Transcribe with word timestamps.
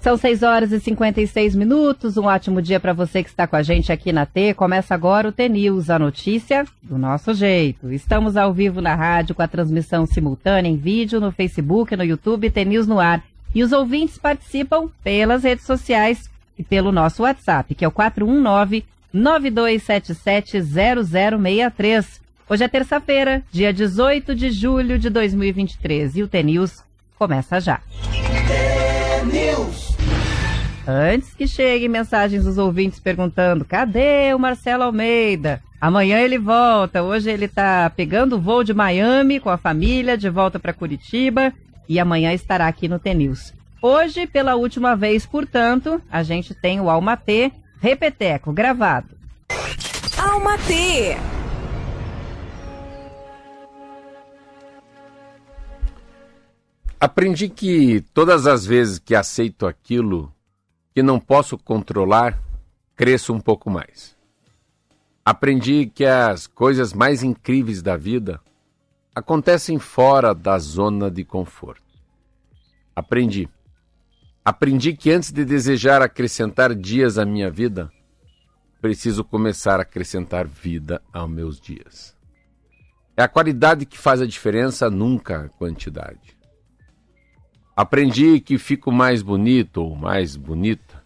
São 0.00 0.16
6 0.16 0.42
horas 0.42 0.72
e 0.72 0.80
56 0.80 1.54
minutos. 1.54 2.16
Um 2.16 2.24
ótimo 2.24 2.62
dia 2.62 2.80
para 2.80 2.94
você 2.94 3.22
que 3.22 3.28
está 3.28 3.46
com 3.46 3.54
a 3.54 3.62
gente 3.62 3.92
aqui 3.92 4.12
na 4.12 4.24
T. 4.24 4.54
Começa 4.54 4.94
agora 4.94 5.28
o 5.28 5.32
T-News, 5.32 5.90
a 5.90 5.98
notícia 5.98 6.64
do 6.82 6.96
nosso 6.96 7.34
jeito. 7.34 7.92
Estamos 7.92 8.34
ao 8.34 8.50
vivo 8.50 8.80
na 8.80 8.94
rádio 8.94 9.34
com 9.34 9.42
a 9.42 9.48
transmissão 9.48 10.06
simultânea 10.06 10.70
em 10.70 10.76
vídeo 10.76 11.20
no 11.20 11.30
Facebook, 11.30 11.94
no 11.94 12.02
YouTube, 12.02 12.50
T-News 12.50 12.86
no 12.86 12.98
ar. 12.98 13.22
E 13.54 13.62
os 13.62 13.72
ouvintes 13.72 14.16
participam 14.16 14.88
pelas 15.04 15.44
redes 15.44 15.66
sociais 15.66 16.30
e 16.58 16.64
pelo 16.64 16.90
nosso 16.90 17.22
WhatsApp, 17.22 17.74
que 17.74 17.84
é 17.84 17.88
o 17.88 17.92
419 17.92 18.86
9277 19.12 20.62
0063. 20.62 22.20
Hoje 22.48 22.64
é 22.64 22.68
terça-feira, 22.68 23.42
dia 23.52 23.70
18 23.70 24.34
de 24.34 24.50
julho 24.50 24.98
de 24.98 25.10
2023 25.10 26.16
e 26.16 26.22
o 26.22 26.28
T-News 26.28 26.82
começa 27.18 27.60
já. 27.60 27.82
Antes 30.92 31.32
que 31.34 31.46
cheguem 31.46 31.88
mensagens 31.88 32.44
dos 32.44 32.58
ouvintes 32.58 32.98
perguntando: 32.98 33.64
cadê 33.64 34.34
o 34.34 34.40
Marcelo 34.40 34.82
Almeida? 34.82 35.62
Amanhã 35.80 36.18
ele 36.18 36.36
volta. 36.36 37.00
Hoje 37.00 37.30
ele 37.30 37.44
está 37.44 37.88
pegando 37.90 38.34
o 38.34 38.40
voo 38.40 38.64
de 38.64 38.74
Miami 38.74 39.38
com 39.38 39.50
a 39.50 39.56
família, 39.56 40.18
de 40.18 40.28
volta 40.28 40.58
para 40.58 40.72
Curitiba. 40.72 41.52
E 41.88 42.00
amanhã 42.00 42.32
estará 42.32 42.66
aqui 42.66 42.88
no 42.88 42.98
TNews. 42.98 43.54
Hoje, 43.80 44.26
pela 44.26 44.56
última 44.56 44.96
vez, 44.96 45.24
portanto, 45.24 46.02
a 46.10 46.24
gente 46.24 46.54
tem 46.54 46.80
o 46.80 46.90
Alma 46.90 47.16
T 47.16 47.52
Repeteco 47.80 48.52
gravado. 48.52 49.16
Alma 50.18 50.58
T. 50.58 51.16
Aprendi 56.98 57.48
que 57.48 58.04
todas 58.12 58.48
as 58.48 58.66
vezes 58.66 58.98
que 58.98 59.14
aceito 59.14 59.66
aquilo 59.66 60.34
que 60.94 61.02
não 61.02 61.20
posso 61.20 61.56
controlar, 61.56 62.38
cresço 62.96 63.32
um 63.32 63.40
pouco 63.40 63.70
mais. 63.70 64.16
Aprendi 65.24 65.86
que 65.86 66.04
as 66.04 66.46
coisas 66.46 66.92
mais 66.92 67.22
incríveis 67.22 67.82
da 67.82 67.96
vida 67.96 68.40
acontecem 69.14 69.78
fora 69.78 70.34
da 70.34 70.58
zona 70.58 71.10
de 71.10 71.24
conforto. 71.24 71.82
Aprendi. 72.94 73.48
Aprendi 74.44 74.94
que 74.94 75.10
antes 75.10 75.30
de 75.30 75.44
desejar 75.44 76.02
acrescentar 76.02 76.74
dias 76.74 77.18
à 77.18 77.24
minha 77.24 77.50
vida, 77.50 77.92
preciso 78.80 79.22
começar 79.22 79.78
a 79.78 79.82
acrescentar 79.82 80.46
vida 80.46 81.02
aos 81.12 81.30
meus 81.30 81.60
dias. 81.60 82.16
É 83.16 83.22
a 83.22 83.28
qualidade 83.28 83.84
que 83.84 83.98
faz 83.98 84.22
a 84.22 84.26
diferença, 84.26 84.90
nunca 84.90 85.44
a 85.44 85.48
quantidade. 85.50 86.39
Aprendi 87.80 88.40
que 88.40 88.58
fico 88.58 88.92
mais 88.92 89.22
bonito 89.22 89.78
ou 89.78 89.96
mais 89.96 90.36
bonita 90.36 91.02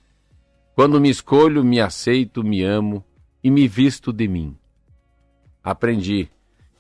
quando 0.74 1.00
me 1.00 1.08
escolho, 1.08 1.62
me 1.62 1.80
aceito, 1.80 2.42
me 2.42 2.64
amo 2.64 3.04
e 3.44 3.48
me 3.48 3.68
visto 3.68 4.12
de 4.12 4.26
mim. 4.26 4.58
Aprendi 5.62 6.28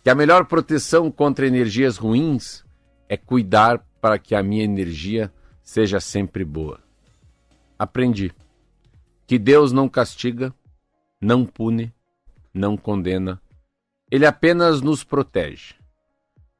que 0.02 0.10
a 0.10 0.14
melhor 0.16 0.46
proteção 0.46 1.12
contra 1.12 1.46
energias 1.46 1.96
ruins 1.96 2.64
é 3.08 3.16
cuidar 3.16 3.86
para 4.00 4.18
que 4.18 4.34
a 4.34 4.42
minha 4.42 4.64
energia 4.64 5.32
seja 5.62 6.00
sempre 6.00 6.44
boa. 6.44 6.80
Aprendi 7.78 8.32
que 9.28 9.38
Deus 9.38 9.70
não 9.70 9.88
castiga, 9.88 10.52
não 11.20 11.46
pune, 11.46 11.94
não 12.52 12.76
condena, 12.76 13.40
ele 14.10 14.26
apenas 14.26 14.80
nos 14.80 15.04
protege 15.04 15.76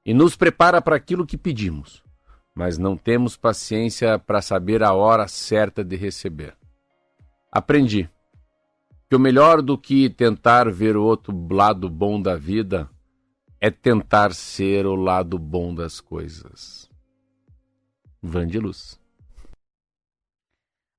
e 0.06 0.14
nos 0.14 0.36
prepara 0.36 0.80
para 0.80 0.94
aquilo 0.94 1.26
que 1.26 1.36
pedimos 1.36 2.03
mas 2.54 2.78
não 2.78 2.96
temos 2.96 3.36
paciência 3.36 4.18
para 4.18 4.40
saber 4.40 4.82
a 4.82 4.92
hora 4.92 5.26
certa 5.26 5.84
de 5.84 5.96
receber. 5.96 6.56
Aprendi 7.50 8.08
que 9.08 9.16
o 9.16 9.20
melhor 9.20 9.60
do 9.60 9.76
que 9.76 10.08
tentar 10.08 10.70
ver 10.70 10.96
o 10.96 11.04
outro 11.04 11.34
lado 11.52 11.88
bom 11.88 12.20
da 12.20 12.36
vida 12.36 12.88
é 13.60 13.70
tentar 13.70 14.32
ser 14.32 14.86
o 14.86 14.94
lado 14.94 15.38
bom 15.38 15.74
das 15.74 16.00
coisas. 16.00 16.88
Van 18.22 18.46
de 18.46 18.58
Luz. 18.58 19.03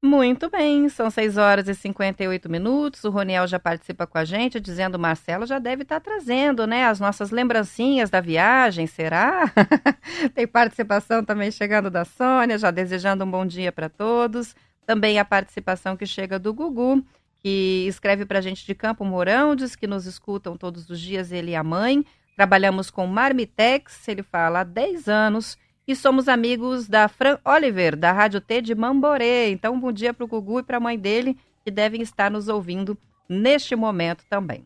Muito 0.05 0.51
bem, 0.51 0.87
são 0.87 1.09
6 1.09 1.35
horas 1.35 1.67
e 1.67 1.73
58 1.73 2.47
minutos. 2.47 3.03
O 3.03 3.09
Roniel 3.09 3.47
já 3.47 3.59
participa 3.59 4.05
com 4.05 4.19
a 4.19 4.23
gente, 4.23 4.59
dizendo: 4.59 4.99
Marcelo 4.99 5.47
já 5.47 5.57
deve 5.57 5.81
estar 5.81 5.99
tá 5.99 6.11
trazendo, 6.11 6.67
né, 6.67 6.85
as 6.85 6.99
nossas 6.99 7.31
lembrancinhas 7.31 8.11
da 8.11 8.21
viagem, 8.21 8.85
será? 8.85 9.51
Tem 10.35 10.45
participação 10.45 11.25
também 11.25 11.49
chegando 11.49 11.89
da 11.89 12.05
Sônia, 12.05 12.59
já 12.59 12.69
desejando 12.69 13.25
um 13.25 13.31
bom 13.31 13.47
dia 13.47 13.71
para 13.71 13.89
todos. 13.89 14.55
Também 14.85 15.17
a 15.17 15.25
participação 15.25 15.97
que 15.97 16.05
chega 16.05 16.37
do 16.37 16.53
Gugu, 16.53 17.03
que 17.39 17.87
escreve 17.87 18.27
para 18.27 18.37
a 18.37 18.43
gente 18.43 18.63
de 18.63 18.75
Campo 18.75 19.03
Mourão, 19.03 19.55
diz 19.55 19.75
que 19.75 19.87
nos 19.87 20.05
escutam 20.05 20.55
todos 20.55 20.87
os 20.87 21.01
dias, 21.01 21.31
ele 21.31 21.49
e 21.49 21.55
a 21.55 21.63
mãe. 21.63 22.05
Trabalhamos 22.35 22.91
com 22.91 23.07
Marmitex, 23.07 24.07
ele 24.07 24.21
fala, 24.21 24.59
há 24.59 24.63
10 24.63 25.09
anos 25.09 25.57
e 25.87 25.95
somos 25.95 26.27
amigos 26.27 26.87
da 26.87 27.07
Fran 27.07 27.37
Oliver, 27.45 27.95
da 27.95 28.11
Rádio 28.11 28.41
T 28.41 28.61
de 28.61 28.73
Mamborê. 28.73 29.51
Então, 29.51 29.73
um 29.73 29.79
bom 29.79 29.91
dia 29.91 30.13
para 30.13 30.23
o 30.23 30.27
Gugu 30.27 30.59
e 30.59 30.63
para 30.63 30.77
a 30.77 30.79
mãe 30.79 30.97
dele, 30.97 31.37
que 31.63 31.71
devem 31.71 32.01
estar 32.01 32.31
nos 32.31 32.47
ouvindo 32.47 32.97
neste 33.29 33.75
momento 33.75 34.23
também. 34.29 34.65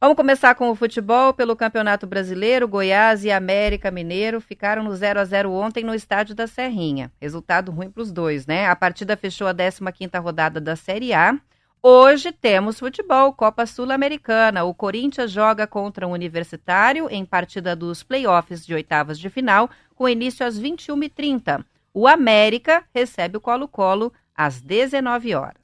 Vamos 0.00 0.16
começar 0.16 0.54
com 0.56 0.68
o 0.68 0.74
futebol 0.74 1.32
pelo 1.32 1.54
Campeonato 1.54 2.06
Brasileiro. 2.06 2.66
Goiás 2.66 3.24
e 3.24 3.30
América 3.30 3.90
Mineiro 3.90 4.40
ficaram 4.40 4.82
no 4.82 4.94
0 4.96 5.20
a 5.20 5.24
0 5.24 5.52
ontem 5.52 5.84
no 5.84 5.94
estádio 5.94 6.34
da 6.34 6.46
Serrinha. 6.46 7.12
Resultado 7.20 7.70
ruim 7.70 7.88
para 7.88 8.02
os 8.02 8.10
dois, 8.10 8.44
né? 8.44 8.66
A 8.66 8.74
partida 8.74 9.16
fechou 9.16 9.46
a 9.46 9.54
15ª 9.54 10.20
rodada 10.20 10.60
da 10.60 10.74
Série 10.74 11.12
A 11.12 11.38
Hoje 11.84 12.30
temos 12.30 12.78
futebol, 12.78 13.32
Copa 13.32 13.66
Sul-Americana. 13.66 14.62
O 14.62 14.72
Corinthians 14.72 15.32
joga 15.32 15.66
contra 15.66 16.06
o 16.06 16.12
Universitário 16.12 17.08
em 17.10 17.24
partida 17.24 17.74
dos 17.74 18.04
playoffs 18.04 18.64
de 18.64 18.72
oitavas 18.72 19.18
de 19.18 19.28
final, 19.28 19.68
com 20.02 20.08
início 20.08 20.44
às 20.44 20.60
21h30. 20.60 21.64
O 21.94 22.08
América 22.08 22.82
recebe 22.92 23.36
o 23.36 23.40
Colo-Colo 23.40 24.12
às 24.36 24.60
19 24.60 25.32
horas. 25.32 25.62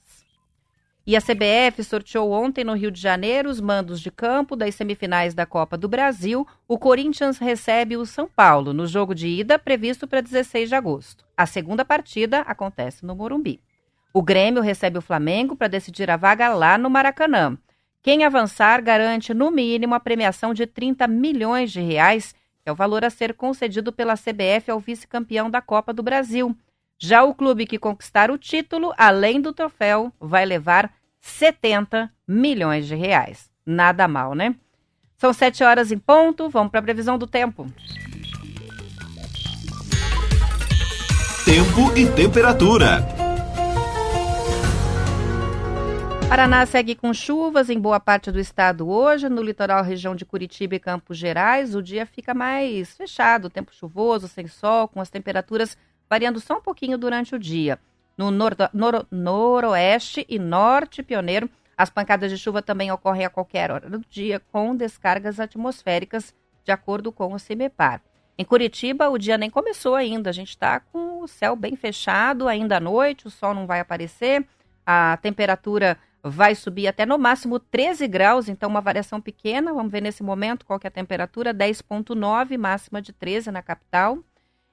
E 1.05 1.17
a 1.17 1.21
CBF 1.21 1.83
sorteou 1.83 2.31
ontem 2.31 2.63
no 2.63 2.75
Rio 2.75 2.93
de 2.93 3.01
Janeiro 3.01 3.51
os 3.51 3.61
mandos 3.61 4.01
de 4.01 4.13
campo 4.13 4.55
das 4.55 4.77
semifinais 4.77 5.35
da 5.35 5.45
Copa 5.45 5.77
do 5.77 5.89
Brasil. 5.89 6.47
O 6.69 6.79
Corinthians 6.79 7.39
recebe 7.39 7.97
o 7.97 8.07
São 8.07 8.29
Paulo 8.29 8.73
no 8.73 8.87
jogo 8.87 9.13
de 9.13 9.27
ida 9.27 9.59
previsto 9.59 10.07
para 10.07 10.21
16 10.21 10.69
de 10.69 10.75
agosto. 10.77 11.25
A 11.37 11.45
segunda 11.45 11.85
partida 11.85 12.43
acontece 12.43 13.05
no 13.05 13.17
Morumbi. 13.17 13.61
O 14.15 14.23
Grêmio 14.23 14.63
recebe 14.63 14.99
o 14.99 15.03
Flamengo 15.03 15.57
para 15.57 15.67
decidir 15.67 16.09
a 16.13 16.17
vaga 16.17 16.49
lá 16.51 16.79
no 16.79 16.89
Maracanã. 16.89 17.59
Quem 18.05 18.23
avançar 18.23 18.81
garante, 18.83 19.35
no 19.35 19.51
mínimo, 19.51 19.97
a 19.97 20.01
premiação 20.01 20.55
de 20.55 20.65
30 20.65 21.09
milhões 21.09 21.73
de 21.73 21.81
reais, 21.81 22.37
é 22.69 22.73
o 22.73 22.75
valor 22.75 23.05
a 23.05 23.11
ser 23.11 23.35
concedido 23.35 23.93
pela 23.93 24.15
CBF 24.15 24.71
ao 24.71 24.79
vice-campeão 24.79 25.51
da 25.51 25.61
Copa 25.61 25.93
do 25.93 26.03
Brasil. 26.03 26.55
Já 26.99 27.23
o 27.23 27.35
clube 27.35 27.67
que 27.67 27.79
conquistar 27.79 28.31
o 28.31 28.37
título, 28.37 28.93
além 28.99 29.41
do 29.41 29.53
troféu, 29.53 30.13
vai 30.21 30.45
levar 30.45 30.93
70 31.21 32.11
milhões 32.27 32.87
de 32.87 32.95
reais. 32.95 33.51
Nada 33.65 34.07
mal, 34.07 34.35
né? 34.35 34.55
São 35.17 35.33
sete 35.33 35.65
horas 35.65 35.91
em 35.91 35.99
ponto, 35.99 36.49
vamos 36.49 36.71
para 36.71 36.81
a 36.81 36.83
previsão 36.83 37.19
do 37.19 37.27
tempo. 37.27 37.67
Tempo 41.45 41.97
e 41.97 42.07
temperatura. 42.07 43.28
Paraná 46.29 46.67
segue 46.67 46.95
com 46.95 47.15
chuvas 47.15 47.71
em 47.71 47.81
boa 47.81 47.99
parte 47.99 48.31
do 48.31 48.39
estado 48.39 48.87
hoje. 48.87 49.31
No 49.31 49.43
litoral, 49.43 49.83
região 49.83 50.15
de 50.15 50.27
Curitiba 50.27 50.75
e 50.75 50.79
Campos 50.79 51.17
Gerais, 51.17 51.75
o 51.75 51.83
dia 51.83 52.05
fica 52.05 52.35
mais 52.35 52.95
fechado, 52.95 53.49
tempo 53.49 53.75
chuvoso, 53.75 54.29
sem 54.29 54.47
sol, 54.47 54.89
com 54.89 55.01
as 55.01 55.09
temperaturas 55.09 55.75
variando 56.09 56.39
só 56.39 56.59
um 56.59 56.61
pouquinho 56.61 56.99
durante 56.99 57.35
o 57.35 57.39
dia. 57.39 57.79
No 58.17 58.31
nor 58.31 58.55
nor 58.75 59.07
noroeste 59.11 60.27
e 60.29 60.39
norte 60.39 61.03
pioneiro, 61.03 61.49
as 61.75 61.89
pancadas 61.89 62.31
de 62.31 62.37
chuva 62.37 62.61
também 62.61 62.93
ocorrem 62.93 63.25
a 63.25 63.31
qualquer 63.31 63.71
hora 63.71 63.89
do 63.89 64.05
dia, 64.11 64.39
com 64.53 64.77
descargas 64.77 65.41
atmosféricas, 65.41 66.35
de 66.63 66.71
acordo 66.71 67.11
com 67.11 67.33
o 67.33 67.39
CIMEPAR. 67.39 68.03
Em 68.37 68.45
Curitiba, 68.45 69.09
o 69.09 69.17
dia 69.17 69.39
nem 69.39 69.49
começou 69.49 69.95
ainda. 69.95 70.29
A 70.29 70.35
gente 70.35 70.51
está 70.51 70.79
com 70.79 71.23
o 71.23 71.27
céu 71.27 71.57
bem 71.57 71.75
fechado 71.75 72.47
ainda 72.47 72.77
à 72.77 72.81
noite, 72.81 73.27
o 73.27 73.31
sol 73.31 73.55
não 73.55 73.67
vai 73.67 73.81
aparecer, 73.81 74.47
a 74.85 75.19
temperatura 75.23 75.97
vai 76.23 76.55
subir 76.55 76.87
até 76.87 77.07
no 77.07 77.19
máximo 77.19 77.59
13 77.59 78.07
graus, 78.09 78.49
então 78.49 78.69
uma 78.69 78.81
variação 78.81 79.21
pequena. 79.21 79.73
Vamos 79.73 79.93
ver 79.93 80.01
nesse 80.01 80.23
momento 80.23 80.65
qual 80.65 80.79
que 80.79 80.87
é 80.87 80.89
a 80.89 80.91
temperatura, 80.91 81.55
10,9, 81.55 82.59
máxima 82.59 83.01
de 83.01 83.13
13 83.13 83.51
na 83.51 83.63
capital. 83.63 84.19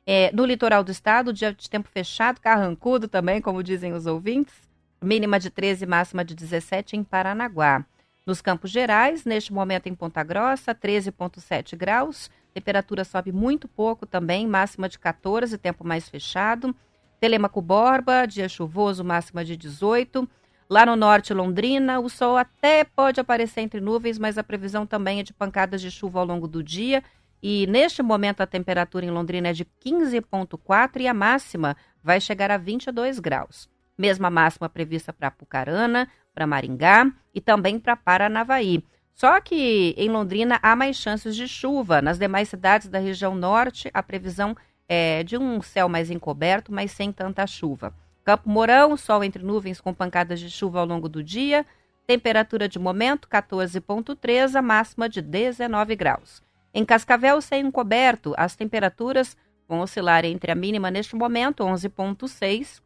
É, 0.05 0.31
no 0.33 0.45
litoral 0.45 0.83
do 0.83 0.91
estado, 0.91 1.33
dia 1.33 1.53
de 1.53 1.69
tempo 1.69 1.89
fechado, 1.89 2.39
carrancudo 2.39 3.07
também, 3.07 3.41
como 3.41 3.63
dizem 3.63 3.93
os 3.93 4.05
ouvintes. 4.05 4.53
Mínima 5.01 5.39
de 5.39 5.49
13, 5.49 5.85
máxima 5.85 6.23
de 6.23 6.35
17 6.35 6.95
em 6.95 7.03
Paranaguá. 7.03 7.85
Nos 8.25 8.41
Campos 8.41 8.71
Gerais, 8.71 9.23
neste 9.23 9.53
momento 9.53 9.87
em 9.87 9.93
Ponta 9.93 10.23
Grossa, 10.23 10.73
13,7 10.73 11.75
graus. 11.75 12.29
Temperatura 12.53 13.03
sobe 13.03 13.31
muito 13.31 13.67
pouco 13.67 14.05
também, 14.05 14.47
máxima 14.47 14.89
de 14.89 14.97
14, 14.97 15.57
tempo 15.57 15.85
mais 15.85 16.09
fechado. 16.09 16.75
Telemaco 17.19 17.61
Borba, 17.61 18.25
dia 18.25 18.49
chuvoso, 18.49 19.03
máxima 19.03 19.43
de 19.43 19.55
18. 19.55 20.27
Lá 20.67 20.83
no 20.85 20.95
norte, 20.95 21.33
Londrina, 21.33 21.99
o 21.99 22.09
sol 22.09 22.37
até 22.37 22.83
pode 22.83 23.19
aparecer 23.19 23.61
entre 23.61 23.79
nuvens, 23.79 24.17
mas 24.17 24.37
a 24.37 24.43
previsão 24.43 24.85
também 24.85 25.19
é 25.19 25.23
de 25.23 25.31
pancadas 25.31 25.79
de 25.79 25.91
chuva 25.91 26.19
ao 26.19 26.25
longo 26.25 26.47
do 26.47 26.63
dia. 26.63 27.03
E 27.41 27.67
neste 27.67 28.01
momento 28.01 28.41
a 28.41 28.47
temperatura 28.47 29.05
em 29.05 29.11
Londrina 29.11 29.49
é 29.49 29.53
de 29.53 29.63
15,4 29.63 31.01
e 31.01 31.07
a 31.07 31.13
máxima 31.13 31.77
vai 32.01 32.19
chegar 32.19 32.49
a 32.49 32.57
22 32.57 33.19
graus. 33.19 33.69
Mesma 33.95 34.31
máxima 34.31 34.67
prevista 34.67 35.13
para 35.13 35.29
Pucarana, 35.29 36.09
para 36.33 36.47
Maringá 36.47 37.11
e 37.33 37.39
também 37.39 37.79
para 37.79 37.95
Paranavaí. 37.95 38.83
Só 39.13 39.39
que 39.39 39.93
em 39.95 40.09
Londrina 40.09 40.59
há 40.63 40.75
mais 40.75 40.97
chances 40.97 41.35
de 41.35 41.47
chuva. 41.47 42.01
Nas 42.01 42.17
demais 42.17 42.49
cidades 42.49 42.89
da 42.89 42.97
região 42.97 43.35
norte, 43.35 43.89
a 43.93 44.01
previsão 44.01 44.57
é 44.89 45.23
de 45.23 45.37
um 45.37 45.61
céu 45.61 45.87
mais 45.87 46.09
encoberto, 46.09 46.73
mas 46.73 46.91
sem 46.91 47.11
tanta 47.11 47.45
chuva. 47.45 47.93
Campo 48.25 48.49
Mourão, 48.49 48.97
sol 48.97 49.23
entre 49.23 49.43
nuvens 49.43 49.79
com 49.79 49.93
pancadas 49.93 50.39
de 50.39 50.49
chuva 50.49 50.79
ao 50.79 50.85
longo 50.85 51.07
do 51.07 51.23
dia. 51.23 51.63
Temperatura 52.07 52.67
de 52.67 52.79
momento 52.79 53.27
14,3, 53.27 54.55
a 54.55 54.63
máxima 54.63 55.07
de 55.07 55.21
19 55.21 55.95
graus. 55.95 56.41
Em 56.73 56.83
Cascavel, 56.83 57.39
sem 57.39 57.67
encoberto, 57.67 58.33
as 58.35 58.55
temperaturas 58.55 59.37
vão 59.67 59.79
oscilar 59.79 60.25
entre 60.25 60.51
a 60.51 60.55
mínima 60.55 60.89
neste 60.89 61.15
momento, 61.15 61.63
11,6, 61.63 62.81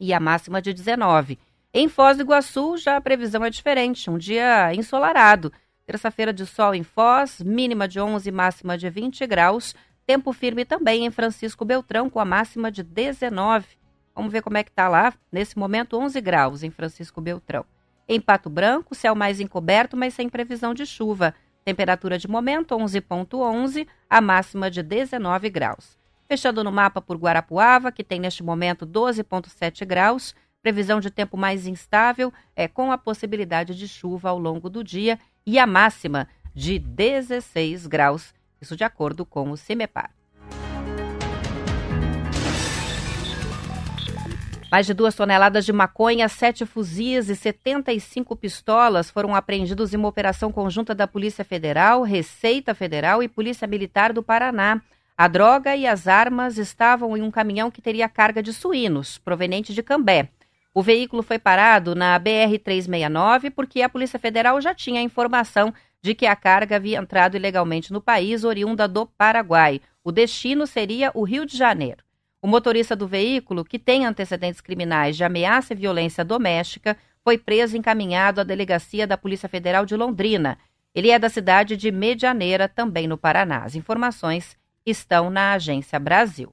e 0.00 0.14
a 0.14 0.18
máxima 0.18 0.62
de 0.62 0.72
19. 0.72 1.38
Em 1.74 1.86
Foz 1.86 2.16
do 2.16 2.22
Iguaçu, 2.22 2.78
já 2.78 2.96
a 2.96 3.00
previsão 3.00 3.44
é 3.44 3.50
diferente, 3.50 4.10
um 4.10 4.16
dia 4.16 4.74
ensolarado. 4.74 5.52
Terça-feira 5.84 6.32
de 6.32 6.46
sol 6.46 6.74
em 6.74 6.82
Foz, 6.82 7.42
mínima 7.42 7.86
de 7.86 8.00
11, 8.00 8.30
máxima 8.30 8.78
de 8.78 8.88
20 8.88 9.26
graus. 9.26 9.74
Tempo 10.06 10.32
firme 10.32 10.64
também 10.64 11.04
em 11.04 11.10
Francisco 11.10 11.62
Beltrão, 11.62 12.08
com 12.08 12.18
a 12.18 12.24
máxima 12.24 12.70
de 12.72 12.82
19. 12.82 13.81
Vamos 14.14 14.32
ver 14.32 14.42
como 14.42 14.56
é 14.58 14.62
que 14.62 14.70
está 14.70 14.88
lá. 14.88 15.12
Nesse 15.30 15.58
momento, 15.58 15.98
11 15.98 16.20
graus 16.20 16.62
em 16.62 16.70
Francisco 16.70 17.20
Beltrão. 17.20 17.64
Em 18.08 18.20
Pato 18.20 18.50
Branco, 18.50 18.94
céu 18.94 19.14
mais 19.14 19.40
encoberto, 19.40 19.96
mas 19.96 20.14
sem 20.14 20.28
previsão 20.28 20.74
de 20.74 20.84
chuva. 20.84 21.34
Temperatura 21.64 22.18
de 22.18 22.28
momento, 22.28 22.74
11,11, 22.74 23.86
a 24.10 24.20
máxima 24.20 24.70
de 24.70 24.82
19 24.82 25.48
graus. 25.48 25.96
Fechando 26.28 26.64
no 26.64 26.72
mapa 26.72 27.00
por 27.00 27.16
Guarapuava, 27.16 27.92
que 27.92 28.02
tem 28.02 28.18
neste 28.18 28.42
momento 28.42 28.86
12,7 28.86 29.84
graus. 29.86 30.34
Previsão 30.62 31.00
de 31.00 31.10
tempo 31.10 31.36
mais 31.36 31.66
instável, 31.66 32.32
é 32.54 32.68
com 32.68 32.92
a 32.92 32.98
possibilidade 32.98 33.74
de 33.74 33.88
chuva 33.88 34.28
ao 34.28 34.38
longo 34.38 34.70
do 34.70 34.84
dia 34.84 35.18
e 35.44 35.58
a 35.58 35.66
máxima 35.66 36.28
de 36.54 36.78
16 36.78 37.86
graus, 37.86 38.32
isso 38.60 38.76
de 38.76 38.84
acordo 38.84 39.26
com 39.26 39.50
o 39.50 39.56
CIMEPAR. 39.56 40.10
Mais 44.72 44.86
de 44.86 44.94
duas 44.94 45.14
toneladas 45.14 45.66
de 45.66 45.72
maconha, 45.72 46.26
sete 46.30 46.64
fuzis 46.64 47.28
e 47.28 47.36
75 47.36 48.34
pistolas 48.34 49.10
foram 49.10 49.34
apreendidos 49.34 49.92
em 49.92 49.98
uma 49.98 50.08
operação 50.08 50.50
conjunta 50.50 50.94
da 50.94 51.06
Polícia 51.06 51.44
Federal, 51.44 52.00
Receita 52.00 52.74
Federal 52.74 53.22
e 53.22 53.28
Polícia 53.28 53.68
Militar 53.68 54.14
do 54.14 54.22
Paraná. 54.22 54.80
A 55.14 55.28
droga 55.28 55.76
e 55.76 55.86
as 55.86 56.08
armas 56.08 56.56
estavam 56.56 57.14
em 57.14 57.20
um 57.20 57.30
caminhão 57.30 57.70
que 57.70 57.82
teria 57.82 58.08
carga 58.08 58.42
de 58.42 58.50
suínos, 58.50 59.18
proveniente 59.18 59.74
de 59.74 59.82
Cambé. 59.82 60.30
O 60.72 60.82
veículo 60.82 61.22
foi 61.22 61.38
parado 61.38 61.94
na 61.94 62.18
BR-369 62.18 63.50
porque 63.50 63.82
a 63.82 63.90
Polícia 63.90 64.18
Federal 64.18 64.58
já 64.58 64.74
tinha 64.74 65.00
a 65.00 65.04
informação 65.04 65.74
de 66.00 66.14
que 66.14 66.24
a 66.24 66.34
carga 66.34 66.76
havia 66.76 66.98
entrado 66.98 67.36
ilegalmente 67.36 67.92
no 67.92 68.00
país, 68.00 68.42
oriunda 68.42 68.88
do 68.88 69.04
Paraguai. 69.04 69.82
O 70.02 70.10
destino 70.10 70.66
seria 70.66 71.10
o 71.12 71.24
Rio 71.24 71.44
de 71.44 71.58
Janeiro. 71.58 72.02
O 72.42 72.48
motorista 72.48 72.96
do 72.96 73.06
veículo, 73.06 73.64
que 73.64 73.78
tem 73.78 74.04
antecedentes 74.04 74.60
criminais 74.60 75.16
de 75.16 75.22
ameaça 75.22 75.72
e 75.72 75.76
violência 75.76 76.24
doméstica, 76.24 76.96
foi 77.22 77.38
preso 77.38 77.76
e 77.76 77.78
encaminhado 77.78 78.40
à 78.40 78.44
delegacia 78.44 79.06
da 79.06 79.16
Polícia 79.16 79.48
Federal 79.48 79.86
de 79.86 79.94
Londrina. 79.94 80.58
Ele 80.92 81.08
é 81.08 81.20
da 81.20 81.28
cidade 81.28 81.76
de 81.76 81.92
Medianeira, 81.92 82.68
também 82.68 83.06
no 83.06 83.16
Paraná. 83.16 83.58
As 83.58 83.76
informações 83.76 84.56
estão 84.84 85.30
na 85.30 85.52
Agência 85.52 86.00
Brasil. 86.00 86.52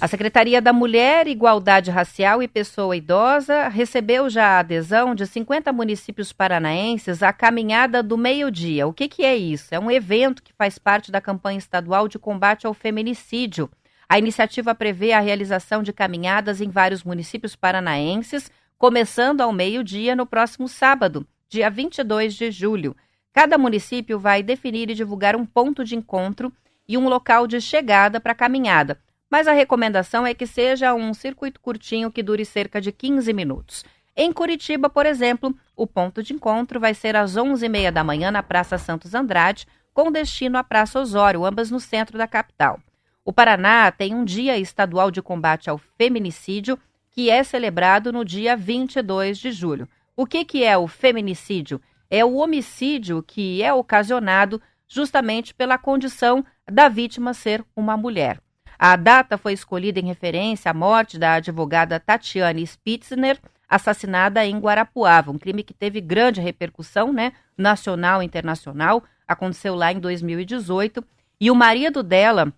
A 0.00 0.08
Secretaria 0.08 0.60
da 0.60 0.72
Mulher, 0.72 1.26
Igualdade 1.28 1.90
Racial 1.90 2.42
e 2.42 2.48
Pessoa 2.48 2.96
Idosa 2.96 3.68
recebeu 3.68 4.28
já 4.28 4.56
a 4.56 4.58
adesão 4.58 5.14
de 5.14 5.26
50 5.26 5.72
municípios 5.72 6.32
paranaenses 6.32 7.22
à 7.22 7.32
Caminhada 7.32 8.02
do 8.02 8.18
Meio-Dia. 8.18 8.86
O 8.86 8.92
que, 8.92 9.08
que 9.08 9.24
é 9.24 9.36
isso? 9.36 9.74
É 9.74 9.78
um 9.78 9.90
evento 9.90 10.42
que 10.42 10.52
faz 10.52 10.78
parte 10.78 11.10
da 11.10 11.20
campanha 11.20 11.58
estadual 11.58 12.08
de 12.08 12.18
combate 12.18 12.66
ao 12.66 12.74
feminicídio. 12.74 13.70
A 14.08 14.18
iniciativa 14.18 14.74
prevê 14.74 15.12
a 15.12 15.20
realização 15.20 15.82
de 15.82 15.92
caminhadas 15.92 16.60
em 16.60 16.68
vários 16.68 17.02
municípios 17.02 17.56
paranaenses, 17.56 18.50
começando 18.76 19.40
ao 19.40 19.52
meio-dia 19.52 20.14
no 20.14 20.26
próximo 20.26 20.68
sábado, 20.68 21.26
dia 21.48 21.70
22 21.70 22.34
de 22.34 22.50
julho. 22.50 22.96
Cada 23.32 23.56
município 23.56 24.18
vai 24.18 24.42
definir 24.42 24.90
e 24.90 24.94
divulgar 24.94 25.34
um 25.34 25.46
ponto 25.46 25.82
de 25.82 25.96
encontro 25.96 26.52
e 26.86 26.98
um 26.98 27.08
local 27.08 27.46
de 27.46 27.60
chegada 27.60 28.20
para 28.20 28.32
a 28.32 28.36
caminhada 28.36 28.98
mas 29.34 29.48
a 29.48 29.52
recomendação 29.52 30.24
é 30.24 30.32
que 30.32 30.46
seja 30.46 30.94
um 30.94 31.12
circuito 31.12 31.58
curtinho 31.60 32.08
que 32.08 32.22
dure 32.22 32.44
cerca 32.44 32.80
de 32.80 32.92
15 32.92 33.32
minutos. 33.32 33.84
Em 34.16 34.32
Curitiba, 34.32 34.88
por 34.88 35.06
exemplo, 35.06 35.52
o 35.74 35.88
ponto 35.88 36.22
de 36.22 36.32
encontro 36.32 36.78
vai 36.78 36.94
ser 36.94 37.16
às 37.16 37.34
11h30 37.34 37.90
da 37.90 38.04
manhã 38.04 38.30
na 38.30 38.44
Praça 38.44 38.78
Santos 38.78 39.12
Andrade, 39.12 39.66
com 39.92 40.12
destino 40.12 40.56
à 40.56 40.62
Praça 40.62 41.00
Osório, 41.00 41.44
ambas 41.44 41.68
no 41.68 41.80
centro 41.80 42.16
da 42.16 42.28
capital. 42.28 42.78
O 43.24 43.32
Paraná 43.32 43.90
tem 43.90 44.14
um 44.14 44.24
dia 44.24 44.56
estadual 44.56 45.10
de 45.10 45.20
combate 45.20 45.68
ao 45.68 45.78
feminicídio, 45.78 46.78
que 47.10 47.28
é 47.28 47.42
celebrado 47.42 48.12
no 48.12 48.24
dia 48.24 48.56
22 48.56 49.36
de 49.36 49.50
julho. 49.50 49.88
O 50.16 50.26
que, 50.26 50.44
que 50.44 50.62
é 50.62 50.78
o 50.78 50.86
feminicídio? 50.86 51.80
É 52.08 52.24
o 52.24 52.36
homicídio 52.36 53.20
que 53.20 53.60
é 53.60 53.74
ocasionado 53.74 54.62
justamente 54.86 55.52
pela 55.52 55.76
condição 55.76 56.46
da 56.70 56.88
vítima 56.88 57.34
ser 57.34 57.64
uma 57.74 57.96
mulher. 57.96 58.43
A 58.78 58.96
data 58.96 59.38
foi 59.38 59.52
escolhida 59.52 60.00
em 60.00 60.06
referência 60.06 60.70
à 60.70 60.74
morte 60.74 61.18
da 61.18 61.34
advogada 61.34 62.00
Tatiane 62.00 62.66
Spitzner, 62.66 63.38
assassinada 63.68 64.44
em 64.44 64.58
Guarapuava, 64.58 65.30
um 65.30 65.38
crime 65.38 65.62
que 65.62 65.74
teve 65.74 66.00
grande 66.00 66.40
repercussão 66.40 67.12
né, 67.12 67.32
nacional 67.56 68.22
e 68.22 68.26
internacional. 68.26 69.02
Aconteceu 69.26 69.74
lá 69.74 69.92
em 69.92 69.98
2018. 69.98 71.04
E 71.40 71.50
o 71.50 71.54
marido 71.54 72.02
dela, 72.02 72.52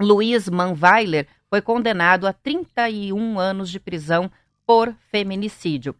Luiz 0.00 0.48
Manweiler, 0.48 1.26
foi 1.48 1.60
condenado 1.60 2.26
a 2.26 2.32
31 2.32 3.38
anos 3.38 3.70
de 3.70 3.78
prisão 3.78 4.30
por 4.66 4.94
feminicídio. 5.10 5.94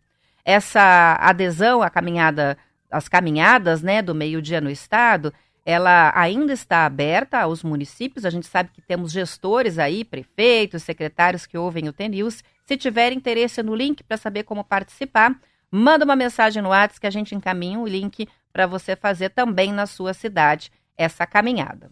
Essa 0.45 1.17
adesão 1.21 1.83
à 1.83 1.91
caminhada, 1.91 2.57
às 2.91 3.09
caminhadas 3.09 3.83
né, 3.83 4.03
do 4.03 4.15
meio-dia 4.15 4.61
no 4.61 4.71
Estado 4.71 5.33
ela 5.67 6.13
ainda 6.15 6.53
está 6.53 6.87
aberta 6.87 7.41
aos 7.41 7.65
municípios. 7.65 8.25
A 8.25 8.31
gente 8.31 8.47
sabe 8.47 8.71
que 8.73 8.81
temos 8.81 9.11
gestores 9.11 9.81
aí, 9.81 10.05
prefeitos, 10.05 10.85
secretários 10.85 11.45
que 11.45 11.59
ouvem 11.59 11.89
o 11.89 11.93
TNews. 11.93 12.45
Se 12.65 12.77
tiver 12.77 13.13
interesse 13.13 13.61
no 13.65 13.75
link 13.75 14.05
para 14.05 14.17
saber 14.17 14.45
como 14.45 14.63
participar, 14.63 15.35
manda 15.69 16.05
uma 16.05 16.15
mensagem 16.15 16.63
no 16.63 16.69
WhatsApp 16.69 17.01
que 17.01 17.07
a 17.09 17.11
gente 17.11 17.35
encaminha 17.35 17.81
o 17.81 17.87
link 17.87 18.29
para 18.53 18.65
você 18.65 18.95
fazer 18.95 19.31
também 19.31 19.73
na 19.73 19.87
sua 19.87 20.15
cidade 20.15 20.71
essa 20.97 21.27
caminhada. 21.27 21.91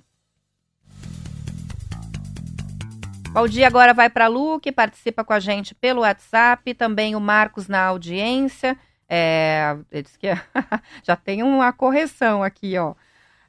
O 3.35 3.49
dia 3.49 3.67
agora 3.67 3.93
vai 3.93 4.09
para 4.09 4.29
Lu, 4.29 4.61
que 4.61 4.71
participa 4.71 5.25
com 5.25 5.33
a 5.33 5.41
gente 5.41 5.75
pelo 5.75 6.03
WhatsApp, 6.03 6.73
também 6.75 7.17
o 7.17 7.21
Marcos 7.21 7.67
na 7.67 7.85
audiência. 7.87 8.79
É, 9.09 9.77
ele 9.91 10.03
disse 10.05 10.17
que 10.17 10.29
já 11.03 11.17
tem 11.17 11.43
uma 11.43 11.73
correção 11.73 12.41
aqui, 12.41 12.79
ó. 12.79 12.95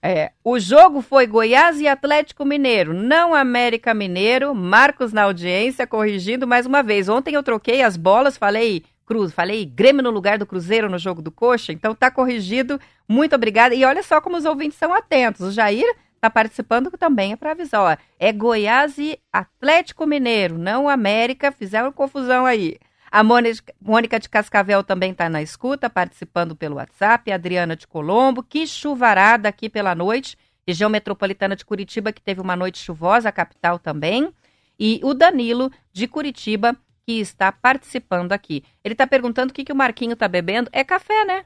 É, 0.08 0.34
o 0.44 0.60
jogo 0.60 1.02
foi 1.02 1.26
Goiás 1.26 1.80
e 1.80 1.88
Atlético 1.88 2.46
Mineiro, 2.46 2.94
não 2.94 3.34
América 3.34 3.92
Mineiro. 3.92 4.54
Marcos 4.54 5.12
na 5.12 5.24
audiência, 5.24 5.88
corrigindo 5.88 6.46
mais 6.46 6.68
uma 6.68 6.84
vez. 6.84 7.10
Ontem 7.10 7.34
eu 7.34 7.42
troquei 7.42 7.82
as 7.82 7.98
bolas, 7.98 8.38
falei 8.38 8.84
Cruz, 9.04 9.34
falei 9.34 9.66
Grêmio 9.66 10.04
no 10.04 10.12
lugar 10.12 10.38
do 10.38 10.46
Cruzeiro 10.46 10.88
no 10.88 11.00
jogo 11.00 11.24
do 11.24 11.32
Coxa, 11.32 11.74
então 11.74 11.96
tá 11.96 12.12
corrigido. 12.12 12.80
Muito 13.08 13.34
obrigada. 13.34 13.74
E 13.74 13.84
olha 13.84 14.04
só 14.04 14.22
como 14.22 14.38
os 14.38 14.46
ouvintes 14.46 14.78
são 14.78 14.94
atentos. 14.94 15.42
O 15.42 15.52
Jair 15.52 15.92
tá 16.22 16.30
participando 16.30 16.92
também 16.92 17.32
é 17.32 17.36
para 17.36 17.54
avisar, 17.54 17.82
ó, 17.82 17.98
é 18.20 18.32
Goiás 18.32 19.00
e 19.00 19.20
Atlético 19.34 20.06
Mineiro, 20.06 20.56
não 20.56 20.88
América. 20.88 21.52
Fizeram 21.52 21.92
confusão 21.92 22.46
aí. 22.46 22.78
A 23.12 23.24
Mônica 23.24 24.20
de 24.20 24.28
Cascavel 24.28 24.84
também 24.84 25.12
está 25.12 25.30
na 25.30 25.42
escuta, 25.42 25.90
participando 25.90 26.56
pelo 26.56 26.76
WhatsApp. 26.76 27.32
A 27.32 27.36
Adriana 27.36 27.76
de 27.76 27.88
Colombo, 27.88 28.44
que 28.44 28.68
chuvarada 28.68 29.48
aqui 29.48 29.70
pela 29.70 29.96
noite. 29.96 30.38
Região 30.68 30.90
metropolitana 30.90 31.56
de 31.56 31.64
Curitiba, 31.64 32.12
que 32.12 32.22
teve 32.22 32.42
uma 32.42 32.56
noite 32.56 32.80
chuvosa, 32.80 33.30
a 33.30 33.32
capital 33.32 33.78
também. 33.78 34.34
E 34.80 35.00
o 35.04 35.14
Danilo 35.14 35.72
de 35.94 36.08
Curitiba, 36.08 36.76
que 37.06 37.20
está 37.20 37.52
participando 37.52 38.32
aqui. 38.32 38.64
Ele 38.84 38.94
está 38.94 39.06
perguntando 39.06 39.52
o 39.52 39.54
que, 39.54 39.64
que 39.64 39.72
o 39.72 39.76
Marquinho 39.76 40.14
está 40.14 40.28
bebendo. 40.28 40.70
É 40.74 40.84
café, 40.84 41.24
né? 41.24 41.46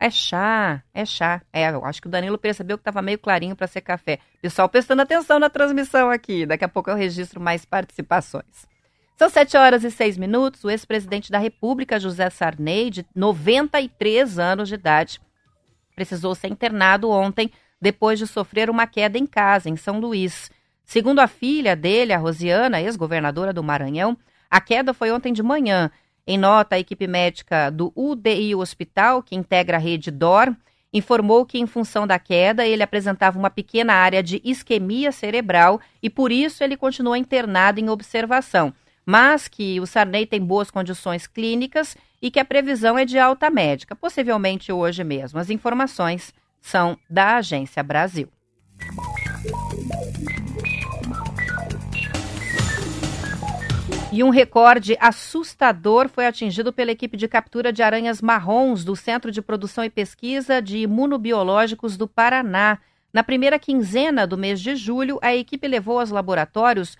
É 0.00 0.10
chá, 0.10 0.82
é 0.94 1.04
chá. 1.04 1.42
É, 1.52 1.70
eu 1.70 1.84
acho 1.84 2.00
que 2.00 2.06
o 2.08 2.10
Danilo 2.10 2.38
percebeu 2.38 2.76
que 2.76 2.82
estava 2.82 3.02
meio 3.02 3.18
clarinho 3.18 3.56
para 3.56 3.66
ser 3.66 3.80
café. 3.80 4.18
Pessoal 4.40 4.68
prestando 4.68 5.02
atenção 5.02 5.38
na 5.38 5.50
transmissão 5.50 6.10
aqui. 6.10 6.46
Daqui 6.46 6.64
a 6.64 6.68
pouco 6.68 6.90
eu 6.90 6.96
registro 6.96 7.40
mais 7.40 7.64
participações. 7.64 8.66
São 9.18 9.28
7 9.28 9.56
horas 9.56 9.82
e 9.82 9.90
6 9.90 10.16
minutos. 10.16 10.62
O 10.62 10.70
ex-presidente 10.70 11.32
da 11.32 11.38
República, 11.38 11.98
José 11.98 12.30
Sarney, 12.30 12.88
de 12.88 13.04
93 13.16 14.38
anos 14.38 14.68
de 14.68 14.76
idade, 14.76 15.20
precisou 15.96 16.36
ser 16.36 16.46
internado 16.46 17.10
ontem 17.10 17.50
depois 17.80 18.20
de 18.20 18.28
sofrer 18.28 18.70
uma 18.70 18.86
queda 18.86 19.18
em 19.18 19.26
casa, 19.26 19.68
em 19.68 19.74
São 19.76 19.98
Luís. 19.98 20.52
Segundo 20.84 21.18
a 21.18 21.26
filha 21.26 21.74
dele, 21.74 22.12
a 22.12 22.16
Rosiana, 22.16 22.80
ex-governadora 22.80 23.52
do 23.52 23.60
Maranhão, 23.60 24.16
a 24.48 24.60
queda 24.60 24.94
foi 24.94 25.10
ontem 25.10 25.32
de 25.32 25.42
manhã. 25.42 25.90
Em 26.24 26.38
nota, 26.38 26.76
a 26.76 26.78
equipe 26.78 27.08
médica 27.08 27.70
do 27.70 27.92
UDI 27.96 28.54
Hospital, 28.54 29.20
que 29.20 29.34
integra 29.34 29.78
a 29.78 29.80
rede 29.80 30.12
DOR, 30.12 30.54
informou 30.92 31.44
que, 31.44 31.58
em 31.58 31.66
função 31.66 32.06
da 32.06 32.20
queda, 32.20 32.64
ele 32.64 32.84
apresentava 32.84 33.36
uma 33.36 33.50
pequena 33.50 33.94
área 33.94 34.22
de 34.22 34.40
isquemia 34.44 35.10
cerebral 35.10 35.80
e, 36.00 36.08
por 36.08 36.30
isso, 36.30 36.62
ele 36.62 36.76
continua 36.76 37.18
internado 37.18 37.80
em 37.80 37.88
observação, 37.90 38.72
mas 39.08 39.48
que 39.48 39.80
o 39.80 39.86
Sarney 39.86 40.26
tem 40.26 40.38
boas 40.38 40.70
condições 40.70 41.26
clínicas 41.26 41.96
e 42.20 42.30
que 42.30 42.38
a 42.38 42.44
previsão 42.44 42.98
é 42.98 43.06
de 43.06 43.18
alta 43.18 43.48
médica, 43.48 43.96
possivelmente 43.96 44.70
hoje 44.70 45.02
mesmo. 45.02 45.38
As 45.38 45.48
informações 45.48 46.34
são 46.60 46.94
da 47.08 47.36
Agência 47.36 47.82
Brasil. 47.82 48.28
E 54.12 54.22
um 54.22 54.28
recorde 54.28 54.94
assustador 55.00 56.10
foi 56.10 56.26
atingido 56.26 56.70
pela 56.70 56.92
equipe 56.92 57.16
de 57.16 57.26
captura 57.26 57.72
de 57.72 57.82
aranhas 57.82 58.20
marrons 58.20 58.84
do 58.84 58.94
Centro 58.94 59.32
de 59.32 59.40
Produção 59.40 59.82
e 59.82 59.88
Pesquisa 59.88 60.60
de 60.60 60.80
Imunobiológicos 60.80 61.96
do 61.96 62.06
Paraná. 62.06 62.76
Na 63.10 63.24
primeira 63.24 63.58
quinzena 63.58 64.26
do 64.26 64.36
mês 64.36 64.60
de 64.60 64.76
julho, 64.76 65.18
a 65.22 65.34
equipe 65.34 65.66
levou 65.66 65.98
aos 65.98 66.10
laboratórios 66.10 66.94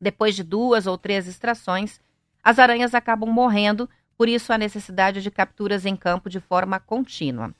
Depois 0.00 0.34
de 0.34 0.42
duas 0.42 0.86
ou 0.86 0.98
três 0.98 1.26
extrações, 1.26 2.00
as 2.42 2.58
aranhas 2.58 2.94
acabam 2.94 3.30
morrendo, 3.30 3.88
por 4.16 4.28
isso 4.28 4.52
a 4.52 4.58
necessidade 4.58 5.22
de 5.22 5.30
capturas 5.30 5.86
em 5.86 5.96
campo 5.96 6.28
de 6.28 6.40
forma 6.40 6.78
contínua. 6.78 7.54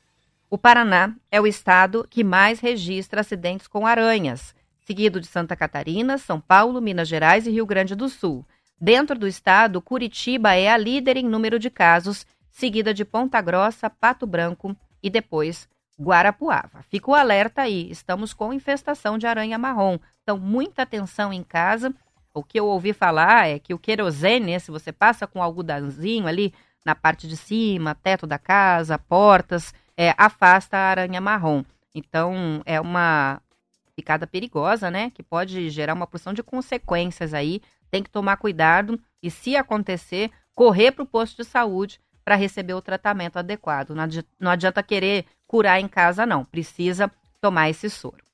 O 0.50 0.58
Paraná 0.58 1.14
é 1.30 1.40
o 1.40 1.46
estado 1.46 2.06
que 2.08 2.22
mais 2.22 2.60
registra 2.60 3.22
acidentes 3.22 3.66
com 3.66 3.86
aranhas, 3.86 4.54
seguido 4.84 5.20
de 5.20 5.26
Santa 5.26 5.56
Catarina, 5.56 6.18
São 6.18 6.40
Paulo, 6.40 6.80
Minas 6.80 7.08
Gerais 7.08 7.46
e 7.46 7.50
Rio 7.50 7.66
Grande 7.66 7.94
do 7.94 8.08
Sul. 8.08 8.46
Dentro 8.80 9.18
do 9.18 9.26
estado, 9.26 9.80
Curitiba 9.80 10.54
é 10.54 10.68
a 10.68 10.76
líder 10.76 11.16
em 11.16 11.28
número 11.28 11.58
de 11.58 11.70
casos, 11.70 12.26
seguida 12.50 12.92
de 12.92 13.04
Ponta 13.04 13.40
Grossa, 13.40 13.88
Pato 13.88 14.26
Branco 14.26 14.76
e 15.02 15.08
depois 15.10 15.68
Guarapuava. 16.00 16.82
Fica 16.82 17.10
o 17.10 17.14
alerta 17.14 17.62
aí, 17.62 17.90
estamos 17.90 18.34
com 18.34 18.52
infestação 18.52 19.16
de 19.16 19.26
aranha 19.26 19.58
marrom. 19.58 19.98
Então, 20.22 20.38
muita 20.38 20.82
atenção 20.82 21.32
em 21.32 21.42
casa. 21.42 21.94
O 22.34 22.42
que 22.42 22.58
eu 22.58 22.66
ouvi 22.66 22.92
falar 22.92 23.48
é 23.48 23.60
que 23.60 23.72
o 23.72 23.78
querosene, 23.78 24.58
se 24.58 24.70
você 24.70 24.90
passa 24.92 25.24
com 25.24 25.40
algodãozinho 25.40 26.26
ali 26.26 26.52
na 26.84 26.94
parte 26.94 27.28
de 27.28 27.36
cima, 27.36 27.94
teto 27.94 28.26
da 28.26 28.38
casa, 28.38 28.98
portas, 28.98 29.72
é, 29.96 30.12
afasta 30.18 30.76
a 30.76 30.90
aranha 30.90 31.20
marrom. 31.20 31.64
Então, 31.94 32.60
é 32.66 32.80
uma 32.80 33.40
picada 33.94 34.26
perigosa, 34.26 34.90
né? 34.90 35.10
Que 35.14 35.22
pode 35.22 35.70
gerar 35.70 35.94
uma 35.94 36.08
porção 36.08 36.32
de 36.32 36.42
consequências 36.42 37.32
aí. 37.32 37.62
Tem 37.88 38.02
que 38.02 38.10
tomar 38.10 38.36
cuidado 38.36 39.00
e, 39.22 39.30
se 39.30 39.56
acontecer, 39.56 40.32
correr 40.56 40.90
para 40.90 41.04
o 41.04 41.06
posto 41.06 41.36
de 41.36 41.48
saúde 41.48 42.00
para 42.24 42.34
receber 42.34 42.74
o 42.74 42.82
tratamento 42.82 43.38
adequado. 43.38 43.90
Não 43.90 44.02
adianta, 44.02 44.28
não 44.40 44.50
adianta 44.50 44.82
querer 44.82 45.24
curar 45.46 45.80
em 45.80 45.86
casa, 45.86 46.26
não. 46.26 46.44
Precisa 46.44 47.08
tomar 47.40 47.70
esse 47.70 47.88
soro. 47.88 48.24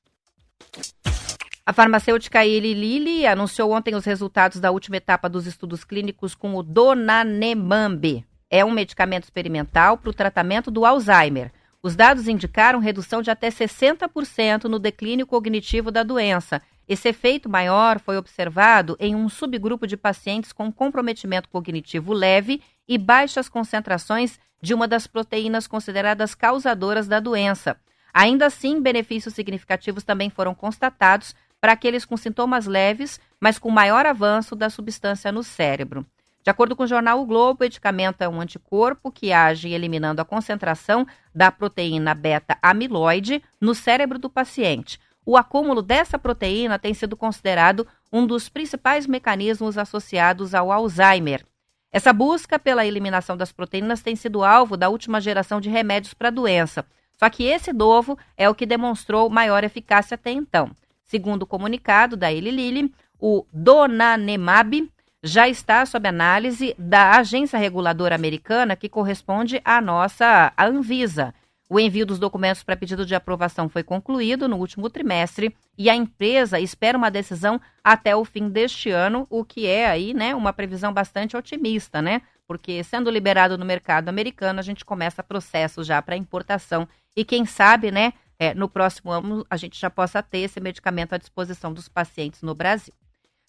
A 1.63 1.73
farmacêutica 1.73 2.45
Eli 2.45 2.73
Lilly 2.73 3.27
anunciou 3.27 3.71
ontem 3.71 3.93
os 3.93 4.03
resultados 4.03 4.59
da 4.59 4.71
última 4.71 4.97
etapa 4.97 5.29
dos 5.29 5.45
estudos 5.45 5.83
clínicos 5.83 6.33
com 6.33 6.55
o 6.55 6.63
Donanemab, 6.63 8.25
é 8.51 8.65
um 8.65 8.71
medicamento 8.71 9.23
experimental 9.23 9.97
para 9.97 10.09
o 10.09 10.13
tratamento 10.13 10.69
do 10.69 10.85
Alzheimer. 10.85 11.53
Os 11.81 11.95
dados 11.95 12.27
indicaram 12.27 12.79
redução 12.79 13.21
de 13.21 13.31
até 13.31 13.49
60% 13.49 14.65
no 14.65 14.77
declínio 14.77 15.25
cognitivo 15.25 15.89
da 15.89 16.03
doença. 16.03 16.61
Esse 16.87 17.07
efeito 17.07 17.47
maior 17.47 17.99
foi 17.99 18.17
observado 18.17 18.97
em 18.99 19.15
um 19.15 19.29
subgrupo 19.29 19.87
de 19.87 19.95
pacientes 19.95 20.51
com 20.51 20.71
comprometimento 20.71 21.47
cognitivo 21.47 22.11
leve 22.11 22.61
e 22.85 22.97
baixas 22.97 23.47
concentrações 23.47 24.37
de 24.61 24.73
uma 24.73 24.87
das 24.87 25.07
proteínas 25.07 25.65
consideradas 25.65 26.35
causadoras 26.35 27.07
da 27.07 27.19
doença. 27.21 27.77
Ainda 28.13 28.47
assim, 28.47 28.81
benefícios 28.81 29.33
significativos 29.33 30.03
também 30.03 30.29
foram 30.29 30.53
constatados 30.53 31.33
para 31.61 31.73
aqueles 31.73 32.03
com 32.03 32.17
sintomas 32.17 32.65
leves, 32.65 33.19
mas 33.39 33.59
com 33.59 33.69
maior 33.69 34.05
avanço 34.05 34.55
da 34.55 34.69
substância 34.69 35.31
no 35.31 35.43
cérebro. 35.43 36.05
De 36.43 36.49
acordo 36.49 36.75
com 36.75 36.83
o 36.83 36.87
jornal 36.87 37.21
O 37.21 37.25
Globo, 37.25 37.59
o 37.59 37.63
medicamento 37.63 38.23
é 38.23 38.27
um 38.27 38.41
anticorpo 38.41 39.11
que 39.11 39.31
age 39.31 39.69
eliminando 39.69 40.21
a 40.21 40.25
concentração 40.25 41.05
da 41.33 41.51
proteína 41.51 42.15
beta-amiloide 42.15 43.43
no 43.59 43.75
cérebro 43.75 44.17
do 44.17 44.27
paciente. 44.27 44.99
O 45.23 45.37
acúmulo 45.37 45.83
dessa 45.83 46.17
proteína 46.17 46.79
tem 46.79 46.95
sido 46.95 47.15
considerado 47.15 47.87
um 48.11 48.25
dos 48.25 48.49
principais 48.49 49.05
mecanismos 49.05 49.77
associados 49.77 50.55
ao 50.55 50.71
Alzheimer. 50.71 51.45
Essa 51.91 52.11
busca 52.11 52.57
pela 52.57 52.85
eliminação 52.85 53.37
das 53.37 53.51
proteínas 53.51 54.01
tem 54.01 54.15
sido 54.15 54.43
alvo 54.43 54.75
da 54.75 54.89
última 54.89 55.21
geração 55.21 55.61
de 55.61 55.69
remédios 55.69 56.15
para 56.15 56.29
a 56.29 56.31
doença. 56.31 56.83
Só 57.19 57.29
que 57.29 57.43
esse 57.43 57.71
novo 57.71 58.17
é 58.35 58.49
o 58.49 58.55
que 58.55 58.65
demonstrou 58.65 59.29
maior 59.29 59.63
eficácia 59.63 60.15
até 60.15 60.31
então. 60.31 60.71
Segundo 61.11 61.43
o 61.43 61.45
comunicado 61.45 62.15
da 62.15 62.31
Eli 62.31 62.51
Lilly, 62.51 62.89
o 63.19 63.45
Donanemab 63.51 64.89
já 65.21 65.49
está 65.49 65.85
sob 65.85 66.07
análise 66.07 66.73
da 66.79 67.17
agência 67.17 67.59
reguladora 67.59 68.15
americana 68.15 68.77
que 68.77 68.87
corresponde 68.87 69.61
à 69.65 69.81
nossa 69.81 70.53
Anvisa. 70.57 71.33
O 71.69 71.77
envio 71.77 72.05
dos 72.05 72.17
documentos 72.17 72.63
para 72.63 72.77
pedido 72.77 73.05
de 73.05 73.13
aprovação 73.13 73.67
foi 73.67 73.83
concluído 73.83 74.47
no 74.47 74.55
último 74.55 74.89
trimestre 74.89 75.53
e 75.77 75.89
a 75.89 75.95
empresa 75.95 76.61
espera 76.61 76.97
uma 76.97 77.11
decisão 77.11 77.59
até 77.83 78.15
o 78.15 78.23
fim 78.23 78.47
deste 78.47 78.89
ano, 78.89 79.27
o 79.29 79.43
que 79.43 79.67
é 79.67 79.87
aí, 79.87 80.13
né, 80.13 80.33
uma 80.33 80.53
previsão 80.53 80.93
bastante 80.93 81.35
otimista, 81.35 82.01
né? 82.01 82.21
Porque 82.47 82.81
sendo 82.85 83.11
liberado 83.11 83.57
no 83.57 83.65
mercado 83.65 84.07
americano, 84.07 84.61
a 84.61 84.63
gente 84.63 84.85
começa 84.85 85.21
processo 85.21 85.83
já 85.83 86.01
para 86.01 86.15
importação 86.15 86.87
e 87.17 87.25
quem 87.25 87.45
sabe, 87.45 87.91
né, 87.91 88.13
é, 88.41 88.55
no 88.55 88.67
próximo 88.67 89.11
ano 89.11 89.45
a 89.47 89.55
gente 89.55 89.79
já 89.79 89.87
possa 89.87 90.23
ter 90.23 90.39
esse 90.39 90.59
medicamento 90.59 91.13
à 91.13 91.17
disposição 91.19 91.71
dos 91.71 91.87
pacientes 91.87 92.41
no 92.41 92.55
Brasil. 92.55 92.91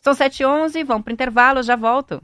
São 0.02 0.12
7h11, 0.12 0.84
vamos 0.84 1.04
para 1.04 1.12
o 1.12 1.14
intervalo, 1.14 1.62
já 1.62 1.76
volto. 1.76 2.22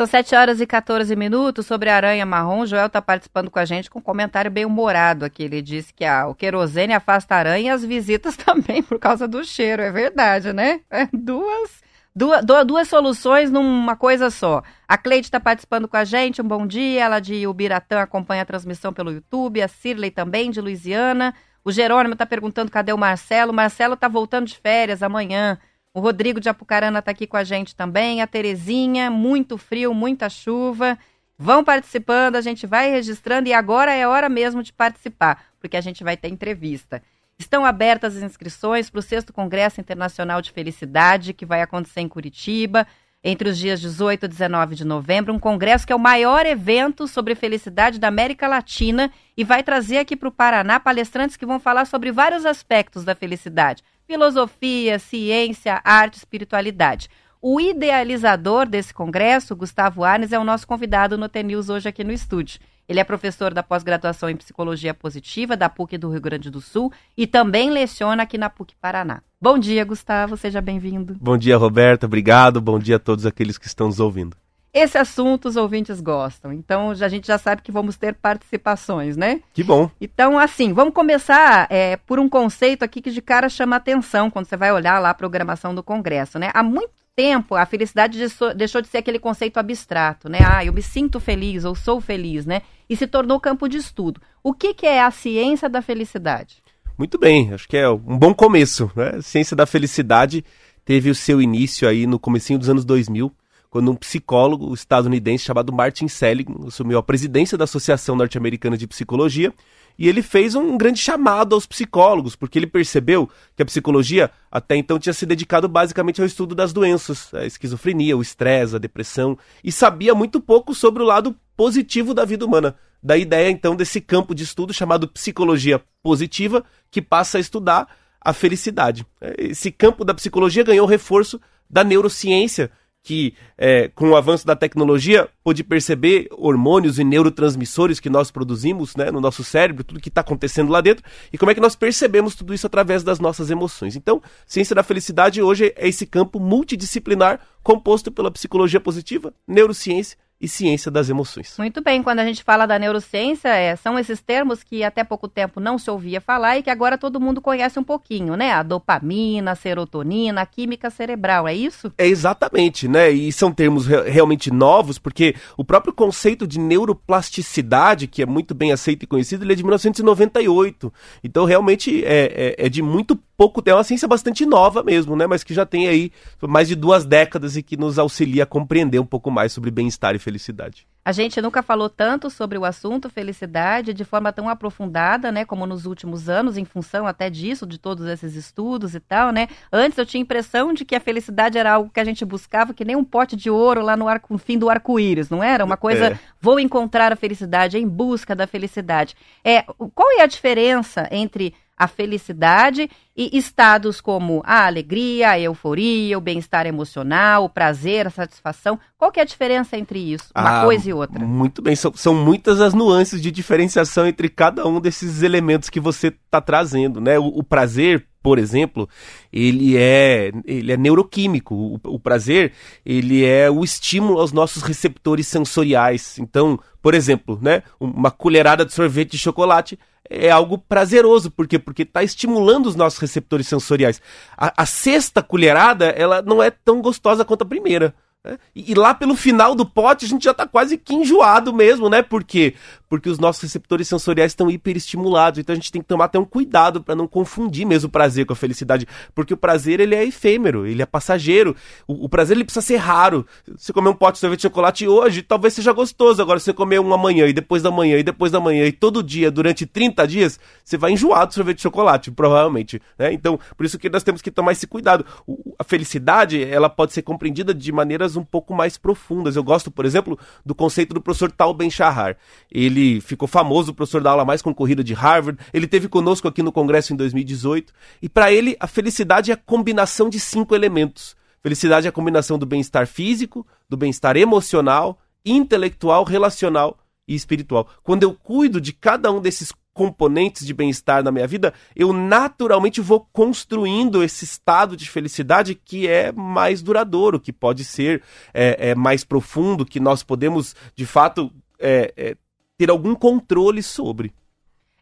São 0.00 0.06
7 0.06 0.34
horas 0.34 0.60
e 0.62 0.66
14 0.66 1.14
minutos 1.14 1.66
sobre 1.66 1.90
a 1.90 1.96
aranha 1.96 2.24
marrom. 2.24 2.64
Joel 2.64 2.86
está 2.86 3.02
participando 3.02 3.50
com 3.50 3.58
a 3.58 3.66
gente 3.66 3.90
com 3.90 3.98
um 3.98 4.02
comentário 4.02 4.50
bem 4.50 4.64
humorado 4.64 5.26
aqui. 5.26 5.42
Ele 5.42 5.60
disse 5.60 5.92
que 5.92 6.06
ah, 6.06 6.26
o 6.26 6.34
querosene 6.34 6.94
afasta 6.94 7.34
a 7.34 7.38
aranha 7.38 7.66
e 7.66 7.68
as 7.68 7.84
visitas 7.84 8.34
também 8.40 8.82
por 8.82 8.98
causa 8.98 9.28
do 9.28 9.44
cheiro. 9.44 9.82
É 9.82 9.92
verdade, 9.92 10.54
né? 10.54 10.80
É 10.88 11.06
duas, 11.12 11.82
duas, 12.16 12.42
duas 12.66 12.88
soluções 12.88 13.50
numa 13.50 13.94
coisa 13.94 14.30
só. 14.30 14.62
A 14.88 14.96
Cleide 14.96 15.26
está 15.26 15.38
participando 15.38 15.86
com 15.86 15.98
a 15.98 16.04
gente. 16.04 16.40
Um 16.40 16.48
bom 16.48 16.66
dia. 16.66 17.04
Ela 17.04 17.20
de 17.20 17.46
Ubiratã 17.46 18.00
acompanha 18.00 18.40
a 18.40 18.46
transmissão 18.46 18.94
pelo 18.94 19.12
YouTube. 19.12 19.60
A 19.60 19.68
Cirlei 19.68 20.10
também, 20.10 20.50
de 20.50 20.62
Louisiana. 20.62 21.34
O 21.62 21.70
Jerônimo 21.70 22.14
está 22.14 22.24
perguntando 22.24 22.70
cadê 22.70 22.90
o 22.90 22.96
Marcelo. 22.96 23.52
O 23.52 23.54
Marcelo 23.54 23.92
está 23.92 24.08
voltando 24.08 24.46
de 24.46 24.56
férias 24.56 25.02
amanhã. 25.02 25.58
O 25.92 25.98
Rodrigo 25.98 26.38
de 26.38 26.48
Apucarana 26.48 27.00
está 27.00 27.10
aqui 27.10 27.26
com 27.26 27.36
a 27.36 27.42
gente 27.42 27.74
também. 27.74 28.22
A 28.22 28.26
Terezinha, 28.26 29.10
muito 29.10 29.58
frio, 29.58 29.92
muita 29.92 30.28
chuva. 30.28 30.96
Vão 31.36 31.64
participando, 31.64 32.36
a 32.36 32.40
gente 32.40 32.66
vai 32.66 32.90
registrando 32.90 33.48
e 33.48 33.52
agora 33.52 33.92
é 33.92 34.06
hora 34.06 34.28
mesmo 34.28 34.62
de 34.62 34.72
participar, 34.72 35.42
porque 35.58 35.76
a 35.76 35.80
gente 35.80 36.04
vai 36.04 36.16
ter 36.16 36.28
entrevista. 36.28 37.02
Estão 37.38 37.64
abertas 37.64 38.16
as 38.16 38.22
inscrições 38.22 38.90
para 38.90 38.98
o 38.98 39.02
6 39.02 39.24
Congresso 39.32 39.80
Internacional 39.80 40.42
de 40.42 40.52
Felicidade, 40.52 41.32
que 41.32 41.46
vai 41.46 41.62
acontecer 41.62 42.02
em 42.02 42.08
Curitiba, 42.08 42.86
entre 43.24 43.48
os 43.48 43.58
dias 43.58 43.80
18 43.80 44.26
e 44.26 44.28
19 44.28 44.74
de 44.76 44.84
novembro. 44.84 45.32
Um 45.32 45.38
congresso 45.38 45.86
que 45.86 45.92
é 45.92 45.96
o 45.96 45.98
maior 45.98 46.44
evento 46.46 47.08
sobre 47.08 47.34
felicidade 47.34 47.98
da 47.98 48.08
América 48.08 48.46
Latina 48.46 49.10
e 49.34 49.42
vai 49.42 49.62
trazer 49.62 49.98
aqui 49.98 50.14
para 50.14 50.28
o 50.28 50.32
Paraná 50.32 50.78
palestrantes 50.78 51.36
que 51.36 51.46
vão 51.46 51.58
falar 51.58 51.86
sobre 51.86 52.12
vários 52.12 52.44
aspectos 52.44 53.02
da 53.02 53.14
felicidade 53.14 53.82
filosofia, 54.10 54.98
ciência, 54.98 55.80
arte, 55.84 56.16
espiritualidade. 56.16 57.08
O 57.40 57.60
idealizador 57.60 58.68
desse 58.68 58.92
congresso, 58.92 59.54
Gustavo 59.54 60.02
Arnes, 60.02 60.32
é 60.32 60.38
o 60.38 60.42
nosso 60.42 60.66
convidado 60.66 61.16
no 61.16 61.28
TNews 61.28 61.68
hoje 61.68 61.88
aqui 61.88 62.02
no 62.02 62.10
estúdio. 62.10 62.58
Ele 62.88 62.98
é 62.98 63.04
professor 63.04 63.54
da 63.54 63.62
pós-graduação 63.62 64.28
em 64.28 64.34
Psicologia 64.34 64.92
Positiva 64.92 65.56
da 65.56 65.68
PUC 65.68 65.96
do 65.96 66.10
Rio 66.10 66.20
Grande 66.20 66.50
do 66.50 66.60
Sul 66.60 66.92
e 67.16 67.24
também 67.24 67.70
leciona 67.70 68.24
aqui 68.24 68.36
na 68.36 68.50
PUC 68.50 68.74
Paraná. 68.80 69.22
Bom 69.40 69.56
dia, 69.56 69.84
Gustavo, 69.84 70.36
seja 70.36 70.60
bem-vindo. 70.60 71.16
Bom 71.20 71.38
dia, 71.38 71.56
Roberta, 71.56 72.06
obrigado. 72.06 72.60
Bom 72.60 72.80
dia 72.80 72.96
a 72.96 72.98
todos 72.98 73.24
aqueles 73.24 73.58
que 73.58 73.68
estão 73.68 73.86
nos 73.86 74.00
ouvindo. 74.00 74.36
Esse 74.72 74.96
assunto 74.96 75.48
os 75.48 75.56
ouvintes 75.56 76.00
gostam, 76.00 76.52
então 76.52 76.90
a 76.90 77.08
gente 77.08 77.26
já 77.26 77.38
sabe 77.38 77.60
que 77.60 77.72
vamos 77.72 77.96
ter 77.96 78.14
participações, 78.14 79.16
né? 79.16 79.40
Que 79.52 79.64
bom. 79.64 79.90
Então, 80.00 80.38
assim, 80.38 80.72
vamos 80.72 80.94
começar 80.94 81.66
é, 81.68 81.96
por 81.96 82.20
um 82.20 82.28
conceito 82.28 82.84
aqui 82.84 83.02
que 83.02 83.10
de 83.10 83.20
cara 83.20 83.48
chama 83.48 83.76
atenção 83.76 84.30
quando 84.30 84.46
você 84.46 84.56
vai 84.56 84.72
olhar 84.72 85.00
lá 85.00 85.10
a 85.10 85.14
programação 85.14 85.74
do 85.74 85.82
Congresso, 85.82 86.38
né? 86.38 86.50
Há 86.54 86.62
muito 86.62 87.00
tempo 87.16 87.56
a 87.56 87.66
felicidade 87.66 88.18
deixou 88.56 88.80
de 88.80 88.88
ser 88.88 88.98
aquele 88.98 89.18
conceito 89.18 89.58
abstrato, 89.58 90.28
né? 90.28 90.38
Ah, 90.44 90.64
eu 90.64 90.72
me 90.72 90.82
sinto 90.82 91.18
feliz 91.18 91.64
ou 91.64 91.74
sou 91.74 92.00
feliz, 92.00 92.46
né? 92.46 92.62
E 92.88 92.96
se 92.96 93.08
tornou 93.08 93.40
campo 93.40 93.68
de 93.68 93.76
estudo. 93.76 94.20
O 94.42 94.54
que, 94.54 94.72
que 94.72 94.86
é 94.86 95.02
a 95.02 95.10
ciência 95.10 95.68
da 95.68 95.82
felicidade? 95.82 96.62
Muito 96.96 97.18
bem, 97.18 97.52
acho 97.52 97.68
que 97.68 97.76
é 97.76 97.88
um 97.88 98.18
bom 98.18 98.32
começo, 98.32 98.90
né? 98.94 99.16
A 99.16 99.22
ciência 99.22 99.56
da 99.56 99.66
felicidade 99.66 100.44
teve 100.84 101.10
o 101.10 101.14
seu 101.14 101.42
início 101.42 101.88
aí 101.88 102.06
no 102.06 102.18
comecinho 102.18 102.58
dos 102.58 102.68
anos 102.68 102.84
2000, 102.84 103.32
quando 103.70 103.92
um 103.92 103.94
psicólogo 103.94 104.74
estadunidense 104.74 105.44
chamado 105.44 105.72
Martin 105.72 106.08
Seligman 106.08 106.66
assumiu 106.66 106.98
a 106.98 107.02
presidência 107.02 107.56
da 107.56 107.64
Associação 107.64 108.16
Norte-Americana 108.16 108.76
de 108.76 108.86
Psicologia 108.86 109.54
e 109.96 110.08
ele 110.08 110.22
fez 110.22 110.54
um 110.54 110.76
grande 110.76 110.98
chamado 110.98 111.54
aos 111.54 111.66
psicólogos, 111.66 112.34
porque 112.34 112.58
ele 112.58 112.66
percebeu 112.66 113.30
que 113.54 113.62
a 113.62 113.66
psicologia 113.66 114.30
até 114.50 114.74
então 114.76 114.98
tinha 114.98 115.12
se 115.12 115.24
dedicado 115.24 115.68
basicamente 115.68 116.20
ao 116.20 116.26
estudo 116.26 116.54
das 116.54 116.72
doenças, 116.72 117.32
a 117.32 117.46
esquizofrenia, 117.46 118.16
o 118.16 118.22
estresse, 118.22 118.74
a 118.74 118.78
depressão, 118.78 119.38
e 119.62 119.70
sabia 119.70 120.14
muito 120.14 120.40
pouco 120.40 120.74
sobre 120.74 121.02
o 121.02 121.06
lado 121.06 121.36
positivo 121.56 122.12
da 122.12 122.24
vida 122.24 122.44
humana. 122.44 122.74
Da 123.02 123.16
ideia 123.16 123.50
então 123.50 123.76
desse 123.76 124.00
campo 124.00 124.34
de 124.34 124.42
estudo 124.42 124.74
chamado 124.74 125.06
psicologia 125.06 125.80
positiva, 126.02 126.64
que 126.90 127.00
passa 127.00 127.38
a 127.38 127.40
estudar 127.40 127.88
a 128.20 128.32
felicidade. 128.32 129.06
Esse 129.38 129.70
campo 129.70 130.04
da 130.04 130.12
psicologia 130.12 130.64
ganhou 130.64 130.86
reforço 130.86 131.40
da 131.68 131.84
neurociência, 131.84 132.70
que, 133.02 133.34
é, 133.56 133.88
com 133.88 134.10
o 134.10 134.16
avanço 134.16 134.46
da 134.46 134.54
tecnologia, 134.54 135.28
pôde 135.42 135.64
perceber 135.64 136.28
hormônios 136.32 136.98
e 136.98 137.04
neurotransmissores 137.04 137.98
que 137.98 138.10
nós 138.10 138.30
produzimos 138.30 138.94
né, 138.94 139.10
no 139.10 139.20
nosso 139.20 139.42
cérebro, 139.42 139.84
tudo 139.84 140.00
que 140.00 140.08
está 140.08 140.20
acontecendo 140.20 140.70
lá 140.70 140.80
dentro, 140.80 141.04
e 141.32 141.38
como 141.38 141.50
é 141.50 141.54
que 141.54 141.60
nós 141.60 141.74
percebemos 141.74 142.34
tudo 142.34 142.52
isso 142.52 142.66
através 142.66 143.02
das 143.02 143.18
nossas 143.18 143.50
emoções. 143.50 143.96
Então, 143.96 144.22
ciência 144.46 144.74
da 144.74 144.82
felicidade 144.82 145.42
hoje 145.42 145.72
é 145.76 145.88
esse 145.88 146.06
campo 146.06 146.38
multidisciplinar 146.38 147.40
composto 147.62 148.10
pela 148.10 148.30
psicologia 148.30 148.80
positiva, 148.80 149.32
neurociência 149.46 150.16
e 150.40 150.48
ciência 150.48 150.90
das 150.90 151.10
emoções. 151.10 151.54
Muito 151.58 151.82
bem, 151.82 152.02
quando 152.02 152.20
a 152.20 152.24
gente 152.24 152.42
fala 152.42 152.64
da 152.64 152.78
neurociência, 152.78 153.48
é, 153.48 153.76
são 153.76 153.98
esses 153.98 154.20
termos 154.22 154.62
que 154.62 154.82
até 154.82 155.04
pouco 155.04 155.28
tempo 155.28 155.60
não 155.60 155.78
se 155.78 155.90
ouvia 155.90 156.20
falar 156.20 156.56
e 156.56 156.62
que 156.62 156.70
agora 156.70 156.96
todo 156.96 157.20
mundo 157.20 157.42
conhece 157.42 157.78
um 157.78 157.84
pouquinho, 157.84 158.36
né? 158.36 158.52
A 158.52 158.62
dopamina, 158.62 159.52
a 159.52 159.54
serotonina, 159.54 160.40
a 160.40 160.46
química 160.46 160.88
cerebral, 160.88 161.46
é 161.46 161.54
isso? 161.54 161.92
É 161.98 162.06
exatamente, 162.06 162.88
né? 162.88 163.10
E 163.10 163.30
são 163.30 163.52
termos 163.52 163.86
re 163.86 164.00
realmente 164.08 164.50
novos, 164.50 164.98
porque 164.98 165.34
o 165.56 165.64
próprio 165.64 165.92
conceito 165.92 166.46
de 166.46 166.58
neuroplasticidade, 166.58 168.06
que 168.06 168.22
é 168.22 168.26
muito 168.26 168.54
bem 168.54 168.72
aceito 168.72 169.02
e 169.02 169.06
conhecido, 169.06 169.44
ele 169.44 169.52
é 169.52 169.56
de 169.56 169.62
1998. 169.62 170.92
Então, 171.22 171.44
realmente, 171.44 172.02
é, 172.04 172.56
é, 172.58 172.66
é 172.66 172.68
de 172.68 172.80
muito 172.80 173.14
pouco 173.40 173.62
tempo, 173.62 173.76
é 173.76 173.78
uma 173.78 173.84
ciência 173.84 174.06
bastante 174.06 174.44
nova 174.44 174.82
mesmo, 174.82 175.16
né? 175.16 175.26
Mas 175.26 175.42
que 175.42 175.54
já 175.54 175.64
tem 175.64 175.88
aí 175.88 176.12
mais 176.42 176.68
de 176.68 176.74
duas 176.74 177.06
décadas 177.06 177.56
e 177.56 177.62
que 177.62 177.74
nos 177.74 177.98
auxilia 177.98 178.42
a 178.42 178.46
compreender 178.46 178.98
um 178.98 179.06
pouco 179.06 179.30
mais 179.30 179.50
sobre 179.50 179.70
bem-estar 179.70 180.14
e 180.14 180.18
felicidade. 180.18 180.86
A 181.02 181.10
gente 181.10 181.40
nunca 181.40 181.62
falou 181.62 181.88
tanto 181.88 182.28
sobre 182.28 182.58
o 182.58 182.66
assunto 182.66 183.08
felicidade 183.08 183.94
de 183.94 184.04
forma 184.04 184.30
tão 184.30 184.46
aprofundada, 184.46 185.32
né, 185.32 185.46
como 185.46 185.64
nos 185.64 185.86
últimos 185.86 186.28
anos, 186.28 186.58
em 186.58 186.66
função 186.66 187.06
até 187.06 187.30
disso, 187.30 187.66
de 187.66 187.78
todos 187.78 188.04
esses 188.06 188.36
estudos 188.36 188.94
e 188.94 189.00
tal, 189.00 189.32
né? 189.32 189.48
Antes 189.72 189.96
eu 189.96 190.04
tinha 190.04 190.20
a 190.20 190.24
impressão 190.24 190.74
de 190.74 190.84
que 190.84 190.94
a 190.94 191.00
felicidade 191.00 191.56
era 191.56 191.72
algo 191.72 191.88
que 191.88 191.98
a 191.98 192.04
gente 192.04 192.22
buscava, 192.26 192.74
que 192.74 192.84
nem 192.84 192.94
um 192.94 193.04
pote 193.04 193.36
de 193.36 193.48
ouro 193.48 193.80
lá 193.80 193.96
no, 193.96 194.06
arco, 194.06 194.34
no 194.34 194.38
fim 194.38 194.58
do 194.58 194.68
arco-íris, 194.68 195.30
não 195.30 195.42
era? 195.42 195.64
Uma 195.64 195.78
coisa, 195.78 196.08
é. 196.08 196.18
vou 196.38 196.60
encontrar 196.60 197.10
a 197.10 197.16
felicidade, 197.16 197.78
em 197.78 197.88
busca 197.88 198.36
da 198.36 198.46
felicidade. 198.46 199.16
É, 199.42 199.62
qual 199.94 200.10
é 200.18 200.20
a 200.20 200.26
diferença 200.26 201.08
entre 201.10 201.54
a 201.80 201.88
felicidade 201.88 202.90
e 203.16 203.38
estados 203.38 204.02
como 204.02 204.42
a 204.44 204.66
alegria, 204.66 205.30
a 205.30 205.40
euforia, 205.40 206.18
o 206.18 206.20
bem-estar 206.20 206.66
emocional, 206.66 207.44
o 207.44 207.48
prazer, 207.48 208.06
a 208.06 208.10
satisfação. 208.10 208.78
Qual 208.98 209.10
que 209.10 209.18
é 209.18 209.22
a 209.22 209.26
diferença 209.26 209.78
entre 209.78 209.98
isso, 209.98 210.26
uma 210.36 210.60
ah, 210.60 210.64
coisa 210.64 210.90
e 210.90 210.92
outra? 210.92 211.24
Muito 211.24 211.62
bem, 211.62 211.74
são, 211.74 211.90
são, 211.94 212.14
muitas 212.14 212.60
as 212.60 212.74
nuances 212.74 213.22
de 213.22 213.30
diferenciação 213.30 214.06
entre 214.06 214.28
cada 214.28 214.68
um 214.68 214.78
desses 214.78 215.22
elementos 215.22 215.70
que 215.70 215.80
você 215.80 216.08
está 216.08 216.38
trazendo, 216.38 217.00
né? 217.00 217.18
O, 217.18 217.28
o, 217.28 217.42
prazer, 217.42 218.06
por 218.22 218.38
exemplo, 218.38 218.86
ele 219.32 219.74
é, 219.78 220.30
ele 220.44 220.72
é 220.72 220.76
neuroquímico. 220.76 221.54
O, 221.54 221.80
o 221.94 221.98
prazer, 221.98 222.52
ele 222.84 223.24
é 223.24 223.50
o 223.50 223.64
estímulo 223.64 224.20
aos 224.20 224.32
nossos 224.32 224.62
receptores 224.62 225.26
sensoriais. 225.26 226.18
Então, 226.18 226.60
por 226.82 226.92
exemplo, 226.92 227.38
né? 227.40 227.62
Uma 227.80 228.10
colherada 228.10 228.66
de 228.66 228.74
sorvete 228.74 229.12
de 229.12 229.18
chocolate 229.18 229.78
é 230.10 230.30
algo 230.30 230.58
prazeroso. 230.58 231.30
Por 231.30 231.46
quê? 231.46 231.58
Porque 231.58 231.82
está 231.82 232.02
estimulando 232.02 232.66
os 232.66 232.74
nossos 232.74 232.98
receptores 232.98 233.46
sensoriais. 233.46 234.02
A, 234.36 234.62
a 234.62 234.66
sexta 234.66 235.22
colherada, 235.22 235.86
ela 235.86 236.20
não 236.20 236.42
é 236.42 236.50
tão 236.50 236.82
gostosa 236.82 237.24
quanto 237.24 237.42
a 237.42 237.46
primeira. 237.46 237.94
Né? 238.24 238.36
E, 238.54 238.72
e, 238.72 238.74
lá 238.74 238.92
pelo 238.92 239.14
final 239.14 239.54
do 239.54 239.64
pote 239.64 240.04
a 240.04 240.08
gente 240.08 240.24
já 240.24 240.32
está 240.32 240.46
quase 240.46 240.76
que 240.76 240.94
enjoado 240.94 241.54
mesmo, 241.54 241.88
né? 241.88 242.02
Por 242.02 242.24
quê? 242.24 242.54
Porque 242.90 243.08
os 243.08 243.18
nossos 243.18 243.40
receptores 243.40 243.88
sensoriais 243.88 244.32
estão 244.32 244.50
hiperestimulados. 244.50 245.38
Então 245.38 245.52
a 245.52 245.56
gente 245.56 245.72
tem 245.72 245.80
que 245.80 245.88
tomar 245.88 246.06
até 246.06 246.18
um 246.18 246.24
cuidado 246.24 246.82
para 246.82 246.94
não 246.96 247.06
confundir 247.06 247.64
mesmo 247.64 247.88
o 247.88 247.90
prazer 247.90 248.26
com 248.26 248.32
a 248.32 248.36
felicidade. 248.36 248.86
Porque 249.14 249.32
o 249.32 249.36
prazer 249.36 249.78
ele 249.78 249.94
é 249.94 250.04
efêmero, 250.04 250.66
ele 250.66 250.82
é 250.82 250.86
passageiro. 250.86 251.54
O, 251.86 252.06
o 252.06 252.08
prazer 252.08 252.36
ele 252.36 252.44
precisa 252.44 252.66
ser 252.66 252.76
raro. 252.76 253.24
Você 253.56 253.72
comer 253.72 253.90
um 253.90 253.94
pote 253.94 254.14
de 254.14 254.18
sorvete 254.18 254.40
de 254.40 254.42
chocolate 254.42 254.88
hoje, 254.88 255.22
talvez 255.22 255.54
seja 255.54 255.72
gostoso. 255.72 256.20
Agora, 256.20 256.40
você 256.40 256.52
comer 256.52 256.80
um 256.80 256.92
amanhã 256.92 257.26
e 257.28 257.32
depois 257.32 257.62
da 257.62 257.70
manhã 257.70 257.96
e 257.96 258.02
depois 258.02 258.32
da 258.32 258.40
manhã 258.40 258.66
e 258.66 258.72
todo 258.72 259.02
dia 259.02 259.30
durante 259.30 259.64
30 259.64 260.08
dias, 260.08 260.40
você 260.64 260.76
vai 260.76 260.90
enjoar 260.90 261.28
do 261.28 261.34
sorvete 261.34 261.58
de 261.58 261.62
chocolate, 261.62 262.10
provavelmente. 262.10 262.82
Né? 262.98 263.12
Então, 263.12 263.38
por 263.56 263.64
isso 263.64 263.78
que 263.78 263.88
nós 263.88 264.02
temos 264.02 264.20
que 264.20 264.32
tomar 264.32 264.52
esse 264.52 264.66
cuidado. 264.66 265.06
O, 265.26 265.54
a 265.56 265.62
felicidade, 265.62 266.42
ela 266.42 266.68
pode 266.68 266.92
ser 266.92 267.02
compreendida 267.02 267.54
de 267.54 267.70
maneiras 267.70 268.16
um 268.16 268.24
pouco 268.24 268.52
mais 268.52 268.76
profundas. 268.76 269.36
Eu 269.36 269.44
gosto, 269.44 269.70
por 269.70 269.84
exemplo, 269.84 270.18
do 270.44 270.54
conceito 270.54 270.92
do 270.92 271.00
professor 271.00 271.30
Tal 271.30 271.54
Ben 271.54 271.70
Shahar. 271.70 272.16
Ele 272.50 272.79
ele 272.80 273.00
ficou 273.00 273.28
famoso, 273.28 273.74
professor 273.74 274.02
da 274.02 274.10
aula 274.10 274.24
mais 274.24 274.42
concorrida 274.42 274.82
de 274.82 274.94
Harvard. 274.94 275.38
Ele 275.52 275.66
teve 275.66 275.88
conosco 275.88 276.26
aqui 276.26 276.42
no 276.42 276.52
Congresso 276.52 276.92
em 276.92 276.96
2018. 276.96 277.72
E 278.00 278.08
para 278.08 278.32
ele, 278.32 278.56
a 278.58 278.66
felicidade 278.66 279.30
é 279.30 279.34
a 279.34 279.36
combinação 279.36 280.08
de 280.08 280.18
cinco 280.18 280.54
elementos. 280.54 281.16
Felicidade 281.42 281.86
é 281.86 281.90
a 281.90 281.92
combinação 281.92 282.38
do 282.38 282.46
bem-estar 282.46 282.86
físico, 282.86 283.46
do 283.68 283.76
bem-estar 283.76 284.16
emocional, 284.16 284.98
intelectual, 285.24 286.04
relacional 286.04 286.78
e 287.06 287.14
espiritual. 287.14 287.68
Quando 287.82 288.02
eu 288.02 288.14
cuido 288.14 288.60
de 288.60 288.72
cada 288.72 289.10
um 289.10 289.20
desses 289.20 289.52
componentes 289.72 290.44
de 290.44 290.52
bem-estar 290.52 291.02
na 291.02 291.10
minha 291.10 291.26
vida, 291.26 291.54
eu 291.74 291.92
naturalmente 291.92 292.80
vou 292.80 293.08
construindo 293.12 294.02
esse 294.02 294.24
estado 294.24 294.76
de 294.76 294.88
felicidade 294.88 295.54
que 295.54 295.88
é 295.88 296.12
mais 296.12 296.60
duradouro, 296.60 297.20
que 297.20 297.32
pode 297.32 297.64
ser 297.64 298.02
é, 298.34 298.70
é 298.70 298.74
mais 298.74 299.04
profundo, 299.04 299.64
que 299.64 299.80
nós 299.80 300.02
podemos, 300.02 300.54
de 300.74 300.84
fato, 300.84 301.32
é, 301.58 301.92
é 301.96 302.16
ter 302.60 302.68
algum 302.68 302.94
controle 302.94 303.62
sobre. 303.62 304.12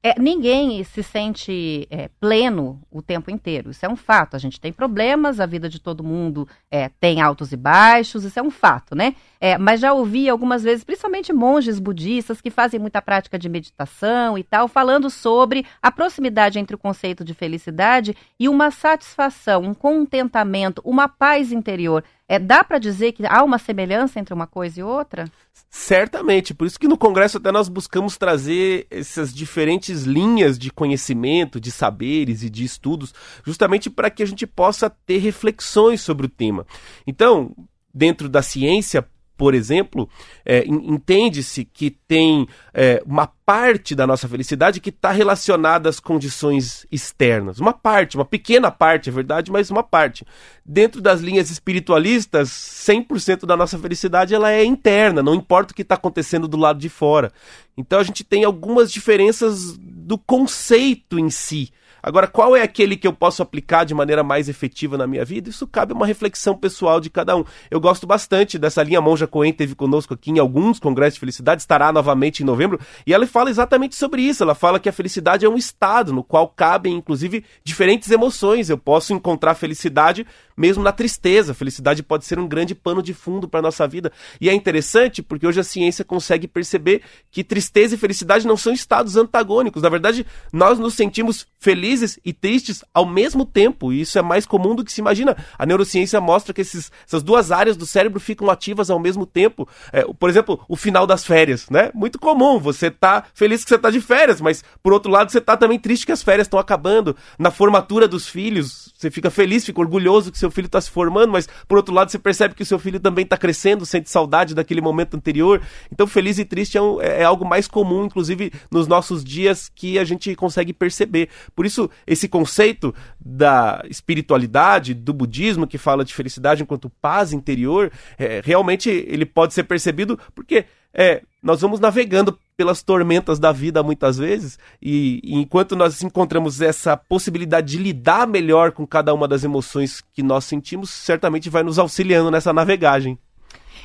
É, 0.03 0.19
ninguém 0.19 0.83
se 0.83 1.01
sente 1.01 1.87
é, 1.91 2.09
pleno 2.19 2.81
o 2.91 3.01
tempo 3.01 3.31
inteiro. 3.31 3.71
Isso 3.71 3.87
é 3.87 3.89
um 3.89 3.95
fato. 3.95 4.35
A 4.35 4.39
gente 4.39 4.61
tem 4.61 4.73
problemas, 4.73 5.39
a 5.39 5.47
vida 5.47 5.69
de 5.69 5.81
todo 5.81 6.03
mundo 6.03 6.49
é, 6.73 6.89
tem 7.01 7.21
altos 7.21 7.53
e 7.53 7.57
baixos, 7.57 8.25
isso 8.25 8.37
é 8.37 8.43
um 8.43 8.51
fato, 8.51 8.97
né? 8.97 9.15
É, 9.41 9.57
mas 9.57 9.79
já 9.79 9.93
ouvi 9.93 10.29
algumas 10.29 10.65
vezes, 10.65 10.83
principalmente 10.83 11.33
monges 11.33 11.79
budistas 11.79 12.41
que 12.41 12.51
fazem 12.51 12.81
muita 12.81 13.01
prática 13.01 13.39
de 13.39 13.49
meditação 13.49 14.37
e 14.37 14.43
tal, 14.43 14.67
falando 14.67 15.09
sobre 15.09 15.65
a 15.81 15.93
proximidade 15.93 16.59
entre 16.59 16.75
o 16.75 16.79
conceito 16.79 17.25
de 17.25 17.33
felicidade 17.33 18.17
e 18.41 18.49
uma 18.49 18.73
satisfação, 18.73 19.63
um 19.63 19.75
contentamento, 19.75 20.83
uma 20.85 21.07
paz 21.09 21.53
interior. 21.53 22.03
É, 22.29 22.39
dá 22.39 22.63
para 22.63 22.79
dizer 22.79 23.13
que 23.13 23.25
há 23.27 23.43
uma 23.43 23.59
semelhança 23.59 24.21
entre 24.21 24.35
uma 24.35 24.47
coisa 24.47 24.81
e 24.81 24.83
outra? 24.83 25.25
Certamente, 25.71 26.53
por 26.53 26.67
isso 26.67 26.79
que 26.79 26.87
no 26.87 26.99
Congresso 26.99 27.39
até 27.39 27.51
nós 27.51 27.69
buscamos 27.69 28.19
trazer 28.19 28.87
essas 28.91 29.35
diferentes 29.35 30.03
linhas 30.03 30.59
de 30.59 30.71
conhecimento, 30.71 31.59
de 31.61 31.71
saberes 31.71 32.43
e 32.43 32.51
de 32.51 32.65
estudos, 32.65 33.15
justamente 33.45 33.89
para 33.89 34.11
que 34.11 34.23
a 34.23 34.27
gente 34.27 34.47
possa 34.47 34.91
ter 34.91 35.19
reflexões 35.19 36.03
sobre 36.03 36.27
o 36.27 36.29
tema. 36.29 36.67
Então, 37.07 37.55
dentro 37.93 38.29
da 38.29 38.43
ciência, 38.43 39.07
por 39.39 39.55
exemplo, 39.55 40.11
é, 40.45 40.65
entende-se 40.67 41.65
que 41.65 41.91
tem 41.91 42.49
é, 42.75 43.01
uma 43.07 43.29
parte 43.47 43.95
da 43.95 44.05
nossa 44.05 44.29
felicidade 44.29 44.81
que 44.81 44.91
está 44.91 45.13
relacionada 45.13 45.89
às 45.89 46.01
condições 46.01 46.85
externas. 46.91 47.61
Uma 47.61 47.73
parte, 47.73 48.17
uma 48.17 48.25
pequena 48.25 48.69
parte, 48.69 49.09
é 49.09 49.13
verdade, 49.13 49.53
mas 49.53 49.71
uma 49.71 49.85
parte. 49.85 50.27
Dentro 50.67 51.01
das 51.01 51.21
linhas 51.21 51.51
espiritualistas, 51.51 52.51
100% 52.51 53.47
da 53.47 53.57
nossa 53.57 53.79
felicidade 53.79 54.35
ela 54.35 54.51
é 54.51 54.65
interna, 54.65 55.23
não 55.23 55.37
importa 55.37 55.73
o 55.73 55.75
que 55.75 55.83
está 55.83 55.95
acontecendo 55.95 56.49
do 56.49 56.57
lado 56.57 56.81
de 56.81 56.89
fora. 56.89 57.33
Então 57.77 58.01
a 58.01 58.03
gente 58.03 58.25
tem 58.25 58.43
algumas 58.43 58.91
diferenças 58.91 59.79
do 59.79 60.19
conceito 60.19 61.17
em 61.17 61.31
si. 61.31 61.71
Agora, 62.03 62.27
qual 62.27 62.57
é 62.57 62.63
aquele 62.63 62.97
que 62.97 63.07
eu 63.07 63.13
posso 63.13 63.43
aplicar 63.43 63.85
de 63.85 63.95
maneira 63.95 64.23
mais 64.23 64.49
efetiva 64.49 64.97
na 64.97 65.07
minha 65.07 65.25
vida? 65.25 65.51
Isso 65.51 65.67
cabe 65.67 65.93
a 65.93 65.97
uma 65.97 66.07
reflexão 66.07 66.57
pessoal 66.57 67.01
de 67.01 67.11
cada 67.11 67.37
um. 67.37 67.45
Eu 67.71 67.81
gosto 67.81 68.07
bastante 68.07 68.59
dessa 68.59 68.83
linha 68.83 69.01
Monja 69.01 69.27
Coen, 69.27 69.53
teve 69.53 69.75
conosco 69.75 70.15
aqui 70.15 70.31
em 70.31 70.39
alguns 70.39 70.79
congressos 70.79 71.15
de 71.15 71.21
felicidade, 71.21 71.63
estará 71.63 71.93
novamente 71.93 72.43
em 72.43 72.47
novembro, 72.47 72.79
e 73.07 73.13
ela 73.13 73.27
fala 73.27 73.51
exatamente 73.51 73.97
sobre 73.97 74.23
isso. 74.23 74.43
Ela 74.43 74.55
fala 74.55 74.79
que 74.79 74.89
a 74.89 74.93
felicidade 74.93 75.45
é 75.45 75.49
um 75.49 75.57
estado 75.57 76.13
no 76.13 76.23
qual 76.23 76.49
cabem, 76.49 76.95
inclusive, 76.95 77.45
diferentes 77.65 78.11
emoções. 78.11 78.71
Eu 78.71 78.79
posso 78.79 79.13
encontrar 79.13 79.55
felicidade 79.55 80.27
mesmo 80.57 80.83
na 80.83 80.93
tristeza. 80.93 81.53
A 81.53 81.55
felicidade 81.55 82.03
pode 82.03 82.25
ser 82.25 82.39
um 82.39 82.49
grande 82.49 82.75
pano 82.75 83.03
de 83.03 83.15
fundo 83.15 83.49
para 83.49 83.61
a 83.61 83.63
nossa 83.63 83.87
vida. 83.87 84.13
E 84.41 84.49
é 84.49 84.55
interessante 84.55 85.23
porque 85.23 85.47
hoje 85.47 85.61
a 85.61 85.65
ciência 85.65 86.05
consegue 86.05 86.49
perceber 86.49 87.03
que 87.31 87.45
tristeza 87.45 87.95
e 87.95 87.99
felicidade 87.99 88.47
não 88.47 88.57
são 88.57 88.73
estados 88.73 89.17
antagônicos. 89.17 89.83
Na 89.83 89.89
verdade, 89.89 90.27
nós 90.53 90.79
nos 90.79 90.95
sentimos 90.95 91.47
felizes 91.59 91.88
e 92.25 92.33
tristes 92.33 92.85
ao 92.93 93.07
mesmo 93.07 93.45
tempo. 93.45 93.93
E 93.93 94.01
isso 94.01 94.19
é 94.19 94.23
mais 94.23 94.47
comum 94.47 94.75
do 94.75 94.85
que 94.85 94.93
se 94.93 95.01
imagina. 95.01 95.37
A 95.59 95.67
neurociência 95.67 96.21
mostra 96.21 96.53
que 96.53 96.61
esses, 96.61 96.91
essas 97.07 97.23
duas 97.23 97.51
áreas 97.51 97.77
do 97.77 97.87
cérebro 97.87 98.21
ficam 98.21 98.51
ativas 98.51 98.91
ao 98.91 98.99
mesmo 98.99 99.27
tempo. 99.27 99.69
É, 99.93 100.05
por 100.19 100.29
exemplo, 100.29 100.61
o 100.69 100.77
final 100.77 101.07
das 101.07 101.25
férias, 101.25 101.69
né? 101.71 101.91
Muito 101.95 102.19
comum. 102.19 102.59
Você 102.59 102.91
tá 102.91 103.25
feliz 103.35 103.65
que 103.65 103.71
você 103.71 103.79
tá 103.79 103.91
de 103.91 104.01
férias, 104.01 104.41
mas 104.41 104.65
por 104.83 104.93
outro 104.93 105.11
lado, 105.11 105.31
você 105.31 105.41
tá 105.41 105.57
também 105.57 105.79
triste 105.79 106.07
que 106.07 106.13
as 106.13 106.23
férias 106.23 106.47
estão 106.47 106.59
acabando. 106.59 107.17
Na 107.39 107.51
formatura 107.51 108.09
dos 108.09 108.29
filhos, 108.29 108.93
você 108.97 109.11
fica 109.11 109.31
feliz, 109.31 109.65
fica 109.65 109.81
orgulhoso 109.81 110.33
que 110.33 110.39
seu 110.39 110.51
filho 110.51 110.67
está 110.67 110.81
se 110.81 110.91
formando, 110.91 111.33
mas 111.33 111.49
por 111.67 111.77
outro 111.77 111.95
lado 111.95 112.11
você 112.11 112.19
percebe 112.19 112.55
que 112.55 112.63
o 112.63 112.67
seu 112.67 112.79
filho 112.79 113.01
também 113.01 113.25
está 113.25 113.37
crescendo, 113.37 113.87
sente 113.87 114.11
saudade 114.11 114.55
daquele 114.55 114.81
momento 114.81 115.17
anterior. 115.17 115.61
Então, 115.93 116.07
feliz 116.07 116.39
e 116.39 116.45
triste 116.45 116.77
é, 116.77 116.83
um, 116.83 117.01
é, 117.01 117.23
é, 117.23 117.25
algo 117.25 117.45
mais 117.45 117.69
comum, 117.69 118.05
inclusive 118.05 118.53
nos 118.71 118.87
nossos 118.87 119.23
dias, 119.23 119.71
que 119.75 119.99
a 119.99 120.05
gente 120.05 120.35
consegue 120.35 120.73
perceber. 120.73 121.29
Por 121.55 121.67
isso, 121.67 121.78
esse 122.07 122.29
conceito 122.29 122.95
da 123.21 123.83
espiritualidade, 123.89 124.95
do 124.95 125.13
budismo, 125.13 125.67
que 125.67 125.79
fala 125.79 126.05
de 126.05 126.15
felicidade 126.15 126.63
enquanto 126.63 126.91
paz 127.01 127.33
interior, 127.33 127.93
é, 128.19 128.41
realmente 128.45 128.89
ele 128.89 129.27
pode 129.27 129.55
ser 129.55 129.65
percebido 129.65 130.19
porque 130.35 130.65
é, 130.93 131.23
nós 131.43 131.61
vamos 131.61 131.79
navegando 131.79 132.39
pelas 132.57 132.83
tormentas 132.83 133.39
da 133.39 133.53
vida 133.53 133.83
muitas 133.85 134.19
vezes, 134.19 134.59
e, 134.83 135.21
e, 135.23 135.35
enquanto 135.37 135.77
nós 135.77 136.03
encontramos 136.03 136.61
essa 136.61 136.97
possibilidade 136.97 137.69
de 137.69 137.79
lidar 137.79 138.27
melhor 138.27 138.73
com 138.73 138.85
cada 138.85 139.15
uma 139.15 139.29
das 139.29 139.45
emoções 139.45 140.03
que 140.13 140.25
nós 140.25 140.45
sentimos, 140.45 140.91
certamente 140.91 141.49
vai 141.49 141.63
nos 141.63 141.79
auxiliando 141.79 142.31
nessa 142.33 142.53
navegagem. 142.53 143.17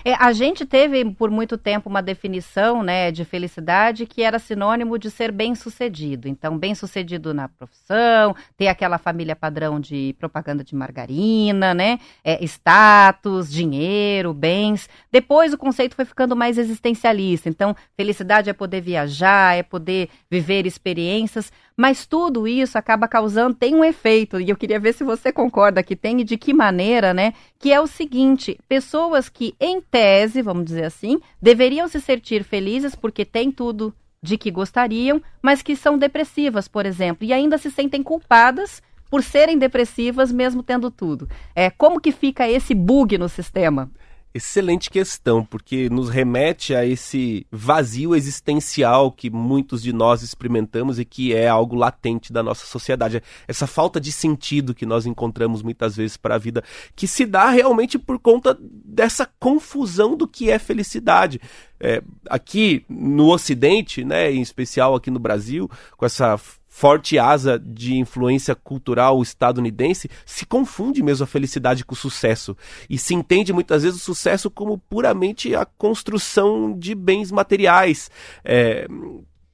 É, 0.06 0.14
a 0.16 0.34
gente 0.34 0.66
teve 0.66 1.06
por 1.14 1.32
muito 1.32 1.58
tempo 1.58 1.90
uma 1.90 2.02
definição 2.02 2.84
né, 2.84 3.10
de 3.10 3.24
felicidade 3.24 4.06
que 4.06 4.22
era 4.22 4.38
sinônimo 4.38 5.00
de 5.00 5.10
ser 5.10 5.32
bem-sucedido. 5.32 6.28
Então, 6.28 6.58
bem-sucedido 6.58 7.34
na 7.34 7.48
profissão, 7.48 8.36
ter 8.58 8.68
aquela 8.68 8.98
família 8.98 9.36
padrão 9.36 9.80
de 9.80 10.14
propaganda 10.20 10.64
de 10.64 10.76
margarina, 10.76 11.74
né? 11.74 12.00
É, 12.24 12.44
status, 12.44 13.50
dinheiro, 13.50 14.34
bens. 14.34 14.90
Depois 15.12 15.54
o 15.54 15.58
conceito 15.58 15.96
foi 15.96 16.06
ficando 16.06 16.36
mais 16.36 16.58
existencialista. 16.58 17.48
Então, 17.48 17.76
felicidade 17.96 18.50
é 18.50 18.54
poder 18.54 18.82
viajar, 18.82 19.56
é 19.56 19.64
poder 19.64 20.10
viver 20.30 20.66
experiências. 20.66 21.52
Mas 21.76 22.06
tudo 22.06 22.48
isso 22.48 22.78
acaba 22.78 23.08
causando, 23.08 23.56
tem 23.56 23.74
um 23.76 23.84
efeito, 23.84 24.40
e 24.40 24.50
eu 24.50 24.56
queria 24.56 24.80
ver 24.80 24.94
se 24.94 25.04
você 25.04 25.32
concorda 25.32 25.84
que 25.84 25.96
tem 25.96 26.22
e 26.22 26.24
de 26.24 26.38
que 26.38 26.54
maneira, 26.54 27.14
né? 27.14 27.34
Que 27.58 27.72
é 27.72 27.82
o 27.82 27.88
seguinte: 27.88 28.60
pessoas 28.68 29.30
que, 29.30 29.56
em 29.60 29.82
tese, 29.82 30.42
vamos 30.42 30.66
dizer 30.66 30.86
assim, 30.86 31.20
deveriam 31.42 31.88
se 31.88 32.00
sentir 32.00 32.44
felizes 32.44 32.96
porque 32.96 33.26
têm 33.26 33.52
tudo 33.52 33.94
de 34.22 34.38
que 34.38 34.50
gostariam, 34.50 35.22
mas 35.42 35.62
que 35.62 35.76
são 35.76 35.98
depressivas, 35.98 36.68
por 36.68 36.86
exemplo, 36.86 37.26
e 37.26 37.34
ainda 37.34 37.58
se 37.58 37.70
sentem 37.70 38.02
culpadas 38.02 38.82
por 39.10 39.22
serem 39.22 39.58
depressivas 39.58 40.32
mesmo 40.32 40.64
tendo 40.64 40.90
tudo. 40.90 41.28
É, 41.54 41.70
como 41.70 42.00
que 42.00 42.12
fica 42.12 42.50
esse 42.50 42.74
bug 42.74 43.18
no 43.18 43.28
sistema? 43.30 43.92
Excelente 44.36 44.90
questão, 44.90 45.46
porque 45.46 45.88
nos 45.92 46.10
remete 46.10 46.74
a 46.74 46.84
esse 46.84 47.46
vazio 47.52 48.16
existencial 48.16 49.12
que 49.12 49.30
muitos 49.30 49.84
de 49.84 49.94
nós 49.94 50.24
experimentamos 50.24 50.98
e 50.98 51.06
que 51.06 51.36
é 51.36 51.48
algo 51.48 51.76
latente 51.76 52.34
da 52.34 52.42
nossa 52.42 52.66
sociedade. 52.66 53.22
Essa 53.48 53.68
falta 53.68 54.02
de 54.02 54.12
sentido 54.12 54.74
que 54.74 54.88
nós 54.88 55.06
encontramos 55.06 55.62
muitas 55.62 55.96
vezes 55.96 56.18
para 56.18 56.34
a 56.34 56.40
vida, 56.40 56.64
que 56.96 57.08
se 57.08 57.28
dá 57.28 57.52
realmente 57.52 58.00
por 58.00 58.18
conta 58.18 58.58
dessa 58.60 59.30
confusão 59.40 60.18
do 60.18 60.28
que 60.28 60.50
é 60.50 60.58
felicidade. 60.58 61.40
É, 61.80 62.02
aqui 62.28 62.84
no 62.90 63.32
Ocidente, 63.32 64.04
né, 64.04 64.32
em 64.32 64.42
especial 64.42 64.96
aqui 64.96 65.12
no 65.12 65.20
Brasil, 65.20 65.70
com 65.96 66.08
essa 66.08 66.40
forte 66.76 67.20
asa 67.20 67.60
de 67.60 67.96
influência 68.00 68.56
cultural 68.56 69.22
estadunidense, 69.22 70.10
se 70.26 70.44
confunde 70.44 71.04
mesmo 71.04 71.24
a 71.24 71.28
felicidade 71.28 71.86
com 71.86 71.94
o 71.94 71.96
sucesso. 71.96 72.58
E 72.90 72.98
se 72.98 73.14
entende 73.14 73.54
muitas 73.54 73.84
vezes 73.84 74.02
o 74.02 74.04
sucesso 74.04 74.50
como 74.50 74.80
puramente 74.80 75.54
a 75.54 75.66
construção 75.66 76.76
de 76.76 76.96
bens 76.96 77.32
materiais. 77.32 78.10
É, 78.44 78.88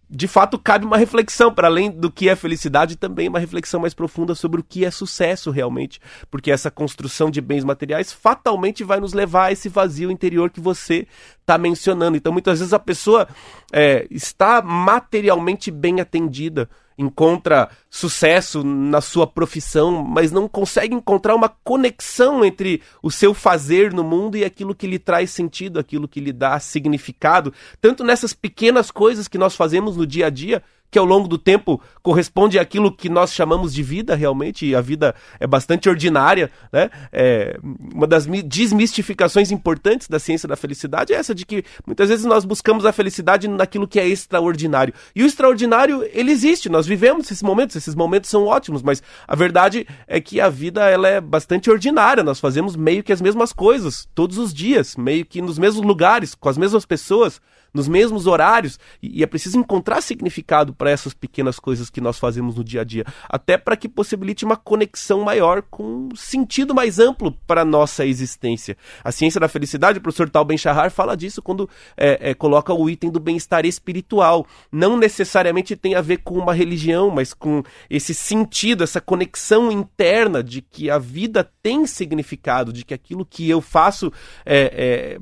de 0.10 0.30
fato, 0.30 0.58
cabe 0.58 0.86
uma 0.86 0.96
reflexão, 0.96 1.54
para 1.54 1.68
além 1.68 1.92
do 1.92 2.10
que 2.10 2.30
é 2.30 2.38
felicidade, 2.38 2.96
também 2.96 3.28
uma 3.28 3.38
reflexão 3.38 3.82
mais 3.82 3.94
profunda 3.94 4.34
sobre 4.34 4.62
o 4.62 4.64
que 4.64 4.86
é 4.86 4.90
sucesso 4.90 5.52
realmente. 5.52 6.00
Porque 6.32 6.50
essa 6.50 6.72
construção 6.72 7.30
de 7.30 7.42
bens 7.42 7.66
materiais 7.66 8.14
fatalmente 8.14 8.82
vai 8.82 9.02
nos 9.02 9.12
levar 9.12 9.48
a 9.48 9.52
esse 9.52 9.68
vazio 9.68 10.10
interior 10.10 10.50
que 10.50 10.62
você 10.62 11.06
está 11.42 11.58
mencionando. 11.58 12.16
Então, 12.16 12.32
muitas 12.32 12.60
vezes 12.60 12.74
a 12.74 12.80
pessoa 12.80 13.28
é, 13.74 14.08
está 14.10 14.62
materialmente 14.62 15.70
bem 15.70 16.00
atendida 16.00 16.70
encontra 17.00 17.70
sucesso 17.90 18.62
na 18.62 19.00
sua 19.00 19.26
profissão, 19.26 20.04
mas 20.04 20.34
não 20.34 20.50
consegue 20.50 20.94
encontrar 20.94 21.34
uma 21.34 21.48
conexão 21.48 22.44
entre 22.44 22.82
o 23.02 23.10
seu 23.10 23.34
fazer 23.34 23.94
no 23.94 24.04
mundo 24.04 24.36
e 24.36 24.44
aquilo 24.44 24.76
que 24.76 24.86
lhe 24.86 25.00
traz 25.00 25.32
sentido, 25.32 25.80
aquilo 25.80 26.10
que 26.10 26.20
lhe 26.20 26.34
dá 26.34 26.60
significado, 26.60 27.54
tanto 27.80 28.04
nessas 28.04 28.34
pequenas 28.34 28.92
coisas 28.92 29.30
que 29.30 29.38
nós 29.38 29.56
fazemos 29.56 29.96
no 29.96 30.06
dia 30.06 30.28
a 30.28 30.30
dia, 30.30 30.62
que 30.92 30.98
ao 30.98 31.06
longo 31.06 31.28
do 31.28 31.38
tempo 31.38 31.82
corresponde 32.02 32.58
àquilo 32.58 32.92
que 32.92 33.10
nós 33.10 33.34
chamamos 33.34 33.74
de 33.74 33.84
vida 33.84 34.16
realmente, 34.16 34.66
e 34.66 34.76
a 34.76 34.82
vida 34.82 35.14
é 35.40 35.46
bastante 35.46 35.88
ordinária, 35.88 36.52
né? 36.72 36.90
É, 37.12 37.58
uma 37.94 38.08
das 38.08 38.26
desmistificações 38.46 39.52
importantes 39.52 40.08
da 40.08 40.20
ciência 40.20 40.48
da 40.48 40.56
felicidade 40.56 41.14
é 41.14 41.18
essa 41.18 41.36
de 41.36 41.46
que 41.46 41.64
muitas 41.86 42.10
vezes 42.10 42.26
nós 42.26 42.46
buscamos 42.46 42.86
a 42.86 42.92
felicidade 42.92 43.48
naquilo 43.48 43.88
que 43.88 44.00
é 44.00 44.08
extraordinário. 44.08 44.94
E 45.16 45.24
o 45.24 45.26
extraordinário, 45.26 46.08
ele 46.12 46.32
existe, 46.32 46.70
nós 46.70 46.88
vivemos 46.88 47.26
esses 47.26 47.44
momentos, 47.44 47.76
esses 47.76 47.96
momentos 47.96 48.30
são 48.30 48.46
ótimos, 48.46 48.82
mas 48.82 49.04
a 49.28 49.36
verdade 49.36 49.86
é 50.08 50.20
que 50.20 50.42
a 50.42 50.50
vida 50.50 50.90
ela 50.90 51.08
é 51.08 51.22
bastante 51.22 51.70
ordinária, 51.70 52.24
nós 52.24 52.40
fazemos 52.40 52.76
meio 52.76 53.04
que 53.04 53.14
as 53.14 53.22
mesmas 53.22 53.54
coisas 53.54 54.08
todos 54.16 54.38
os 54.38 54.54
dias, 54.54 54.96
meio 54.96 55.26
que 55.26 55.42
nos 55.42 55.58
mesmos 55.58 55.86
lugares, 55.86 56.34
com 56.36 56.50
as 56.50 56.58
mesmas 56.58 56.86
pessoas, 56.86 57.42
nos 57.74 57.88
mesmos 57.88 58.28
horários, 58.28 58.80
e, 59.02 59.20
e 59.20 59.24
é 59.24 59.28
preciso 59.28 59.58
encontrar 59.58 60.02
significado 60.02 60.74
para 60.74 60.90
essas 60.90 61.14
pequenas 61.14 61.60
coisas 61.60 61.90
que 61.90 62.02
nós 62.02 62.18
fazemos 62.18 62.56
no 62.56 62.64
dia 62.64 62.82
a 62.82 62.84
dia, 62.84 63.06
até 63.28 63.58
para 63.58 63.76
que 63.76 63.90
possibilite 63.90 64.46
uma 64.46 64.56
conexão 64.56 65.24
maior 65.24 65.62
com 65.62 66.10
um 66.12 66.16
sentido 66.16 66.74
mais 66.74 67.00
amplo 67.00 67.32
para 67.46 67.62
a 67.62 67.66
nossa 67.66 68.06
existência. 68.06 68.78
A 69.04 69.12
ciência 69.12 69.40
da 69.40 69.48
felicidade, 69.48 70.00
o 70.00 70.02
professor 70.02 70.30
Tal 70.30 70.46
Ben-Shahar 70.46 70.92
fala 70.92 71.16
disso 71.16 71.42
quando 71.42 71.70
é, 71.96 72.30
é, 72.30 72.34
coloca 72.34 72.74
o 72.74 72.90
item 72.90 73.10
do 73.10 73.20
bem-estar 73.20 73.66
espiritual. 73.66 74.46
Não 74.72 74.98
necessariamente 74.98 75.76
tem 75.76 75.96
a 75.96 76.02
ver 76.02 76.18
com 76.18 76.36
uma 76.36 76.54
religião, 76.54 77.10
mas 77.10 77.34
com 77.34 77.64
esse 77.90 78.14
sentido, 78.14 78.84
essa 78.84 79.02
conexão 79.02 79.72
interna 79.72 80.44
de 80.44 80.62
que 80.62 80.90
a 80.90 80.98
vida 80.98 81.50
tem 81.62 81.86
significado, 81.86 82.74
de 82.74 82.84
que 82.86 82.94
aquilo 82.94 83.26
que 83.26 83.50
eu 83.50 83.62
faço 83.62 84.12
é, 84.46 85.18
é 85.18 85.20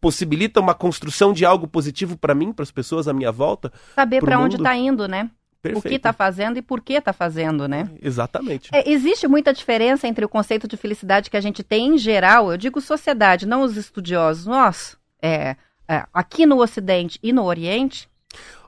possibilita 0.00 0.60
uma 0.60 0.74
construção 0.74 1.32
de 1.32 1.44
algo 1.44 1.66
positivo 1.66 2.16
para 2.16 2.34
mim, 2.34 2.52
para 2.52 2.62
as 2.62 2.70
pessoas 2.70 3.06
à 3.06 3.12
minha 3.12 3.30
volta. 3.30 3.72
Saber 3.94 4.20
para 4.20 4.38
onde 4.38 4.56
está 4.56 4.74
indo, 4.76 5.06
né? 5.06 5.30
Perfeito. 5.62 5.86
O 5.86 5.88
que 5.88 5.96
está 5.96 6.12
fazendo 6.12 6.56
e 6.56 6.62
por 6.62 6.80
que 6.80 6.94
está 6.94 7.12
fazendo, 7.12 7.68
né? 7.68 7.90
Exatamente. 8.00 8.70
É, 8.72 8.90
existe 8.90 9.28
muita 9.28 9.52
diferença 9.52 10.08
entre 10.08 10.24
o 10.24 10.28
conceito 10.28 10.66
de 10.66 10.76
felicidade 10.76 11.28
que 11.28 11.36
a 11.36 11.40
gente 11.40 11.62
tem 11.62 11.94
em 11.94 11.98
geral, 11.98 12.50
eu 12.50 12.56
digo 12.56 12.80
sociedade, 12.80 13.46
não 13.46 13.62
os 13.62 13.76
estudiosos, 13.76 14.46
nós, 14.46 14.96
é, 15.20 15.56
é, 15.86 16.06
aqui 16.14 16.46
no 16.46 16.62
Ocidente 16.62 17.18
e 17.22 17.30
no 17.30 17.44
Oriente? 17.44 18.08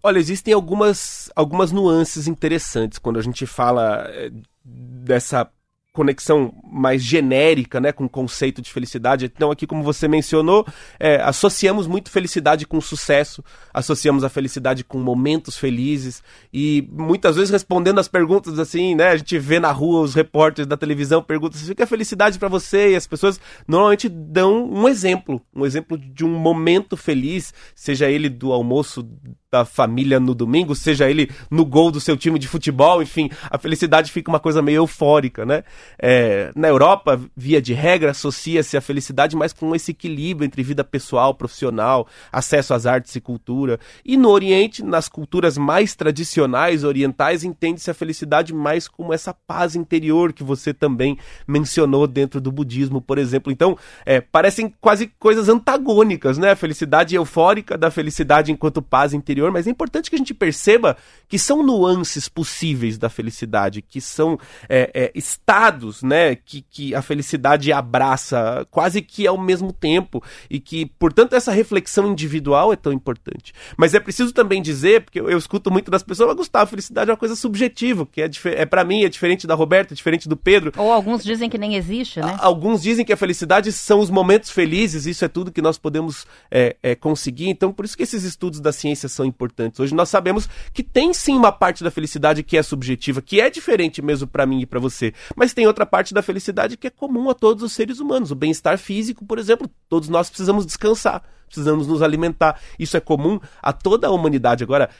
Olha, 0.03 0.18
existem 0.18 0.53
algumas, 0.53 1.31
algumas 1.35 1.73
nuances 1.73 2.27
interessantes 2.27 2.99
quando 2.99 3.18
a 3.18 3.23
gente 3.23 3.47
fala 3.47 4.05
é, 4.09 4.31
dessa 4.62 5.49
conexão 5.93 6.55
mais 6.65 7.03
genérica, 7.03 7.79
né, 7.79 7.93
com 7.93 8.05
o 8.05 8.09
conceito 8.09 8.63
de 8.63 8.73
felicidade. 8.73 9.27
Então, 9.27 9.51
aqui, 9.51 9.67
como 9.67 9.83
você 9.83 10.09
mencionou, 10.09 10.67
é, 10.99 11.17
associamos 11.17 11.87
muito 11.87 12.11
felicidade 12.11 12.67
com 12.67 12.81
sucesso, 12.81 13.45
associamos 13.75 14.25
a 14.25 14.31
felicidade 14.31 14.85
com 14.85 14.99
momentos 14.99 15.57
felizes 15.59 16.23
e 16.53 16.89
muitas 16.91 17.37
vezes 17.37 17.51
respondendo 17.51 17.99
as 17.99 18.09
perguntas 18.09 18.59
assim, 18.59 18.95
né, 18.95 19.09
a 19.09 19.17
gente 19.17 19.39
vê 19.39 19.61
na 19.61 19.71
rua 19.71 20.01
os 20.01 20.15
repórteres 20.15 20.67
da 20.67 20.77
televisão 20.77 21.23
perguntam 21.23 21.61
assim, 21.61 21.73
o 21.73 21.75
que 21.75 21.83
é 21.83 21.87
felicidade 21.87 22.39
para 22.39 22.49
você? 22.49 22.93
E 22.93 22.97
as 22.97 23.07
pessoas 23.07 23.39
normalmente 23.69 24.09
dão 24.09 24.65
um 24.71 24.89
exemplo, 24.89 25.43
um 25.55 25.67
exemplo 25.67 25.99
de 25.99 26.25
um 26.25 26.31
momento 26.31 26.97
feliz, 26.97 27.53
seja 27.75 28.09
ele 28.09 28.31
do 28.31 28.51
almoço 28.51 29.07
da 29.51 29.67
família 29.67 30.19
no 30.19 30.35
domingo, 30.35 30.75
seja 30.75 31.11
ele 31.11 31.31
no 31.51 31.67
gol 31.67 31.91
do 31.91 32.01
seu 32.01 32.17
time 32.17 32.39
de 32.39 32.49
futebol, 32.49 33.03
enfim, 33.03 33.29
a 33.51 33.59
felicidade 33.59 34.11
fica 34.11 34.31
uma 34.31 34.41
coisa 34.41 34.63
meio 34.63 34.77
eufórica, 34.77 35.45
né? 35.45 35.63
É, 35.99 36.51
na 36.57 36.68
Europa, 36.68 37.21
via 37.37 37.62
de 37.62 37.73
regra, 37.73 38.11
associa-se 38.11 38.77
a 38.77 38.81
felicidade 38.81 39.37
mais 39.37 39.53
com 39.53 39.75
esse 39.75 39.92
equilíbrio 39.92 40.45
entre 40.45 40.62
vida 40.62 40.83
pessoal, 40.83 41.35
profissional, 41.35 42.07
acesso 42.33 42.75
às 42.75 42.87
artes 42.87 43.14
e 43.14 43.21
cultura. 43.21 43.79
E 44.05 44.16
no 44.16 44.29
Oriente, 44.29 44.83
nas 44.83 45.09
culturas 45.09 45.57
mais 45.57 45.95
tradicionais 45.95 46.85
orientais, 46.85 47.45
entende-se 47.45 47.90
a 47.90 47.95
felicidade 47.95 48.53
mais 48.53 48.88
como 48.88 49.12
essa 49.12 49.33
paz 49.33 49.77
interior 49.77 50.33
que 50.33 50.42
você 50.42 50.75
também 50.75 51.16
mencionou 51.47 52.07
dentro 52.07 52.40
do 52.40 52.51
budismo, 52.51 53.01
por 53.01 53.18
exemplo. 53.18 53.53
Então, 53.53 53.77
é, 54.05 54.21
parecem 54.21 54.75
quase 54.81 55.12
coisas 55.18 55.49
antagônicas, 55.49 56.37
né? 56.38 56.51
A 56.51 56.57
felicidade 56.57 57.14
eufórica 57.14 57.79
da 57.79 57.90
felicidade 57.90 58.51
enquanto 58.51 58.83
paz 58.83 59.12
interior 59.12 59.53
mas 59.53 59.66
é 59.66 59.71
importante 59.71 60.11
que 60.11 60.16
a 60.16 60.18
gente 60.18 60.35
perceba 60.35 60.97
que 61.29 61.38
são 61.38 61.62
nuances 61.62 62.29
possíveis 62.29 62.99
da 62.99 63.09
felicidade, 63.09 63.83
que 63.83 64.01
são 64.01 64.38
é, 64.68 64.90
é, 64.95 65.12
estados 65.14 65.72
né, 66.03 66.35
que, 66.35 66.63
que 66.63 66.95
a 66.95 67.03
felicidade 67.03 67.73
abraça 67.73 68.67
quase 68.71 69.03
que 69.03 69.27
ao 69.27 69.39
mesmo 69.39 69.73
tempo 69.73 70.23
e 70.51 70.61
que, 70.61 70.87
portanto, 70.87 71.35
essa 71.35 71.53
reflexão 71.53 72.11
individual 72.11 72.73
é 72.73 72.77
tão 72.77 72.93
importante. 72.93 73.53
Mas 73.77 73.95
é 73.95 74.01
preciso 74.01 74.33
também 74.33 74.61
dizer, 74.61 75.03
porque 75.03 75.21
eu, 75.21 75.31
eu 75.31 75.39
escuto 75.39 75.71
muito 75.71 75.91
das 75.91 76.03
pessoas, 76.03 76.29
mas 76.29 76.37
Gustavo, 76.37 76.71
felicidade 76.71 77.11
é 77.11 77.13
uma 77.13 77.19
coisa 77.19 77.37
subjetiva, 77.37 78.07
que 78.07 78.23
é, 78.23 78.31
é 78.57 78.67
para 78.67 78.85
mim, 78.85 79.05
é 79.05 79.09
diferente 79.09 79.47
da 79.47 79.55
Roberta, 79.55 79.95
é 79.95 79.97
diferente 79.97 80.29
do 80.29 80.37
Pedro. 80.37 80.73
Ou 80.77 80.93
alguns 80.93 81.23
dizem 81.23 81.49
que 81.49 81.59
nem 81.59 81.75
existe, 81.75 82.21
né? 82.21 82.37
Alguns 82.41 82.83
dizem 82.83 83.05
que 83.05 83.13
a 83.13 83.17
felicidade 83.17 83.71
são 83.73 84.01
os 84.01 84.11
momentos 84.11 84.51
felizes, 84.51 85.07
isso 85.07 85.25
é 85.25 85.29
tudo 85.29 85.53
que 85.53 85.63
nós 85.63 85.79
podemos 85.79 86.27
é, 86.51 86.77
é, 86.83 86.95
conseguir. 86.95 87.49
Então, 87.49 87.73
por 87.73 87.85
isso 87.85 87.97
que 87.97 88.03
esses 88.03 88.25
estudos 88.25 88.61
da 88.61 88.73
ciência 88.73 89.09
são 89.09 89.25
importantes. 89.25 89.81
Hoje 89.81 89.95
nós 89.95 90.09
sabemos 90.09 90.49
que 90.73 90.83
tem 90.83 91.13
sim 91.13 91.37
uma 91.37 91.53
parte 91.53 91.85
da 91.85 91.91
felicidade 91.91 92.43
que 92.43 92.57
é 92.57 92.63
subjetiva, 92.63 93.23
que 93.23 93.41
é 93.41 93.51
diferente 93.51 94.03
mesmo 94.03 94.27
para 94.27 94.47
mim 94.47 94.61
e 94.61 94.67
para 94.67 94.81
você, 94.81 95.13
mas 95.37 95.53
tem 95.62 95.66
outra 95.68 95.87
parte 95.87 96.12
da 96.12 96.22
felicidade 96.22 96.77
que 96.77 96.88
é 96.88 96.90
comum 96.90 97.31
a 97.31 97.35
todos 97.35 97.62
os 97.62 97.72
seres 97.72 98.01
humanos. 98.01 98.33
O 98.33 98.35
bem-estar 98.35 98.77
físico, 98.79 99.25
por 99.25 99.38
exemplo, 99.38 99.70
todos 99.88 100.09
nós 100.09 100.29
precisamos 100.29 100.66
descansar, 100.66 101.22
precisamos 101.46 101.87
nos 101.87 102.03
alimentar. 102.03 102.61
Isso 102.77 102.96
é 102.96 103.01
comum 103.01 103.38
a 103.62 103.72
toda 103.72 104.09
a 104.09 104.11
humanidade. 104.11 104.64
Agora, 104.64 104.90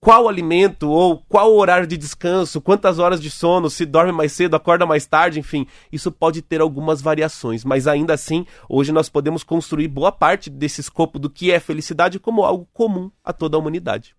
qual 0.00 0.26
alimento 0.26 0.88
ou 0.88 1.18
qual 1.28 1.54
horário 1.54 1.86
de 1.86 1.98
descanso, 1.98 2.58
quantas 2.58 2.98
horas 2.98 3.20
de 3.20 3.30
sono, 3.30 3.68
se 3.68 3.84
dorme 3.84 4.12
mais 4.12 4.32
cedo, 4.32 4.56
acorda 4.56 4.86
mais 4.86 5.04
tarde, 5.04 5.40
enfim, 5.40 5.66
isso 5.92 6.10
pode 6.10 6.40
ter 6.40 6.62
algumas 6.62 7.02
variações, 7.02 7.62
mas 7.62 7.86
ainda 7.86 8.14
assim, 8.14 8.46
hoje 8.66 8.92
nós 8.92 9.10
podemos 9.10 9.42
construir 9.42 9.88
boa 9.88 10.10
parte 10.10 10.48
desse 10.48 10.80
escopo 10.80 11.18
do 11.18 11.28
que 11.28 11.50
é 11.52 11.60
felicidade 11.60 12.18
como 12.18 12.44
algo 12.44 12.66
comum 12.72 13.10
a 13.22 13.30
toda 13.30 13.58
a 13.58 13.60
humanidade. 13.60 14.16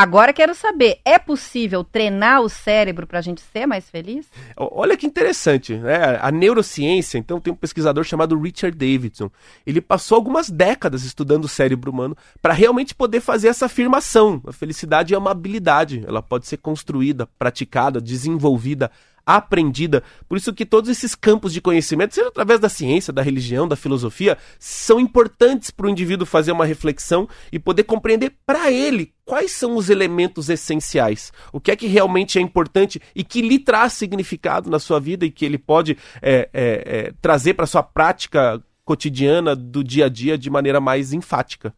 Agora 0.00 0.32
quero 0.32 0.54
saber, 0.54 0.98
é 1.04 1.18
possível 1.18 1.84
treinar 1.84 2.40
o 2.40 2.48
cérebro 2.48 3.06
para 3.06 3.18
a 3.18 3.20
gente 3.22 3.42
ser 3.42 3.66
mais 3.66 3.90
feliz? 3.90 4.26
Olha 4.56 4.96
que 4.96 5.06
interessante, 5.06 5.76
né? 5.76 6.18
A 6.22 6.30
neurociência, 6.30 7.18
então 7.18 7.38
tem 7.38 7.52
um 7.52 7.56
pesquisador 7.56 8.02
chamado 8.02 8.40
Richard 8.40 8.74
Davidson. 8.74 9.30
Ele 9.66 9.78
passou 9.78 10.16
algumas 10.16 10.48
décadas 10.48 11.04
estudando 11.04 11.44
o 11.44 11.48
cérebro 11.48 11.92
humano 11.92 12.16
para 12.40 12.54
realmente 12.54 12.94
poder 12.94 13.20
fazer 13.20 13.48
essa 13.48 13.66
afirmação. 13.66 14.40
A 14.46 14.52
felicidade 14.52 15.12
é 15.12 15.18
uma 15.18 15.32
habilidade, 15.32 16.02
ela 16.08 16.22
pode 16.22 16.46
ser 16.46 16.56
construída, 16.56 17.28
praticada, 17.38 18.00
desenvolvida 18.00 18.90
aprendida. 19.36 20.02
Por 20.28 20.36
isso 20.36 20.52
que 20.52 20.66
todos 20.66 20.90
esses 20.90 21.14
campos 21.14 21.52
de 21.52 21.60
conhecimento, 21.60 22.14
seja 22.14 22.28
através 22.28 22.60
da 22.60 22.68
ciência, 22.68 23.12
da 23.12 23.22
religião, 23.22 23.66
da 23.66 23.76
filosofia, 23.76 24.38
são 24.58 25.00
importantes 25.00 25.70
para 25.70 25.86
o 25.86 25.90
indivíduo 25.90 26.26
fazer 26.26 26.52
uma 26.52 26.64
reflexão 26.64 27.28
e 27.52 27.58
poder 27.58 27.84
compreender 27.84 28.34
para 28.46 28.70
ele 28.70 29.12
quais 29.24 29.52
são 29.52 29.76
os 29.76 29.88
elementos 29.88 30.48
essenciais, 30.48 31.32
o 31.52 31.60
que 31.60 31.70
é 31.70 31.76
que 31.76 31.86
realmente 31.86 32.38
é 32.38 32.42
importante 32.42 33.00
e 33.14 33.22
que 33.22 33.40
lhe 33.40 33.58
traz 33.58 33.92
significado 33.92 34.68
na 34.68 34.78
sua 34.78 34.98
vida 34.98 35.24
e 35.24 35.30
que 35.30 35.44
ele 35.44 35.58
pode 35.58 35.96
é, 36.20 36.48
é, 36.52 36.82
é, 36.84 37.12
trazer 37.22 37.54
para 37.54 37.66
sua 37.66 37.82
prática 37.82 38.60
cotidiana 38.84 39.54
do 39.54 39.84
dia 39.84 40.06
a 40.06 40.08
dia 40.08 40.36
de 40.36 40.50
maneira 40.50 40.80
mais 40.80 41.12
enfática. 41.12 41.72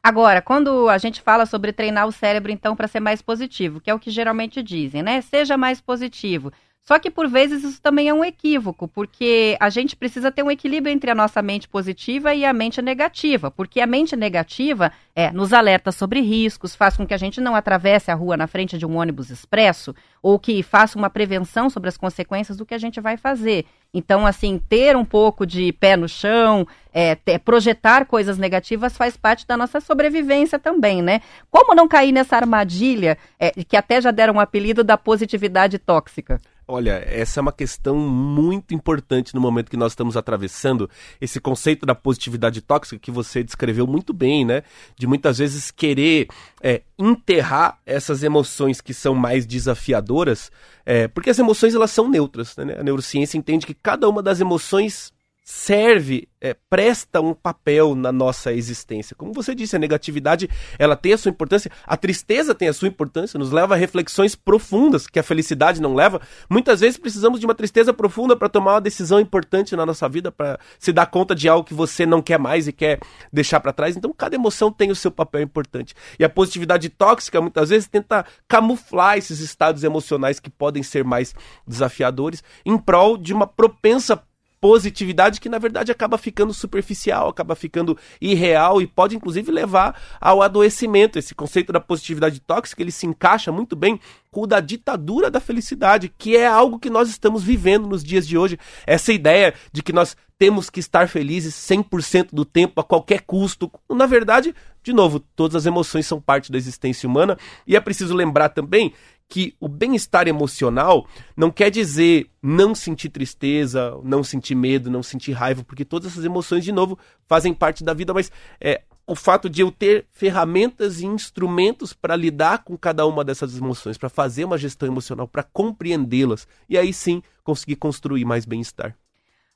Agora, 0.00 0.42
quando 0.42 0.88
a 0.88 0.98
gente 0.98 1.20
fala 1.20 1.46
sobre 1.46 1.72
treinar 1.72 2.08
o 2.08 2.12
cérebro, 2.12 2.50
então, 2.50 2.74
para 2.74 2.88
ser 2.88 2.98
mais 2.98 3.22
positivo, 3.22 3.80
que 3.80 3.88
é 3.88 3.94
o 3.94 4.00
que 4.00 4.10
geralmente 4.10 4.60
dizem, 4.60 5.00
né? 5.00 5.20
Seja 5.20 5.56
mais 5.56 5.80
positivo. 5.80 6.52
Só 6.84 6.98
que 6.98 7.10
por 7.10 7.28
vezes 7.28 7.62
isso 7.62 7.80
também 7.80 8.08
é 8.08 8.14
um 8.14 8.24
equívoco, 8.24 8.88
porque 8.88 9.56
a 9.60 9.70
gente 9.70 9.94
precisa 9.94 10.32
ter 10.32 10.42
um 10.42 10.50
equilíbrio 10.50 10.92
entre 10.92 11.12
a 11.12 11.14
nossa 11.14 11.40
mente 11.40 11.68
positiva 11.68 12.34
e 12.34 12.44
a 12.44 12.52
mente 12.52 12.82
negativa, 12.82 13.52
porque 13.52 13.80
a 13.80 13.86
mente 13.86 14.16
negativa 14.16 14.90
é, 15.14 15.30
nos 15.30 15.52
alerta 15.52 15.92
sobre 15.92 16.20
riscos, 16.20 16.74
faz 16.74 16.96
com 16.96 17.06
que 17.06 17.14
a 17.14 17.18
gente 17.18 17.40
não 17.40 17.54
atravesse 17.54 18.10
a 18.10 18.14
rua 18.14 18.36
na 18.36 18.48
frente 18.48 18.76
de 18.76 18.84
um 18.84 18.96
ônibus 18.96 19.30
expresso, 19.30 19.94
ou 20.20 20.40
que 20.40 20.60
faça 20.60 20.98
uma 20.98 21.08
prevenção 21.08 21.70
sobre 21.70 21.88
as 21.88 21.96
consequências 21.96 22.56
do 22.56 22.66
que 22.66 22.74
a 22.74 22.78
gente 22.78 23.00
vai 23.00 23.16
fazer. 23.16 23.64
Então, 23.94 24.26
assim, 24.26 24.60
ter 24.68 24.96
um 24.96 25.04
pouco 25.04 25.46
de 25.46 25.72
pé 25.74 25.96
no 25.96 26.08
chão, 26.08 26.66
é, 26.92 27.14
ter, 27.14 27.38
projetar 27.38 28.06
coisas 28.06 28.38
negativas 28.38 28.96
faz 28.96 29.16
parte 29.16 29.46
da 29.46 29.56
nossa 29.56 29.80
sobrevivência 29.80 30.58
também, 30.58 31.00
né? 31.00 31.20
Como 31.48 31.76
não 31.76 31.86
cair 31.86 32.10
nessa 32.10 32.34
armadilha, 32.34 33.16
é, 33.38 33.50
que 33.50 33.76
até 33.76 34.00
já 34.00 34.10
deram 34.10 34.34
um 34.34 34.40
apelido 34.40 34.82
da 34.82 34.96
positividade 34.96 35.78
tóxica? 35.78 36.40
Olha, 36.74 37.04
essa 37.06 37.38
é 37.38 37.42
uma 37.42 37.52
questão 37.52 37.94
muito 37.98 38.72
importante 38.72 39.34
no 39.34 39.42
momento 39.42 39.70
que 39.70 39.76
nós 39.76 39.92
estamos 39.92 40.16
atravessando. 40.16 40.88
Esse 41.20 41.38
conceito 41.38 41.84
da 41.84 41.94
positividade 41.94 42.62
tóxica 42.62 42.98
que 42.98 43.10
você 43.10 43.44
descreveu 43.44 43.86
muito 43.86 44.14
bem, 44.14 44.42
né? 44.42 44.62
De 44.96 45.06
muitas 45.06 45.36
vezes 45.36 45.70
querer 45.70 46.28
é, 46.62 46.80
enterrar 46.98 47.78
essas 47.84 48.22
emoções 48.22 48.80
que 48.80 48.94
são 48.94 49.14
mais 49.14 49.44
desafiadoras, 49.44 50.50
é, 50.86 51.08
porque 51.08 51.28
as 51.28 51.38
emoções 51.38 51.74
elas 51.74 51.90
são 51.90 52.08
neutras. 52.08 52.56
Né? 52.56 52.78
A 52.80 52.82
neurociência 52.82 53.36
entende 53.36 53.66
que 53.66 53.74
cada 53.74 54.08
uma 54.08 54.22
das 54.22 54.40
emoções 54.40 55.12
serve, 55.44 56.28
é, 56.40 56.54
presta 56.70 57.20
um 57.20 57.34
papel 57.34 57.96
na 57.96 58.12
nossa 58.12 58.52
existência. 58.52 59.16
Como 59.16 59.32
você 59.32 59.54
disse, 59.54 59.74
a 59.74 59.78
negatividade 59.78 60.48
ela 60.78 60.96
tem 60.96 61.12
a 61.12 61.18
sua 61.18 61.30
importância, 61.30 61.70
a 61.84 61.96
tristeza 61.96 62.54
tem 62.54 62.68
a 62.68 62.72
sua 62.72 62.86
importância, 62.86 63.38
nos 63.38 63.50
leva 63.50 63.74
a 63.74 63.76
reflexões 63.76 64.36
profundas 64.36 65.06
que 65.06 65.18
a 65.18 65.22
felicidade 65.22 65.80
não 65.80 65.94
leva. 65.94 66.20
Muitas 66.48 66.80
vezes 66.80 66.96
precisamos 66.96 67.40
de 67.40 67.46
uma 67.46 67.54
tristeza 67.54 67.92
profunda 67.92 68.36
para 68.36 68.48
tomar 68.48 68.74
uma 68.74 68.80
decisão 68.80 69.18
importante 69.18 69.74
na 69.74 69.84
nossa 69.84 70.08
vida, 70.08 70.30
para 70.30 70.60
se 70.78 70.92
dar 70.92 71.06
conta 71.06 71.34
de 71.34 71.48
algo 71.48 71.66
que 71.66 71.74
você 71.74 72.06
não 72.06 72.22
quer 72.22 72.38
mais 72.38 72.68
e 72.68 72.72
quer 72.72 73.00
deixar 73.32 73.58
para 73.58 73.72
trás. 73.72 73.96
Então, 73.96 74.12
cada 74.16 74.36
emoção 74.36 74.70
tem 74.70 74.90
o 74.92 74.96
seu 74.96 75.10
papel 75.10 75.42
importante. 75.42 75.94
E 76.18 76.24
a 76.24 76.28
positividade 76.28 76.88
tóxica 76.88 77.40
muitas 77.40 77.70
vezes 77.70 77.88
tenta 77.88 78.24
camuflar 78.46 79.18
esses 79.18 79.40
estados 79.40 79.82
emocionais 79.82 80.38
que 80.38 80.50
podem 80.50 80.84
ser 80.84 81.04
mais 81.04 81.34
desafiadores 81.66 82.44
em 82.64 82.78
prol 82.78 83.16
de 83.16 83.32
uma 83.32 83.46
propensa 83.46 84.22
positividade 84.62 85.40
que 85.40 85.48
na 85.48 85.58
verdade 85.58 85.90
acaba 85.90 86.16
ficando 86.16 86.54
superficial, 86.54 87.28
acaba 87.28 87.56
ficando 87.56 87.98
irreal 88.20 88.80
e 88.80 88.86
pode 88.86 89.16
inclusive 89.16 89.50
levar 89.50 90.00
ao 90.20 90.40
adoecimento. 90.40 91.18
Esse 91.18 91.34
conceito 91.34 91.72
da 91.72 91.80
positividade 91.80 92.38
tóxica, 92.38 92.80
ele 92.80 92.92
se 92.92 93.04
encaixa 93.04 93.50
muito 93.50 93.74
bem 93.74 93.98
com 94.30 94.42
o 94.42 94.46
da 94.46 94.60
ditadura 94.60 95.28
da 95.28 95.40
felicidade, 95.40 96.08
que 96.16 96.36
é 96.36 96.46
algo 96.46 96.78
que 96.78 96.88
nós 96.88 97.08
estamos 97.10 97.42
vivendo 97.42 97.88
nos 97.88 98.04
dias 98.04 98.26
de 98.26 98.38
hoje. 98.38 98.56
Essa 98.86 99.12
ideia 99.12 99.52
de 99.72 99.82
que 99.82 99.92
nós 99.92 100.16
temos 100.38 100.70
que 100.70 100.80
estar 100.80 101.08
felizes 101.08 101.54
100% 101.54 102.28
do 102.32 102.44
tempo 102.44 102.80
a 102.80 102.84
qualquer 102.84 103.22
custo. 103.22 103.70
Na 103.90 104.06
verdade, 104.06 104.54
de 104.82 104.92
novo, 104.92 105.20
todas 105.20 105.54
as 105.54 105.66
emoções 105.66 106.06
são 106.06 106.20
parte 106.20 106.50
da 106.50 106.58
existência 106.58 107.08
humana 107.08 107.36
e 107.66 107.76
é 107.76 107.80
preciso 107.80 108.14
lembrar 108.14 108.48
também 108.48 108.92
que 109.32 109.56
o 109.58 109.66
bem-estar 109.66 110.28
emocional 110.28 111.06
não 111.34 111.50
quer 111.50 111.70
dizer 111.70 112.28
não 112.42 112.74
sentir 112.74 113.08
tristeza, 113.08 113.98
não 114.04 114.22
sentir 114.22 114.54
medo, 114.54 114.90
não 114.90 115.02
sentir 115.02 115.32
raiva, 115.32 115.64
porque 115.64 115.86
todas 115.86 116.12
essas 116.12 116.26
emoções, 116.26 116.62
de 116.62 116.70
novo, 116.70 116.98
fazem 117.26 117.54
parte 117.54 117.82
da 117.82 117.94
vida, 117.94 118.12
mas 118.12 118.30
é, 118.60 118.82
o 119.06 119.14
fato 119.14 119.48
de 119.48 119.62
eu 119.62 119.72
ter 119.72 120.04
ferramentas 120.10 121.00
e 121.00 121.06
instrumentos 121.06 121.94
para 121.94 122.14
lidar 122.14 122.62
com 122.62 122.76
cada 122.76 123.06
uma 123.06 123.24
dessas 123.24 123.56
emoções, 123.56 123.96
para 123.96 124.10
fazer 124.10 124.44
uma 124.44 124.58
gestão 124.58 124.86
emocional, 124.86 125.26
para 125.26 125.42
compreendê-las, 125.42 126.46
e 126.68 126.76
aí 126.76 126.92
sim 126.92 127.22
conseguir 127.42 127.76
construir 127.76 128.26
mais 128.26 128.44
bem-estar. 128.44 128.94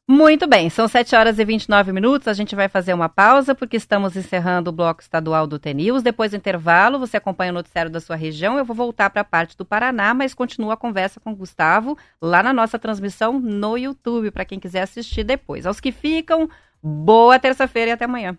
Muito 0.09 0.47
bem, 0.47 0.71
são 0.71 0.87
7 0.87 1.17
horas 1.17 1.37
e 1.41 1.45
29 1.45 1.93
minutos. 1.93 2.29
A 2.29 2.33
gente 2.33 2.55
vai 2.55 2.69
fazer 2.69 2.95
uma 2.95 3.09
pausa 3.09 3.57
porque 3.57 3.77
estamos 3.77 4.15
encerrando 4.15 4.71
o 4.71 4.73
bloco 4.73 5.03
estadual 5.03 5.49
do 5.49 5.59
TNews. 5.59 6.01
Depois 6.01 6.31
do 6.31 6.37
intervalo, 6.37 6.97
você 6.97 7.17
acompanha 7.17 7.51
o 7.51 7.55
noticiário 7.55 7.91
da 7.91 7.99
sua 7.99 8.15
região. 8.15 8.57
Eu 8.57 8.65
vou 8.65 8.77
voltar 8.77 9.11
para 9.11 9.23
a 9.23 9.25
parte 9.25 9.57
do 9.57 9.65
Paraná, 9.65 10.15
mas 10.15 10.33
continua 10.33 10.75
a 10.75 10.77
conversa 10.77 11.19
com 11.19 11.33
o 11.33 11.37
Gustavo 11.37 11.99
lá 12.23 12.41
na 12.41 12.53
nossa 12.53 12.79
transmissão 12.79 13.41
no 13.41 13.77
YouTube, 13.77 14.31
para 14.31 14.45
quem 14.45 14.61
quiser 14.61 14.83
assistir 14.83 15.25
depois. 15.25 15.67
Aos 15.67 15.81
que 15.81 15.91
ficam, 15.91 16.49
boa 16.81 17.37
terça-feira 17.41 17.91
e 17.91 17.95
até 17.95 18.05
amanhã. 18.05 18.39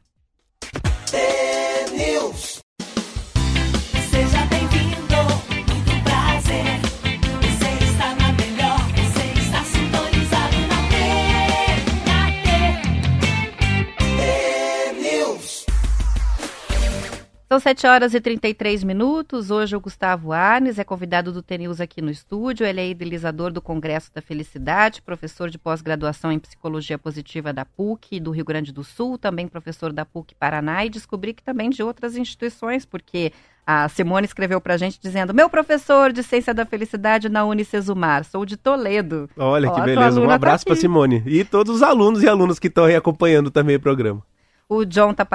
São 17.49 17.62
7 17.62 17.88
horas 17.88 18.13
e 18.13 18.19
33 18.19 18.83
minutos. 18.83 19.49
Hoje 19.49 19.73
o 19.73 19.79
Gustavo 19.79 20.33
Arnes 20.33 20.77
é 20.77 20.83
convidado 20.83 21.31
do 21.31 21.41
TNews 21.41 21.79
aqui 21.79 22.01
no 22.01 22.12
estúdio. 22.12 22.67
Ele 22.67 22.81
é 22.81 22.89
idealizador 22.89 23.53
do 23.53 23.62
Congresso 23.62 24.12
da 24.13 24.21
Felicidade, 24.21 25.01
professor 25.01 25.49
de 25.49 25.57
pós-graduação 25.57 26.29
em 26.29 26.39
Psicologia 26.39 26.97
Positiva 26.97 27.53
da 27.53 27.63
PUC 27.63 28.19
do 28.19 28.31
Rio 28.31 28.43
Grande 28.43 28.73
do 28.73 28.83
Sul, 28.83 29.17
também 29.17 29.47
professor 29.47 29.93
da 29.93 30.03
PUC 30.03 30.36
Paraná 30.36 30.83
e 30.83 30.89
descobri 30.89 31.33
que 31.33 31.41
também 31.41 31.69
de 31.69 31.81
outras 31.81 32.17
instituições, 32.17 32.86
porque 32.86 33.31
a 33.65 33.88
Simone 33.88 34.25
escreveu 34.25 34.60
para 34.60 34.73
a 34.73 34.77
gente 34.77 34.99
dizendo: 35.01 35.33
Meu 35.33 35.49
professor 35.49 36.12
de 36.12 36.23
Ciência 36.23 36.53
da 36.53 36.65
Felicidade 36.65 37.29
na 37.29 37.45
Unicesumar, 37.45 38.25
sou 38.25 38.45
de 38.45 38.57
Toledo. 38.57 39.29
Olha 39.38 39.71
que 39.71 39.81
beleza, 39.83 40.19
um 40.19 40.27
tá 40.27 40.36
abraço 40.36 40.65
tá 40.65 40.71
para 40.71 40.81
Simone. 40.81 41.23
E 41.25 41.45
todos 41.45 41.77
os 41.77 41.81
alunos 41.81 42.21
e 42.21 42.27
alunas 42.27 42.60
que 42.60 42.67
estão 42.67 42.83
aí 42.83 42.95
acompanhando 42.97 43.49
também 43.49 43.77
o 43.77 43.79
programa. 43.79 44.21
O 44.69 44.84
John 44.84 45.12
está 45.12 45.25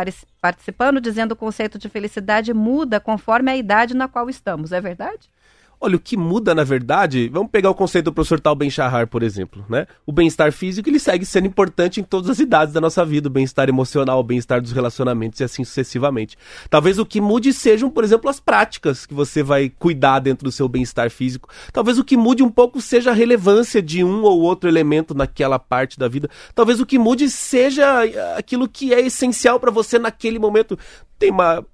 participando, 0.41 1.01
dizendo 1.01 1.35
que 1.35 1.43
o 1.43 1.47
conceito 1.47 1.79
de 1.79 1.89
felicidade 1.89 2.53
muda 2.53 3.01
conforme 3.01 3.51
a 3.51 3.57
idade 3.57 3.95
na 3.95 4.07
qual 4.07 4.29
estamos. 4.29 4.73
É 4.73 4.81
verdade? 4.81 5.31
Olha, 5.85 5.97
o 5.97 5.99
que 5.99 6.17
muda, 6.17 6.55
na 6.55 6.63
verdade, 6.63 7.29
vamos 7.29 7.51
pegar 7.51 7.69
o 7.69 7.75
conceito 7.75 8.05
do 8.05 8.13
professor 8.13 8.39
Tal 8.39 8.55
Ben-Shahar, 8.55 9.09
por 9.09 9.21
exemplo, 9.21 9.67
né? 9.69 9.89
O 10.07 10.13
bem-estar 10.13 10.53
físico, 10.53 10.89
ele 10.89 11.01
segue 11.01 11.27
sendo 11.27 11.49
importante 11.49 11.99
em 11.99 12.05
todas 12.05 12.31
as 12.31 12.39
idades 12.39 12.73
da 12.73 12.81
nossa 12.81 13.05
vida, 13.05 13.27
o 13.27 13.31
bem-estar 13.31 13.69
emocional, 13.69 14.21
o 14.21 14.23
bem-estar 14.23 14.63
dos 14.63 14.71
relacionamentos 14.71 15.41
e 15.41 15.45
assim 15.45 15.65
sucessivamente. 15.65 16.39
Talvez 16.71 17.01
o 17.01 17.05
que 17.05 17.21
mude 17.21 17.53
sejam, 17.53 17.91
por 17.91 18.05
exemplo, 18.05 18.31
as 18.31 18.39
práticas 18.39 19.05
que 19.07 19.13
você 19.13 19.43
vai 19.43 19.71
cuidar 19.71 20.21
dentro 20.21 20.45
do 20.45 20.53
seu 20.53 20.69
bem-estar 20.69 21.11
físico. 21.11 21.49
Talvez 21.73 21.99
o 21.99 22.05
que 22.05 22.17
mude 22.17 22.45
um 22.45 22.51
pouco 22.51 22.81
seja 22.81 23.11
a 23.11 23.15
relevância 23.15 23.83
de 23.83 24.05
um 24.05 24.23
ou 24.23 24.41
outro 24.41 24.71
elemento 24.71 25.17
naquela 25.17 25.59
parte 25.59 25.99
da 25.99 26.07
vida. 26.07 26.31
Talvez 26.55 26.79
o 26.79 26.87
que 26.87 26.97
mude 26.97 27.29
seja 27.29 28.05
aquilo 28.37 28.69
que 28.69 28.95
é 28.95 29.01
essencial 29.01 29.59
para 29.59 29.73
você 29.73 29.99
naquele 29.99 30.39
momento. 30.39 30.79
Tem 31.19 31.33
uma 31.33 31.67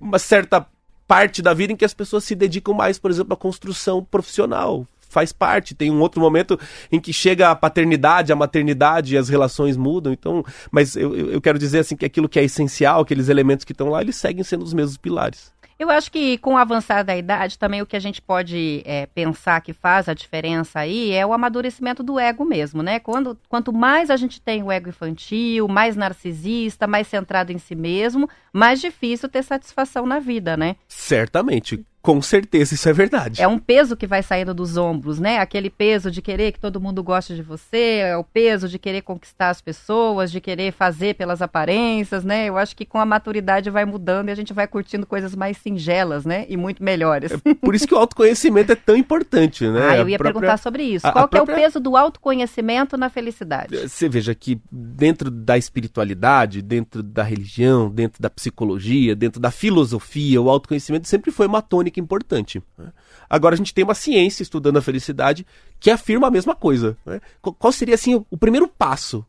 uma 0.00 0.18
certa 0.18 0.64
parte 1.08 1.40
da 1.40 1.54
vida 1.54 1.72
em 1.72 1.76
que 1.76 1.84
as 1.86 1.94
pessoas 1.94 2.22
se 2.22 2.34
dedicam 2.34 2.74
mais, 2.74 2.98
por 2.98 3.10
exemplo, 3.10 3.32
à 3.32 3.36
construção 3.36 4.04
profissional. 4.04 4.86
Faz 5.08 5.32
parte. 5.32 5.74
Tem 5.74 5.90
um 5.90 6.00
outro 6.00 6.20
momento 6.20 6.60
em 6.92 7.00
que 7.00 7.14
chega 7.14 7.50
a 7.50 7.56
paternidade, 7.56 8.30
a 8.30 8.36
maternidade 8.36 9.14
e 9.14 9.18
as 9.18 9.30
relações 9.30 9.74
mudam. 9.74 10.12
Então, 10.12 10.44
mas 10.70 10.94
eu, 10.94 11.16
eu 11.16 11.40
quero 11.40 11.58
dizer 11.58 11.78
assim 11.78 11.96
que 11.96 12.04
aquilo 12.04 12.28
que 12.28 12.38
é 12.38 12.44
essencial, 12.44 13.00
aqueles 13.00 13.30
elementos 13.30 13.64
que 13.64 13.72
estão 13.72 13.88
lá, 13.88 14.02
eles 14.02 14.16
seguem 14.16 14.44
sendo 14.44 14.62
os 14.62 14.74
mesmos 14.74 14.98
pilares. 14.98 15.50
Eu 15.78 15.90
acho 15.90 16.10
que 16.10 16.36
com 16.38 16.54
o 16.54 16.56
avançar 16.56 17.04
da 17.04 17.16
idade, 17.16 17.56
também 17.56 17.80
o 17.80 17.86
que 17.86 17.96
a 17.96 18.00
gente 18.00 18.20
pode 18.20 18.82
é, 18.84 19.06
pensar 19.06 19.60
que 19.60 19.72
faz 19.72 20.08
a 20.08 20.14
diferença 20.14 20.80
aí 20.80 21.12
é 21.12 21.24
o 21.24 21.32
amadurecimento 21.32 22.02
do 22.02 22.18
ego 22.18 22.44
mesmo, 22.44 22.82
né? 22.82 22.98
Quando, 22.98 23.38
quanto 23.48 23.72
mais 23.72 24.10
a 24.10 24.16
gente 24.16 24.40
tem 24.40 24.60
o 24.60 24.72
ego 24.72 24.88
infantil, 24.88 25.68
mais 25.68 25.94
narcisista, 25.94 26.88
mais 26.88 27.06
centrado 27.06 27.52
em 27.52 27.58
si 27.58 27.76
mesmo, 27.76 28.28
mais 28.52 28.80
difícil 28.80 29.28
ter 29.28 29.44
satisfação 29.44 30.04
na 30.04 30.18
vida, 30.18 30.56
né? 30.56 30.74
Certamente. 30.88 31.86
Com 32.08 32.22
certeza, 32.22 32.72
isso 32.72 32.88
é 32.88 32.92
verdade. 32.94 33.42
É 33.42 33.46
um 33.46 33.58
peso 33.58 33.94
que 33.94 34.06
vai 34.06 34.22
saindo 34.22 34.54
dos 34.54 34.78
ombros, 34.78 35.20
né? 35.20 35.40
Aquele 35.40 35.68
peso 35.68 36.10
de 36.10 36.22
querer 36.22 36.52
que 36.52 36.58
todo 36.58 36.80
mundo 36.80 37.02
goste 37.02 37.34
de 37.34 37.42
você, 37.42 37.98
é 38.00 38.16
o 38.16 38.24
peso 38.24 38.66
de 38.66 38.78
querer 38.78 39.02
conquistar 39.02 39.50
as 39.50 39.60
pessoas, 39.60 40.32
de 40.32 40.40
querer 40.40 40.72
fazer 40.72 41.16
pelas 41.16 41.42
aparências, 41.42 42.24
né? 42.24 42.46
Eu 42.46 42.56
acho 42.56 42.74
que 42.74 42.86
com 42.86 42.98
a 42.98 43.04
maturidade 43.04 43.68
vai 43.68 43.84
mudando 43.84 44.30
e 44.30 44.32
a 44.32 44.34
gente 44.34 44.54
vai 44.54 44.66
curtindo 44.66 45.04
coisas 45.04 45.36
mais 45.36 45.58
singelas, 45.58 46.24
né? 46.24 46.46
E 46.48 46.56
muito 46.56 46.82
melhores. 46.82 47.30
É 47.44 47.52
por 47.52 47.74
isso 47.74 47.86
que 47.86 47.94
o 47.94 47.98
autoconhecimento 47.98 48.72
é 48.72 48.74
tão 48.74 48.96
importante, 48.96 49.68
né? 49.68 49.88
Ah, 49.90 49.96
eu 49.98 50.08
ia 50.08 50.16
própria... 50.16 50.32
perguntar 50.32 50.56
sobre 50.56 50.84
isso. 50.84 51.06
A, 51.06 51.12
Qual 51.12 51.26
a 51.26 51.28
própria... 51.28 51.52
é 51.52 51.58
o 51.58 51.60
peso 51.60 51.78
do 51.78 51.94
autoconhecimento 51.94 52.96
na 52.96 53.10
felicidade? 53.10 53.86
Você 53.86 54.08
veja 54.08 54.34
que 54.34 54.58
dentro 54.72 55.30
da 55.30 55.58
espiritualidade, 55.58 56.62
dentro 56.62 57.02
da 57.02 57.22
religião, 57.22 57.90
dentro 57.90 58.22
da 58.22 58.30
psicologia, 58.30 59.14
dentro 59.14 59.38
da 59.38 59.50
filosofia, 59.50 60.40
o 60.40 60.48
autoconhecimento 60.48 61.06
sempre 61.06 61.30
foi 61.30 61.46
uma 61.46 61.60
tônica 61.60 61.97
importante. 61.98 62.62
Né? 62.76 62.92
Agora 63.28 63.54
a 63.54 63.58
gente 63.58 63.74
tem 63.74 63.84
uma 63.84 63.94
ciência 63.94 64.42
estudando 64.42 64.76
a 64.76 64.82
felicidade 64.82 65.46
que 65.78 65.90
afirma 65.90 66.28
a 66.28 66.30
mesma 66.30 66.54
coisa. 66.54 66.96
Né? 67.04 67.20
Qual 67.40 67.72
seria 67.72 67.94
assim 67.94 68.24
o 68.30 68.36
primeiro 68.36 68.68
passo? 68.68 69.24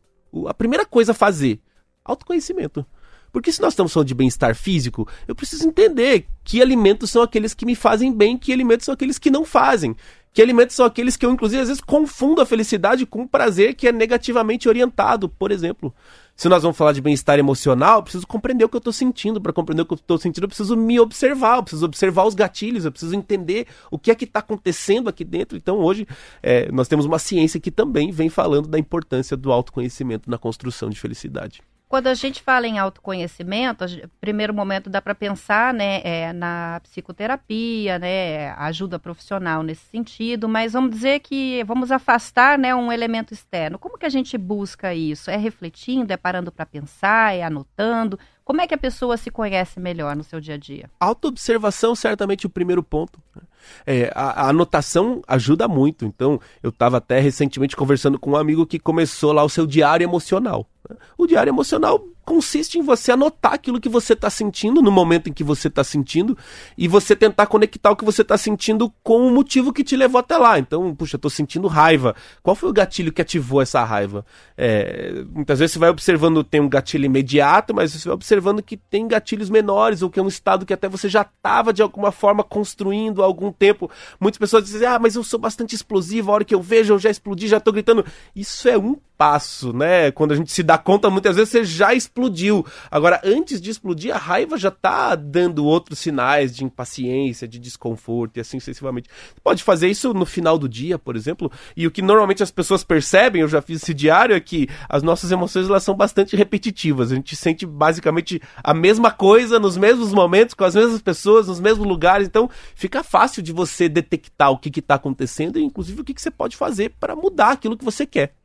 A 0.46 0.54
primeira 0.54 0.84
coisa 0.86 1.12
a 1.12 1.14
fazer? 1.14 1.60
Autoconhecimento. 2.04 2.84
Porque 3.32 3.52
se 3.52 3.60
nós 3.60 3.72
estamos 3.72 3.92
falando 3.92 4.08
de 4.08 4.14
bem-estar 4.14 4.54
físico, 4.54 5.06
eu 5.28 5.34
preciso 5.34 5.66
entender 5.66 6.26
que 6.42 6.60
alimentos 6.60 7.10
são 7.10 7.22
aqueles 7.22 7.54
que 7.54 7.64
me 7.64 7.76
fazem 7.76 8.12
bem, 8.12 8.36
que 8.36 8.52
alimentos 8.52 8.84
são 8.84 8.94
aqueles 8.94 9.18
que 9.18 9.30
não 9.30 9.44
fazem. 9.44 9.94
Que 10.32 10.42
alimentos 10.42 10.74
são 10.74 10.86
aqueles 10.86 11.16
que 11.16 11.24
eu, 11.24 11.30
inclusive, 11.30 11.62
às 11.62 11.68
vezes 11.68 11.82
confundo 11.82 12.40
a 12.40 12.46
felicidade 12.46 13.06
com 13.06 13.22
o 13.22 13.28
prazer 13.28 13.74
que 13.74 13.86
é 13.86 13.92
negativamente 13.92 14.68
orientado, 14.68 15.28
por 15.28 15.50
exemplo 15.50 15.94
se 16.40 16.48
nós 16.48 16.62
vamos 16.62 16.78
falar 16.78 16.92
de 16.92 17.02
bem-estar 17.02 17.38
emocional, 17.38 17.98
eu 17.98 18.02
preciso 18.02 18.26
compreender 18.26 18.64
o 18.64 18.68
que 18.70 18.74
eu 18.74 18.78
estou 18.78 18.94
sentindo. 18.94 19.38
Para 19.42 19.52
compreender 19.52 19.82
o 19.82 19.84
que 19.84 19.92
eu 19.92 19.96
estou 19.96 20.16
sentindo, 20.16 20.44
eu 20.44 20.48
preciso 20.48 20.74
me 20.74 20.98
observar, 20.98 21.58
eu 21.58 21.62
preciso 21.62 21.84
observar 21.84 22.24
os 22.24 22.34
gatilhos, 22.34 22.86
eu 22.86 22.90
preciso 22.90 23.14
entender 23.14 23.66
o 23.90 23.98
que 23.98 24.10
é 24.10 24.14
que 24.14 24.24
está 24.24 24.38
acontecendo 24.38 25.10
aqui 25.10 25.22
dentro. 25.22 25.54
Então, 25.58 25.76
hoje, 25.76 26.08
é, 26.42 26.72
nós 26.72 26.88
temos 26.88 27.04
uma 27.04 27.18
ciência 27.18 27.60
que 27.60 27.70
também 27.70 28.10
vem 28.10 28.30
falando 28.30 28.68
da 28.68 28.78
importância 28.78 29.36
do 29.36 29.52
autoconhecimento 29.52 30.30
na 30.30 30.38
construção 30.38 30.88
de 30.88 30.98
felicidade. 30.98 31.60
Quando 31.90 32.06
a 32.06 32.14
gente 32.14 32.40
fala 32.40 32.68
em 32.68 32.78
autoconhecimento, 32.78 33.84
primeiro 34.20 34.54
momento 34.54 34.88
dá 34.88 35.02
para 35.02 35.12
pensar 35.12 35.74
né, 35.74 36.00
é, 36.04 36.32
na 36.32 36.80
psicoterapia, 36.84 37.98
né, 37.98 38.52
ajuda 38.52 38.96
profissional 38.96 39.64
nesse 39.64 39.86
sentido, 39.86 40.48
mas 40.48 40.72
vamos 40.72 40.92
dizer 40.92 41.18
que 41.18 41.64
vamos 41.64 41.90
afastar 41.90 42.56
né, 42.56 42.72
um 42.72 42.92
elemento 42.92 43.34
externo. 43.34 43.76
Como 43.76 43.98
que 43.98 44.06
a 44.06 44.08
gente 44.08 44.38
busca 44.38 44.94
isso? 44.94 45.32
É 45.32 45.36
refletindo, 45.36 46.12
é 46.12 46.16
parando 46.16 46.52
para 46.52 46.64
pensar, 46.64 47.34
é 47.34 47.42
anotando? 47.42 48.16
Como 48.44 48.60
é 48.60 48.68
que 48.68 48.74
a 48.74 48.78
pessoa 48.78 49.16
se 49.16 49.28
conhece 49.28 49.80
melhor 49.80 50.14
no 50.14 50.22
seu 50.22 50.40
dia 50.40 50.54
a 50.54 50.58
dia? 50.58 50.88
Autoobservação, 51.00 51.96
certamente, 51.96 52.46
o 52.46 52.50
primeiro 52.50 52.84
ponto. 52.84 53.20
Né? 53.34 53.42
É, 53.84 54.12
a, 54.14 54.44
a, 54.44 54.48
anotação 54.50 55.22
ajuda 55.26 55.66
muito. 55.66 56.04
Então, 56.04 56.40
eu 56.62 56.70
estava 56.70 56.98
até 56.98 57.18
recentemente 57.18 57.76
conversando 57.76 58.16
com 58.16 58.30
um 58.30 58.36
amigo 58.36 58.64
que 58.64 58.78
começou 58.78 59.32
lá 59.32 59.42
o 59.42 59.48
seu 59.48 59.66
diário 59.66 60.04
emocional. 60.04 60.68
O 61.16 61.26
diário 61.26 61.50
emocional 61.50 62.04
consiste 62.24 62.78
em 62.78 62.82
você 62.82 63.10
anotar 63.10 63.54
aquilo 63.54 63.80
que 63.80 63.88
você 63.88 64.12
está 64.12 64.30
sentindo 64.30 64.80
no 64.80 64.92
momento 64.92 65.28
em 65.28 65.32
que 65.32 65.42
você 65.42 65.66
está 65.66 65.82
sentindo 65.82 66.38
e 66.78 66.86
você 66.86 67.16
tentar 67.16 67.46
conectar 67.46 67.90
o 67.90 67.96
que 67.96 68.04
você 68.04 68.22
está 68.22 68.38
sentindo 68.38 68.92
com 69.02 69.26
o 69.26 69.32
motivo 69.32 69.72
que 69.72 69.82
te 69.82 69.96
levou 69.96 70.20
até 70.20 70.36
lá. 70.36 70.56
Então, 70.56 70.94
puxa, 70.94 71.16
estou 71.16 71.30
sentindo 71.30 71.66
raiva. 71.66 72.14
Qual 72.40 72.54
foi 72.54 72.68
o 72.70 72.72
gatilho 72.72 73.12
que 73.12 73.20
ativou 73.20 73.60
essa 73.60 73.82
raiva? 73.82 74.24
É, 74.56 75.24
muitas 75.28 75.58
vezes 75.58 75.72
você 75.72 75.80
vai 75.80 75.90
observando 75.90 76.44
tem 76.44 76.60
um 76.60 76.68
gatilho 76.68 77.04
imediato, 77.04 77.74
mas 77.74 77.92
você 77.92 78.08
vai 78.08 78.14
observando 78.14 78.62
que 78.62 78.76
tem 78.76 79.08
gatilhos 79.08 79.50
menores 79.50 80.00
ou 80.00 80.08
que 80.08 80.20
é 80.20 80.22
um 80.22 80.28
estado 80.28 80.64
que 80.64 80.72
até 80.72 80.88
você 80.88 81.08
já 81.08 81.22
estava 81.22 81.72
de 81.72 81.82
alguma 81.82 82.12
forma 82.12 82.44
construindo 82.44 83.22
há 83.22 83.26
algum 83.26 83.50
tempo. 83.50 83.90
Muitas 84.20 84.38
pessoas 84.38 84.64
dizem, 84.64 84.86
ah, 84.86 85.00
mas 85.00 85.16
eu 85.16 85.24
sou 85.24 85.40
bastante 85.40 85.74
explosivo, 85.74 86.30
a 86.30 86.34
hora 86.34 86.44
que 86.44 86.54
eu 86.54 86.62
vejo 86.62 86.94
eu 86.94 86.98
já 86.98 87.10
explodi, 87.10 87.48
já 87.48 87.56
estou 87.56 87.72
gritando. 87.72 88.04
Isso 88.36 88.68
é 88.68 88.78
um 88.78 88.96
passo, 89.20 89.74
né? 89.74 90.10
Quando 90.10 90.32
a 90.32 90.34
gente 90.34 90.50
se 90.50 90.62
dá 90.62 90.78
conta, 90.78 91.10
muitas 91.10 91.36
vezes 91.36 91.50
você 91.50 91.62
já 91.62 91.92
explodiu. 91.92 92.64
Agora, 92.90 93.20
antes 93.22 93.60
de 93.60 93.68
explodir, 93.68 94.14
a 94.14 94.18
raiva 94.18 94.56
já 94.56 94.70
tá 94.70 95.14
dando 95.14 95.66
outros 95.66 95.98
sinais 95.98 96.56
de 96.56 96.64
impaciência, 96.64 97.46
de 97.46 97.58
desconforto 97.58 98.38
e 98.38 98.40
assim 98.40 98.58
sucessivamente. 98.58 99.10
Você 99.10 99.40
pode 99.44 99.62
fazer 99.62 99.88
isso 99.88 100.14
no 100.14 100.24
final 100.24 100.56
do 100.56 100.66
dia, 100.66 100.98
por 100.98 101.16
exemplo, 101.16 101.52
e 101.76 101.86
o 101.86 101.90
que 101.90 102.00
normalmente 102.00 102.42
as 102.42 102.50
pessoas 102.50 102.82
percebem, 102.82 103.42
eu 103.42 103.48
já 103.48 103.60
fiz 103.60 103.82
esse 103.82 103.92
diário, 103.92 104.34
é 104.34 104.40
que 104.40 104.66
as 104.88 105.02
nossas 105.02 105.30
emoções 105.30 105.68
elas 105.68 105.82
são 105.82 105.94
bastante 105.94 106.34
repetitivas. 106.34 107.12
A 107.12 107.14
gente 107.14 107.36
sente 107.36 107.66
basicamente 107.66 108.40
a 108.64 108.72
mesma 108.72 109.10
coisa 109.10 109.60
nos 109.60 109.76
mesmos 109.76 110.14
momentos, 110.14 110.54
com 110.54 110.64
as 110.64 110.74
mesmas 110.74 111.02
pessoas, 111.02 111.46
nos 111.46 111.60
mesmos 111.60 111.86
lugares. 111.86 112.26
Então, 112.26 112.48
fica 112.74 113.04
fácil 113.04 113.42
de 113.42 113.52
você 113.52 113.86
detectar 113.86 114.50
o 114.50 114.56
que 114.56 114.80
está 114.80 114.94
acontecendo 114.94 115.58
e, 115.58 115.62
inclusive, 115.62 116.00
o 116.00 116.04
que, 116.04 116.14
que 116.14 116.22
você 116.22 116.30
pode 116.30 116.56
fazer 116.56 116.94
para 116.98 117.14
mudar 117.14 117.50
aquilo 117.50 117.76
que 117.76 117.84
você 117.84 118.06
quer. 118.06 118.39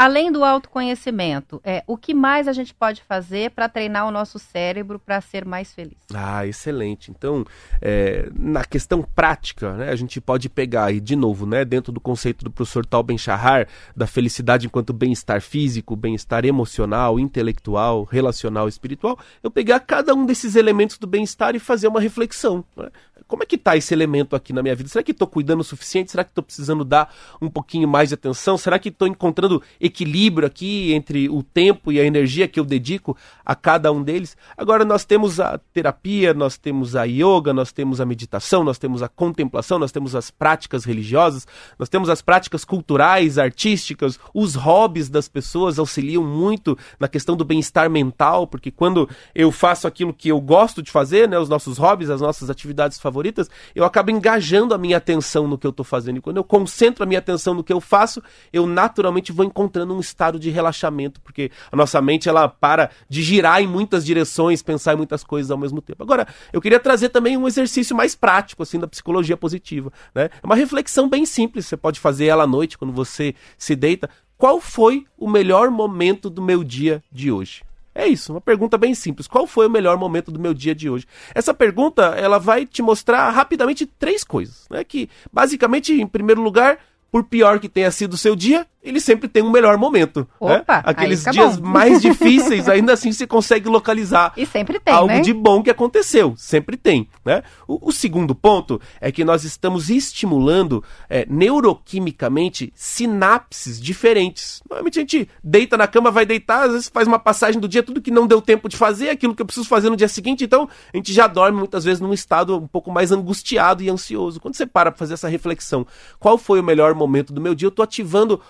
Além 0.00 0.32
do 0.32 0.42
autoconhecimento, 0.42 1.60
é, 1.62 1.84
o 1.86 1.94
que 1.94 2.14
mais 2.14 2.48
a 2.48 2.54
gente 2.54 2.72
pode 2.72 3.02
fazer 3.02 3.50
para 3.50 3.68
treinar 3.68 4.08
o 4.08 4.10
nosso 4.10 4.38
cérebro 4.38 4.98
para 4.98 5.20
ser 5.20 5.44
mais 5.44 5.74
feliz? 5.74 5.98
Ah, 6.14 6.46
excelente. 6.46 7.10
Então, 7.10 7.44
é, 7.82 8.30
na 8.34 8.64
questão 8.64 9.02
prática, 9.02 9.74
né, 9.74 9.90
a 9.90 9.96
gente 9.96 10.18
pode 10.18 10.48
pegar 10.48 10.90
de 10.90 11.14
novo, 11.14 11.44
né, 11.44 11.66
dentro 11.66 11.92
do 11.92 12.00
conceito 12.00 12.42
do 12.42 12.50
professor 12.50 12.86
Tal 12.86 13.02
Ben-Shahar, 13.02 13.68
da 13.94 14.06
felicidade 14.06 14.64
enquanto 14.64 14.94
bem-estar 14.94 15.42
físico, 15.42 15.94
bem-estar 15.94 16.46
emocional, 16.46 17.20
intelectual, 17.20 18.04
relacional 18.04 18.68
espiritual, 18.68 19.18
eu 19.42 19.50
pegar 19.50 19.80
cada 19.80 20.14
um 20.14 20.24
desses 20.24 20.56
elementos 20.56 20.96
do 20.96 21.06
bem-estar 21.06 21.54
e 21.54 21.58
fazer 21.58 21.88
uma 21.88 22.00
reflexão. 22.00 22.64
Né? 22.74 22.88
Como 23.26 23.42
é 23.42 23.46
que 23.46 23.56
está 23.56 23.76
esse 23.76 23.92
elemento 23.94 24.34
aqui 24.34 24.52
na 24.52 24.62
minha 24.62 24.74
vida? 24.74 24.88
Será 24.88 25.02
que 25.02 25.12
estou 25.12 25.28
cuidando 25.28 25.60
o 25.60 25.64
suficiente? 25.64 26.10
Será 26.10 26.24
que 26.24 26.30
estou 26.30 26.42
precisando 26.42 26.84
dar 26.84 27.14
um 27.40 27.48
pouquinho 27.48 27.88
mais 27.88 28.08
de 28.08 28.14
atenção? 28.14 28.56
Será 28.56 28.78
que 28.78 28.88
estou 28.88 29.06
encontrando 29.06 29.62
equilíbrio 29.80 30.46
aqui 30.46 30.92
entre 30.92 31.28
o 31.28 31.42
tempo 31.42 31.92
e 31.92 32.00
a 32.00 32.04
energia 32.04 32.48
que 32.48 32.58
eu 32.58 32.64
dedico 32.64 33.16
a 33.44 33.54
cada 33.54 33.92
um 33.92 34.02
deles? 34.02 34.36
Agora 34.56 34.84
nós 34.84 35.04
temos 35.04 35.40
a 35.40 35.58
terapia, 35.72 36.34
nós 36.34 36.56
temos 36.56 36.96
a 36.96 37.04
yoga, 37.04 37.52
nós 37.52 37.72
temos 37.72 38.00
a 38.00 38.06
meditação, 38.06 38.64
nós 38.64 38.78
temos 38.78 39.02
a 39.02 39.08
contemplação, 39.08 39.78
nós 39.78 39.92
temos 39.92 40.14
as 40.14 40.30
práticas 40.30 40.84
religiosas, 40.84 41.46
nós 41.78 41.88
temos 41.88 42.08
as 42.08 42.22
práticas 42.22 42.64
culturais, 42.64 43.38
artísticas, 43.38 44.18
os 44.34 44.54
hobbies 44.54 45.08
das 45.08 45.28
pessoas 45.28 45.78
auxiliam 45.78 46.22
muito 46.22 46.76
na 46.98 47.08
questão 47.08 47.36
do 47.36 47.44
bem-estar 47.44 47.88
mental, 47.90 48.46
porque 48.46 48.70
quando 48.70 49.08
eu 49.34 49.50
faço 49.50 49.86
aquilo 49.86 50.12
que 50.12 50.28
eu 50.28 50.40
gosto 50.40 50.82
de 50.82 50.90
fazer, 50.90 51.28
né, 51.28 51.38
os 51.38 51.48
nossos 51.48 51.78
hobbies, 51.78 52.10
as 52.10 52.20
nossas 52.20 52.50
atividades 52.50 52.98
favoritas, 52.98 53.09
favoritas, 53.10 53.50
eu 53.74 53.84
acabo 53.84 54.10
engajando 54.10 54.74
a 54.74 54.78
minha 54.78 54.96
atenção 54.96 55.46
no 55.46 55.58
que 55.58 55.66
eu 55.66 55.70
estou 55.70 55.84
fazendo. 55.84 56.18
E 56.18 56.20
quando 56.20 56.36
eu 56.36 56.44
concentro 56.44 57.02
a 57.02 57.06
minha 57.06 57.18
atenção 57.18 57.54
no 57.54 57.64
que 57.64 57.72
eu 57.72 57.80
faço, 57.80 58.22
eu 58.52 58.66
naturalmente 58.66 59.32
vou 59.32 59.44
encontrando 59.44 59.94
um 59.94 60.00
estado 60.00 60.38
de 60.38 60.50
relaxamento, 60.50 61.20
porque 61.20 61.50
a 61.70 61.76
nossa 61.76 62.00
mente 62.00 62.28
ela 62.28 62.48
para 62.48 62.90
de 63.08 63.22
girar 63.22 63.60
em 63.62 63.66
muitas 63.66 64.04
direções, 64.04 64.62
pensar 64.62 64.94
em 64.94 64.96
muitas 64.96 65.24
coisas 65.24 65.50
ao 65.50 65.58
mesmo 65.58 65.80
tempo. 65.82 66.02
Agora, 66.02 66.26
eu 66.52 66.60
queria 66.60 66.80
trazer 66.80 67.08
também 67.08 67.36
um 67.36 67.46
exercício 67.46 67.94
mais 67.96 68.14
prático 68.14 68.62
assim 68.62 68.78
da 68.78 68.86
psicologia 68.86 69.36
positiva, 69.36 69.92
né? 70.14 70.30
É 70.42 70.46
uma 70.46 70.56
reflexão 70.56 71.08
bem 71.08 71.26
simples, 71.26 71.66
você 71.66 71.76
pode 71.76 71.98
fazer 71.98 72.26
ela 72.26 72.44
à 72.44 72.46
noite 72.46 72.78
quando 72.78 72.92
você 72.92 73.34
se 73.58 73.74
deita. 73.74 74.08
Qual 74.36 74.60
foi 74.60 75.04
o 75.18 75.28
melhor 75.28 75.70
momento 75.70 76.30
do 76.30 76.40
meu 76.40 76.64
dia 76.64 77.02
de 77.12 77.30
hoje? 77.30 77.62
É 77.94 78.06
isso, 78.06 78.32
uma 78.32 78.40
pergunta 78.40 78.78
bem 78.78 78.94
simples. 78.94 79.26
Qual 79.26 79.46
foi 79.46 79.66
o 79.66 79.70
melhor 79.70 79.96
momento 79.98 80.30
do 80.30 80.38
meu 80.38 80.54
dia 80.54 80.74
de 80.74 80.88
hoje? 80.88 81.06
Essa 81.34 81.52
pergunta, 81.52 82.14
ela 82.16 82.38
vai 82.38 82.64
te 82.64 82.82
mostrar 82.82 83.28
rapidamente 83.30 83.84
três 83.84 84.22
coisas, 84.22 84.66
né? 84.70 84.84
Que 84.84 85.08
basicamente, 85.32 85.92
em 85.92 86.06
primeiro 86.06 86.40
lugar, 86.40 86.78
por 87.10 87.24
pior 87.24 87.58
que 87.58 87.68
tenha 87.68 87.90
sido 87.90 88.14
o 88.14 88.18
seu 88.18 88.36
dia, 88.36 88.66
ele 88.82 89.00
sempre 89.00 89.28
tem 89.28 89.42
um 89.42 89.50
melhor 89.50 89.78
momento. 89.78 90.20
Né? 90.40 90.56
Opa, 90.58 90.76
né? 90.76 90.82
Aqueles 90.84 91.24
dias 91.24 91.58
bom. 91.58 91.68
mais 91.68 92.00
difíceis, 92.02 92.68
ainda 92.68 92.92
assim 92.92 93.12
você 93.12 93.26
consegue 93.26 93.68
localizar 93.68 94.32
e 94.36 94.44
sempre 94.44 94.78
tem, 94.78 94.92
algo 94.92 95.14
né? 95.14 95.20
de 95.20 95.32
bom 95.32 95.62
que 95.62 95.70
aconteceu. 95.70 96.34
Sempre 96.36 96.76
tem. 96.76 97.08
Né? 97.24 97.42
O, 97.66 97.88
o 97.88 97.92
segundo 97.92 98.34
ponto 98.34 98.80
é 99.00 99.10
que 99.10 99.24
nós 99.24 99.44
estamos 99.44 99.88
estimulando 99.88 100.84
é, 101.08 101.26
neuroquimicamente 101.28 102.72
sinapses 102.74 103.80
diferentes. 103.80 104.62
Normalmente 104.68 104.98
a 104.98 105.02
gente 105.02 105.28
deita 105.42 105.76
na 105.76 105.86
cama, 105.86 106.10
vai 106.10 106.26
deitar, 106.26 106.64
às 106.64 106.72
vezes 106.72 106.90
faz 106.92 107.08
uma 107.08 107.18
passagem 107.18 107.60
do 107.60 107.68
dia, 107.68 107.82
tudo 107.82 108.02
que 108.02 108.10
não 108.10 108.26
deu 108.26 108.42
tempo 108.42 108.68
de 108.68 108.76
fazer, 108.76 109.10
aquilo 109.10 109.34
que 109.34 109.42
eu 109.42 109.46
preciso 109.46 109.68
fazer 109.68 109.88
no 109.88 109.96
dia 109.96 110.08
seguinte, 110.08 110.44
então 110.44 110.68
a 110.92 110.96
gente 110.96 111.12
já 111.12 111.26
dorme 111.26 111.58
muitas 111.58 111.84
vezes 111.84 112.00
num 112.00 112.12
estado 112.12 112.56
um 112.56 112.66
pouco 112.66 112.90
mais 112.90 113.12
angustiado 113.12 113.82
e 113.82 113.88
ansioso. 113.88 114.40
Quando 114.40 114.54
você 114.54 114.66
para 114.66 114.90
para 114.90 114.98
fazer 114.98 115.14
essa 115.14 115.28
reflexão, 115.28 115.86
qual 116.18 116.36
foi 116.36 116.60
o 116.60 116.64
melhor 116.64 116.94
momento 116.94 117.32
do 117.32 117.40
meu 117.40 117.54
dia? 117.54 117.66
Eu 117.66 117.70
estou 117.70 117.82
ativando 117.82 118.40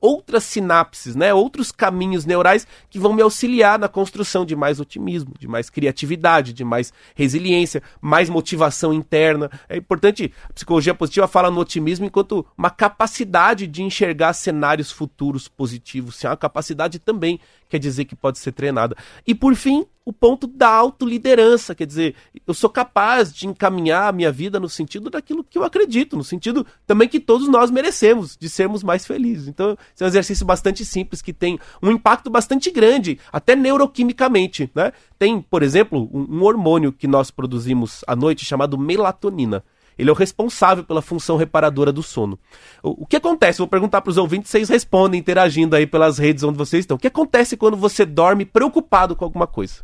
outras 0.00 0.44
sinapses, 0.44 1.14
né, 1.14 1.32
outros 1.32 1.70
caminhos 1.70 2.24
neurais 2.24 2.66
que 2.88 2.98
vão 2.98 3.12
me 3.12 3.22
auxiliar 3.22 3.78
na 3.78 3.88
construção 3.88 4.44
de 4.44 4.56
mais 4.56 4.80
otimismo, 4.80 5.32
de 5.38 5.46
mais 5.46 5.70
criatividade, 5.70 6.52
de 6.52 6.64
mais 6.64 6.92
resiliência, 7.14 7.82
mais 8.00 8.28
motivação 8.28 8.92
interna. 8.92 9.50
É 9.68 9.76
importante, 9.76 10.32
a 10.48 10.52
psicologia 10.52 10.94
positiva 10.94 11.28
fala 11.28 11.50
no 11.50 11.60
otimismo 11.60 12.06
enquanto 12.06 12.44
uma 12.56 12.70
capacidade 12.70 13.66
de 13.66 13.82
enxergar 13.82 14.32
cenários 14.32 14.90
futuros 14.90 15.48
positivos, 15.48 16.24
é 16.24 16.28
uma 16.28 16.36
capacidade 16.36 16.98
também 16.98 17.40
quer 17.70 17.78
dizer 17.78 18.04
que 18.04 18.16
pode 18.16 18.38
ser 18.38 18.52
treinada. 18.52 18.96
E 19.26 19.34
por 19.34 19.54
fim, 19.54 19.86
o 20.04 20.12
ponto 20.12 20.46
da 20.46 20.68
autoliderança, 20.68 21.74
quer 21.74 21.86
dizer, 21.86 22.16
eu 22.46 22.52
sou 22.52 22.68
capaz 22.68 23.32
de 23.32 23.46
encaminhar 23.46 24.08
a 24.08 24.12
minha 24.12 24.32
vida 24.32 24.58
no 24.58 24.68
sentido 24.68 25.08
daquilo 25.08 25.44
que 25.44 25.56
eu 25.56 25.62
acredito, 25.62 26.16
no 26.16 26.24
sentido 26.24 26.66
também 26.86 27.08
que 27.08 27.20
todos 27.20 27.48
nós 27.48 27.70
merecemos, 27.70 28.36
de 28.36 28.48
sermos 28.48 28.82
mais 28.82 29.06
felizes. 29.06 29.46
Então, 29.46 29.76
esse 29.94 30.02
é 30.02 30.04
um 30.04 30.08
exercício 30.08 30.44
bastante 30.44 30.84
simples 30.84 31.22
que 31.22 31.32
tem 31.32 31.58
um 31.80 31.90
impacto 31.92 32.28
bastante 32.28 32.70
grande, 32.70 33.20
até 33.32 33.54
neuroquimicamente, 33.54 34.70
né? 34.74 34.92
Tem, 35.18 35.40
por 35.40 35.62
exemplo, 35.62 36.10
um, 36.12 36.38
um 36.38 36.42
hormônio 36.42 36.92
que 36.92 37.06
nós 37.06 37.30
produzimos 37.30 38.02
à 38.06 38.16
noite 38.16 38.44
chamado 38.44 38.76
melatonina. 38.76 39.62
Ele 40.00 40.08
é 40.08 40.12
o 40.12 40.16
responsável 40.16 40.82
pela 40.82 41.02
função 41.02 41.36
reparadora 41.36 41.92
do 41.92 42.02
sono. 42.02 42.38
O, 42.82 43.02
o 43.04 43.06
que 43.06 43.16
acontece? 43.16 43.58
Vou 43.58 43.68
perguntar 43.68 44.00
para 44.00 44.10
os 44.10 44.16
ouvintes, 44.16 44.50
vocês 44.50 44.68
respondem 44.68 45.20
interagindo 45.20 45.76
aí 45.76 45.86
pelas 45.86 46.18
redes 46.18 46.42
onde 46.42 46.56
vocês 46.56 46.80
estão. 46.80 46.96
O 46.96 47.00
que 47.00 47.06
acontece 47.06 47.56
quando 47.56 47.76
você 47.76 48.06
dorme 48.06 48.44
preocupado 48.44 49.14
com 49.14 49.24
alguma 49.24 49.46
coisa? 49.46 49.82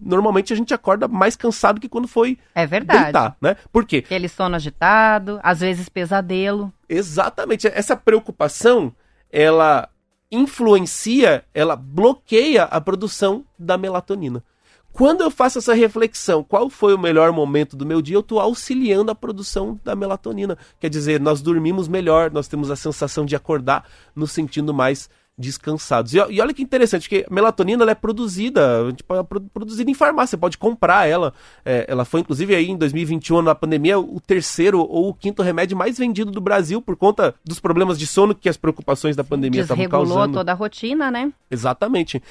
Normalmente 0.00 0.52
a 0.52 0.56
gente 0.56 0.72
acorda 0.72 1.06
mais 1.08 1.36
cansado 1.36 1.80
que 1.80 1.88
quando 1.88 2.08
foi 2.08 2.38
é 2.54 2.66
verdade. 2.66 3.04
deitar, 3.04 3.36
né? 3.40 3.56
Por 3.72 3.84
quê? 3.84 3.98
Aquele 4.04 4.28
sono 4.28 4.56
agitado, 4.56 5.38
às 5.42 5.60
vezes 5.60 5.88
pesadelo. 5.88 6.72
Exatamente. 6.88 7.66
Essa 7.66 7.96
preocupação, 7.96 8.92
ela 9.30 9.88
influencia, 10.30 11.44
ela 11.52 11.76
bloqueia 11.76 12.64
a 12.64 12.80
produção 12.80 13.44
da 13.58 13.76
melatonina. 13.76 14.42
Quando 14.92 15.22
eu 15.22 15.30
faço 15.30 15.58
essa 15.58 15.74
reflexão, 15.74 16.44
qual 16.44 16.68
foi 16.68 16.94
o 16.94 16.98
melhor 16.98 17.32
momento 17.32 17.76
do 17.76 17.86
meu 17.86 18.02
dia, 18.02 18.16
eu 18.16 18.20
estou 18.20 18.38
auxiliando 18.38 19.10
a 19.10 19.14
produção 19.14 19.80
da 19.82 19.96
melatonina. 19.96 20.58
Quer 20.78 20.90
dizer, 20.90 21.20
nós 21.20 21.40
dormimos 21.40 21.88
melhor, 21.88 22.30
nós 22.30 22.46
temos 22.46 22.70
a 22.70 22.76
sensação 22.76 23.24
de 23.24 23.34
acordar 23.34 23.88
nos 24.14 24.32
sentindo 24.32 24.74
mais 24.74 25.08
descansados. 25.36 26.12
E, 26.12 26.18
e 26.18 26.40
olha 26.40 26.52
que 26.52 26.62
interessante, 26.62 27.08
que 27.08 27.26
a 27.28 27.34
melatonina 27.34 27.82
ela 27.82 27.92
é 27.92 27.94
produzida, 27.94 28.92
tipo, 28.94 29.14
é 29.14 29.22
produzida 29.22 29.90
em 29.90 29.94
farmácia, 29.94 30.32
você 30.32 30.36
pode 30.36 30.58
comprar 30.58 31.08
ela. 31.08 31.32
É, 31.64 31.86
ela 31.88 32.04
foi, 32.04 32.20
inclusive, 32.20 32.54
aí 32.54 32.70
em 32.70 32.76
2021, 32.76 33.42
na 33.42 33.54
pandemia, 33.54 33.98
o 33.98 34.20
terceiro 34.20 34.80
ou 34.80 35.08
o 35.08 35.14
quinto 35.14 35.42
remédio 35.42 35.76
mais 35.76 35.98
vendido 35.98 36.30
do 36.30 36.40
Brasil 36.40 36.82
por 36.82 36.96
conta 36.96 37.34
dos 37.44 37.58
problemas 37.58 37.98
de 37.98 38.06
sono 38.06 38.34
que 38.34 38.48
as 38.48 38.56
preocupações 38.56 39.16
da 39.16 39.24
pandemia 39.24 39.62
estavam 39.62 39.88
causando. 39.88 40.14
Desregulou 40.14 40.38
toda 40.38 40.52
a 40.52 40.54
rotina, 40.54 41.10
né? 41.10 41.32
Exatamente. 41.50 42.22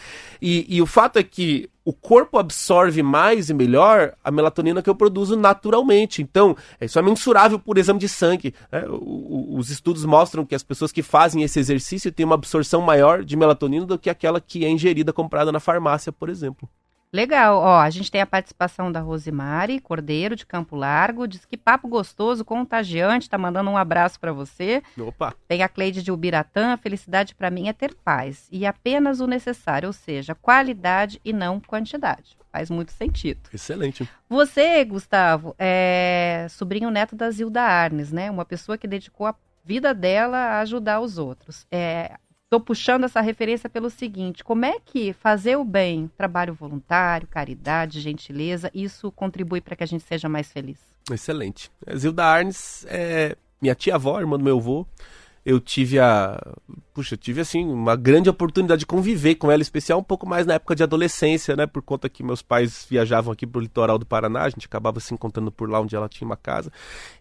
E, 0.42 0.66
e 0.70 0.82
o 0.82 0.86
fato 0.86 1.18
é 1.18 1.24
que 1.24 1.70
o 1.84 1.94
corpo 1.94 2.38
absorve 2.38 3.02
mais 3.02 3.50
e 3.50 3.54
melhor 3.54 4.14
a 4.24 4.32
melatonina 4.32 4.82
que 4.82 4.90
eu 4.90 4.96
produzo 4.96 5.36
naturalmente. 5.36 6.22
Então, 6.22 6.56
isso 6.80 7.00
é 7.00 7.02
mensurável 7.02 7.58
por 7.58 7.78
exame 7.78 8.00
de 8.00 8.08
sangue. 8.08 8.54
Né? 8.72 8.86
O, 8.88 9.56
o, 9.56 9.58
os 9.58 9.70
estudos 9.70 10.06
mostram 10.06 10.46
que 10.46 10.56
as 10.56 10.64
pessoas 10.64 10.92
que 10.92 11.02
fazem 11.02 11.44
esse 11.44 11.60
exercício 11.60 12.12
têm 12.12 12.26
uma 12.26 12.36
absorção 12.36 12.82
maior 12.82 13.24
de 13.24 13.36
melatonina 13.36 13.86
do 13.86 13.98
que 13.98 14.10
aquela 14.10 14.40
que 14.40 14.64
é 14.64 14.70
ingerida 14.70 15.12
comprada 15.12 15.52
na 15.52 15.60
farmácia, 15.60 16.12
por 16.12 16.30
exemplo. 16.30 16.70
Legal, 17.14 17.60
ó, 17.60 17.80
a 17.80 17.90
gente 17.90 18.10
tem 18.10 18.22
a 18.22 18.26
participação 18.26 18.90
da 18.90 19.02
Rosimari 19.02 19.82
Cordeiro 19.82 20.34
de 20.34 20.46
Campo 20.46 20.78
Largo, 20.78 21.28
diz 21.28 21.44
que 21.44 21.58
papo 21.58 21.90
gostoso, 21.90 22.46
contagiante, 22.46 23.30
tá 23.30 23.38
mandando 23.38 23.70
um 23.70 23.76
abraço 23.76 24.18
para 24.18 24.32
você. 24.32 24.82
Opa. 24.98 25.34
Tem 25.46 25.62
a 25.62 25.68
Cleide 25.68 26.02
de 26.02 26.10
Ubiratã, 26.10 26.78
felicidade 26.78 27.36
para 27.36 27.52
mim 27.52 27.68
é 27.68 27.74
ter 27.74 27.94
paz 27.94 28.48
e 28.50 28.66
apenas 28.66 29.20
o 29.20 29.28
necessário, 29.28 29.88
ou 29.88 29.94
seja, 29.94 30.34
qualidade 30.34 31.20
e 31.26 31.34
não 31.34 31.60
quantidade. 31.60 32.38
Faz 32.50 32.70
muito 32.70 32.94
sentido. 32.94 33.42
Excelente. 33.54 34.08
Você, 34.30 34.84
Gustavo, 34.86 35.54
é 35.60 36.48
sobrinho 36.50 36.90
neto 36.90 37.16
da 37.16 37.30
Zilda 37.30 37.62
Arnes, 37.62 38.12
né? 38.12 38.32
Uma 38.32 38.46
pessoa 38.46 38.78
que 38.78 38.88
dedicou 38.88 39.28
a 39.28 39.36
vida 39.64 39.94
dela 39.94 40.38
a 40.38 40.60
ajudar 40.62 41.02
os 41.02 41.18
outros. 41.18 41.66
É, 41.72 42.16
Estou 42.52 42.60
puxando 42.60 43.06
essa 43.06 43.22
referência 43.22 43.70
pelo 43.70 43.90
seguinte: 43.90 44.44
como 44.44 44.66
é 44.66 44.78
que 44.84 45.14
fazer 45.14 45.56
o 45.56 45.64
bem, 45.64 46.12
trabalho 46.18 46.54
voluntário, 46.54 47.26
caridade, 47.26 48.02
gentileza, 48.02 48.70
isso 48.74 49.10
contribui 49.10 49.62
para 49.62 49.74
que 49.74 49.86
a 49.86 49.88
gente 49.88 50.04
seja 50.04 50.28
mais 50.28 50.52
feliz? 50.52 50.78
Excelente. 51.10 51.72
Zilda 51.96 52.26
Arnes 52.26 52.86
é 52.90 53.38
minha 53.62 53.74
tia-avó, 53.74 54.20
irmã 54.20 54.38
do 54.38 54.44
meu 54.44 54.58
avô 54.58 54.86
eu 55.46 55.60
tive 55.60 56.00
a. 56.00 56.40
Puxa, 56.94 57.14
eu 57.16 57.18
tive 57.18 57.42
assim, 57.42 57.66
uma 57.66 57.96
grande 57.96 58.30
oportunidade 58.30 58.82
de 58.82 58.86
conviver 58.86 59.36
com 59.36 59.50
ela, 59.50 59.62
especial 59.62 59.98
um 59.98 60.04
pouco 60.04 60.28
mais 60.28 60.46
na 60.46 60.56
época 60.56 60.76
de 60.76 60.84
adolescência, 60.84 61.56
né? 61.56 61.66
Por 61.66 61.82
conta 61.82 62.10
que 62.10 62.22
meus 62.22 62.42
pais 62.42 62.86
viajavam 62.90 63.32
aqui 63.32 63.48
pro 63.48 63.62
litoral 63.62 63.98
do 63.98 64.06
Paraná, 64.06 64.44
a 64.44 64.50
gente 64.50 64.68
acabava 64.68 65.00
se 65.00 65.14
encontrando 65.14 65.52
por 65.52 65.70
lá 65.70 65.80
onde 65.80 65.96
ela 65.96 66.10
tinha 66.10 66.26
uma 66.26 66.36
casa. 66.36 66.72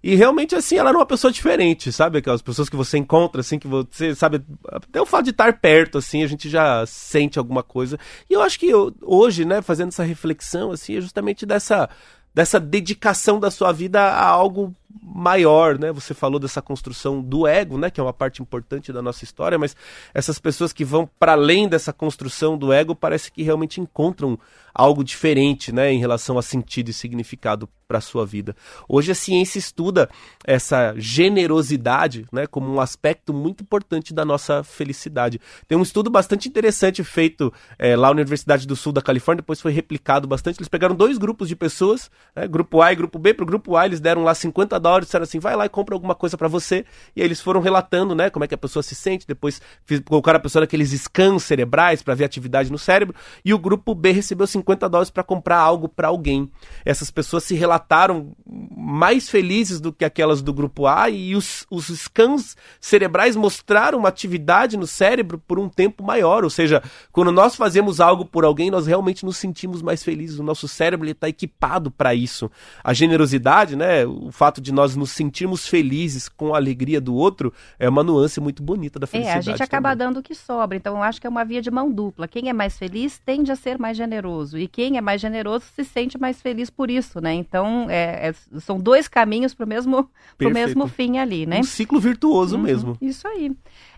E 0.03 0.15
realmente, 0.17 0.55
assim, 0.55 0.77
ela 0.77 0.91
era 0.91 0.99
uma 0.99 1.07
pessoa 1.07 1.33
diferente, 1.33 1.93
sabe? 1.93 2.19
Aquelas 2.19 2.43
pessoas 2.43 2.69
que 2.69 2.77
você 2.77 2.99
encontra, 2.99 3.41
assim, 3.41 3.59
que 3.59 3.69
você, 3.69 4.15
sabe, 4.15 4.45
até 4.69 5.01
o 5.01 5.07
fato 5.07 5.25
de 5.25 5.31
estar 5.31 5.59
perto, 5.59 5.99
assim, 5.99 6.23
a 6.23 6.27
gente 6.27 6.51
já 6.51 6.85
sente 6.87 7.39
alguma 7.39 7.63
coisa. 7.63 7.99
E 8.29 8.35
eu 8.35 8.43
acho 8.43 8.59
que 8.59 8.67
eu, 8.67 8.93
hoje, 9.03 9.45
né, 9.45 9.63
fazendo 9.63 9.89
essa 9.89 10.05
reflexão, 10.05 10.73
assim, 10.73 10.97
é 10.97 11.01
justamente 11.01 11.47
dessa 11.47 11.89
dessa 12.35 12.61
dedicação 12.61 13.41
da 13.41 13.51
sua 13.51 13.73
vida 13.73 14.01
a 14.01 14.25
algo 14.27 14.75
maior, 15.03 15.79
né? 15.79 15.93
Você 15.93 16.15
falou 16.15 16.39
dessa 16.39 16.63
construção 16.63 17.21
do 17.21 17.47
ego, 17.47 17.79
né, 17.79 17.91
que 17.91 18.01
é 18.01 18.03
uma 18.03 18.13
parte 18.13 18.43
importante 18.43 18.93
da 18.93 19.03
nossa 19.03 19.25
história, 19.25 19.59
mas 19.59 19.77
essas 20.15 20.39
pessoas 20.39 20.73
que 20.73 20.85
vão 20.85 21.09
para 21.19 21.33
além 21.33 21.69
dessa 21.69 21.93
construção 21.93 22.57
do 22.57 22.73
ego 22.73 22.95
parece 22.95 23.31
que 23.31 23.43
realmente 23.43 23.81
encontram 23.81 24.39
algo 24.75 25.05
diferente, 25.05 25.73
né, 25.73 25.93
em 25.93 25.99
relação 25.99 26.39
a 26.39 26.43
sentido 26.43 26.91
e 26.91 26.93
significado 26.93 27.69
para 27.89 27.99
a 27.99 28.01
sua 28.01 28.25
vida. 28.25 28.55
Hoje 28.89 29.11
a 29.11 29.15
ciência 29.17 29.59
estuda 29.59 30.09
essa 30.45 30.95
generosidade, 30.97 32.25
né, 32.33 32.47
como 32.47 32.73
um 32.73 32.81
aspecto 32.81 33.35
muito 33.35 33.65
importante 33.65 34.15
da 34.15 34.25
nossa 34.25 34.63
felicidade. 34.63 35.41
Tem 35.67 35.77
um 35.77 35.83
estudo 35.83 36.09
bastante 36.09 36.49
interessante 36.49 37.03
feito 37.03 37.53
é, 37.79 37.97
lá 37.97 38.09
na 38.09 38.21
Universidade 38.21 38.67
do 38.67 38.77
Sul 38.77 38.93
da 38.93 39.03
Califórnia, 39.03 39.43
depois 39.43 39.61
foi 39.61 39.73
replicado 39.73 40.29
bastante. 40.29 40.59
Eles 40.59 40.69
pegaram 40.69 40.95
dois 40.95 41.19
grupos 41.19 41.49
de 41.49 41.57
pessoas, 41.57 42.11
né, 42.35 42.47
grupo 42.47 42.81
A 42.81 42.93
e 42.93 42.97
grupo 42.97 43.19
B. 43.19 43.35
Para 43.35 43.43
o 43.43 43.47
grupo 43.47 43.77
A 43.77 43.87
eles 43.87 44.01
deram 44.01 44.23
lá 44.23 44.35
50 44.35 44.79
dólares, 44.81 45.07
disseram 45.07 45.23
assim, 45.23 45.39
vai 45.39 45.55
lá 45.55 45.67
e 45.67 45.69
compra 45.69 45.95
alguma 45.95 46.15
coisa 46.15 46.37
para 46.37 46.49
você. 46.49 46.85
E 47.15 47.21
aí 47.21 47.27
eles 47.27 47.41
foram 47.41 47.61
relatando, 47.61 48.15
né, 48.15 48.31
como 48.31 48.45
é 48.45 48.49
que 48.49 48.55
a 48.55 48.59
pessoa 48.59 48.83
se 48.83 48.95
sente. 48.95 49.27
Depois 49.27 49.61
colocaram 50.05 50.39
a 50.39 50.43
pessoa 50.43 50.61
naqueles 50.61 50.91
scans 50.91 51.45
cerebrais 51.45 52.03
para 52.03 52.15
ver 52.15 52.25
atividade 52.25 52.73
no 52.73 52.79
cérebro. 52.79 53.15
E 53.45 53.55
o 53.55 53.59
grupo 53.59 53.95
B 53.95 54.11
recebeu 54.11 54.47
50 54.47 54.89
dólares 54.89 55.11
para 55.11 55.23
comprar 55.23 55.59
algo 55.59 55.89
para 55.89 56.09
alguém. 56.09 56.51
Essas 56.85 57.11
pessoas 57.11 57.45
se 57.45 57.55
relataram 57.55 58.01
relataram 58.01 58.35
mais 58.77 59.29
felizes 59.29 59.81
do 59.81 59.93
que 59.93 60.05
aquelas 60.05 60.43
do 60.43 60.53
grupo 60.53 60.87
A 60.87 61.11
e 61.11 61.37
os, 61.37 61.67
os 61.71 61.87
scans 61.87 62.57
cerebrais 62.81 63.37
mostraram 63.37 63.99
uma 63.99 64.09
atividade 64.09 64.77
no 64.77 64.87
cérebro 64.87 65.39
por 65.39 65.59
um 65.59 65.69
tempo 65.69 66.03
maior. 66.03 66.45
Ou 66.45 66.51
seja, 66.51 66.83
quando 67.13 67.31
nós 67.31 67.55
fazemos 67.55 68.01
algo 68.01 68.25
por 68.25 68.45
alguém, 68.45 68.71
nós 68.71 68.87
realmente 68.87 69.25
nos 69.25 69.37
sentimos 69.37 69.83
mais 69.83 70.03
felizes. 70.03 70.39
O 70.39 70.43
nosso 70.43 70.67
cérebro 70.67 71.09
está 71.09 71.29
equipado 71.29 71.91
para 71.91 72.15
isso. 72.15 72.51
A 72.83 72.93
generosidade, 72.93 73.77
né, 73.77 74.07
o 74.07 74.31
fato 74.33 74.61
de 74.61 74.70
nós 74.73 74.97
nos 74.97 75.11
sentirmos 75.11 75.67
felizes 75.67 76.29
com 76.29 76.55
a 76.55 76.59
alegria 76.59 77.01
do 77.01 77.15
outro, 77.15 77.53
é 77.79 77.89
uma 77.89 78.03
nuance 78.03 78.41
muito 78.41 78.63
bonita 78.63 78.99
da 78.99 79.07
felicidade. 79.07 79.49
É, 79.49 79.53
a 79.53 79.57
gente 79.57 79.63
acaba 79.63 79.91
também. 79.91 80.07
dando 80.07 80.21
o 80.21 80.23
que 80.23 80.35
sobra. 80.35 80.77
Então, 80.77 80.97
eu 80.97 81.03
acho 81.03 81.21
que 81.21 81.27
é 81.27 81.31
uma 81.31 81.45
via 81.45 81.63
de 81.63 81.71
mão 81.71 81.91
dupla. 81.91 82.27
Quem 82.27 82.49
é 82.49 82.53
mais 82.53 82.77
feliz 82.77 83.19
tende 83.19 83.53
a 83.53 83.57
ser 83.57 83.79
mais 83.79 83.97
generoso. 83.97 84.59
E 84.59 84.67
quem 84.67 84.97
é 84.97 85.01
mais 85.01 85.21
generoso 85.21 85.65
se 85.75 85.85
sente 85.85 86.19
mais 86.19 86.43
feliz 86.43 86.69
por 86.69 86.91
isso, 86.91 87.21
né? 87.21 87.33
Então, 87.35 87.61
então, 87.61 87.91
é, 87.91 88.29
é, 88.29 88.61
são 88.61 88.79
dois 88.79 89.07
caminhos 89.07 89.55
para 89.55 89.65
o 89.65 89.69
mesmo, 89.69 90.11
pro 90.37 90.51
mesmo 90.51 90.87
fim 90.89 91.19
ali, 91.19 91.47
né? 91.47 91.59
Um 91.61 91.65
ciclo 91.65 92.01
virtuoso 92.01 92.57
uhum, 92.57 92.63
mesmo. 92.63 92.99
Isso 93.01 93.27
aí. 93.29 93.53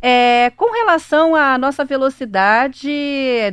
É, 0.05 0.51
com 0.57 0.73
relação 0.73 1.37
à 1.37 1.57
nossa 1.57 1.85
velocidade 1.85 2.91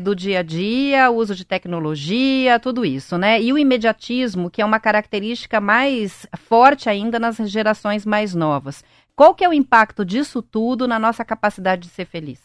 do 0.02 0.16
dia 0.16 0.40
a 0.40 0.42
dia, 0.42 1.12
uso 1.12 1.36
de 1.36 1.46
tecnologia, 1.46 2.60
tudo 2.60 2.84
isso, 2.84 3.20
né? 3.20 3.40
E 3.40 3.54
o 3.54 3.58
imediatismo, 3.58 4.50
que 4.50 4.60
é 4.60 4.66
uma 4.66 4.80
característica 4.80 5.62
mais 5.62 6.26
forte 6.48 6.90
ainda 6.90 7.20
nas 7.20 7.38
gerações 7.52 8.04
mais 8.04 8.34
novas. 8.34 8.84
Qual 9.16 9.36
que 9.36 9.46
é 9.46 9.50
o 9.50 9.54
impacto 9.54 10.04
disso 10.04 10.42
tudo 10.42 10.88
na 10.88 10.98
nossa 10.98 11.24
capacidade 11.24 11.84
de 11.84 11.94
ser 11.94 12.06
feliz? 12.06 12.40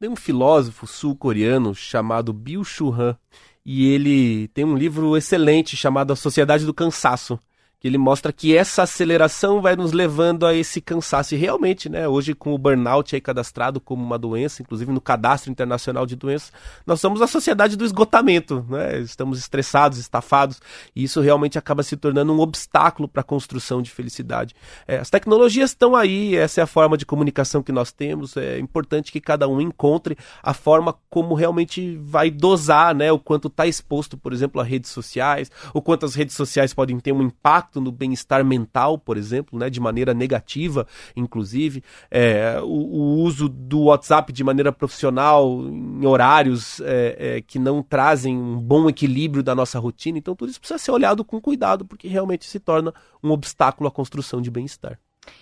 Tem 0.00 0.10
um 0.10 0.16
filósofo 0.16 0.84
sul-coreano 0.84 1.72
chamado 1.72 2.32
Bill 2.32 2.64
Shu-han 2.64 3.16
e 3.64 3.86
ele 3.92 4.48
tem 4.48 4.64
um 4.64 4.76
livro 4.76 5.16
excelente 5.16 5.76
chamado 5.76 6.12
A 6.12 6.16
Sociedade 6.16 6.66
do 6.66 6.74
Cansaço 6.74 7.38
que 7.78 7.86
ele 7.86 7.98
mostra 7.98 8.32
que 8.32 8.56
essa 8.56 8.84
aceleração 8.84 9.60
vai 9.60 9.76
nos 9.76 9.92
levando 9.92 10.46
a 10.46 10.54
esse 10.54 10.80
cansaço. 10.80 11.34
E 11.34 11.38
realmente, 11.38 11.88
né, 11.88 12.08
hoje 12.08 12.34
com 12.34 12.54
o 12.54 12.58
burnout 12.58 13.14
aí 13.14 13.20
cadastrado 13.20 13.80
como 13.80 14.02
uma 14.02 14.18
doença, 14.18 14.62
inclusive 14.62 14.90
no 14.90 15.00
cadastro 15.00 15.50
internacional 15.50 16.06
de 16.06 16.16
doenças, 16.16 16.52
nós 16.86 17.00
somos 17.00 17.20
a 17.20 17.26
sociedade 17.26 17.76
do 17.76 17.84
esgotamento, 17.84 18.64
né? 18.68 18.98
Estamos 19.00 19.38
estressados, 19.38 19.98
estafados, 19.98 20.60
e 20.94 21.04
isso 21.04 21.20
realmente 21.20 21.58
acaba 21.58 21.82
se 21.82 21.96
tornando 21.96 22.32
um 22.32 22.40
obstáculo 22.40 23.06
para 23.06 23.20
a 23.20 23.24
construção 23.24 23.82
de 23.82 23.90
felicidade. 23.90 24.54
É, 24.86 24.98
as 24.98 25.10
tecnologias 25.10 25.70
estão 25.70 25.94
aí, 25.94 26.34
essa 26.34 26.60
é 26.60 26.64
a 26.64 26.66
forma 26.66 26.96
de 26.96 27.04
comunicação 27.04 27.62
que 27.62 27.72
nós 27.72 27.92
temos, 27.92 28.36
é 28.36 28.58
importante 28.58 29.12
que 29.12 29.20
cada 29.20 29.46
um 29.46 29.60
encontre 29.60 30.16
a 30.42 30.54
forma 30.54 30.94
como 31.10 31.34
realmente 31.34 31.96
vai 31.98 32.30
dosar, 32.30 32.94
né, 32.94 33.12
o 33.12 33.18
quanto 33.18 33.48
está 33.48 33.66
exposto, 33.66 34.16
por 34.16 34.32
exemplo, 34.32 34.60
a 34.60 34.64
redes 34.64 34.90
sociais, 34.90 35.50
o 35.74 35.82
quanto 35.82 36.06
as 36.06 36.14
redes 36.14 36.34
sociais 36.34 36.72
podem 36.72 36.98
ter 36.98 37.12
um 37.12 37.22
impacto 37.22 37.65
impacto 37.66 37.80
no 37.80 37.90
bem-estar 37.90 38.44
mental, 38.44 38.98
por 38.98 39.16
exemplo, 39.16 39.58
né, 39.58 39.68
de 39.68 39.80
maneira 39.80 40.14
negativa, 40.14 40.86
inclusive, 41.14 41.82
é, 42.10 42.60
o, 42.62 42.66
o, 42.66 43.22
uso 43.22 43.48
do 43.48 43.84
WhatsApp 43.84 44.32
de 44.32 44.44
maneira 44.44 44.72
profissional 44.72 45.62
em 45.62 46.06
horários 46.06 46.80
é, 46.80 47.16
é, 47.18 47.40
que 47.40 47.58
não 47.58 47.82
trazem 47.82 48.36
um 48.36 48.58
bom 48.58 48.88
equilíbrio 48.88 49.42
da 49.42 49.54
nossa 49.54 49.78
rotina. 49.78 50.18
Então, 50.18 50.34
tudo 50.34 50.50
isso 50.50 50.60
precisa 50.60 50.78
ser 50.78 50.92
olhado 50.92 51.24
com 51.24 51.40
cuidado, 51.40 51.84
porque 51.84 52.08
realmente 52.08 52.46
se 52.46 52.60
torna 52.60 52.94
um 53.22 53.30
obstáculo 53.30 53.88
à 53.88 53.90
construção 53.90 54.40
de 54.40 54.50
bem-estar. 54.50 54.98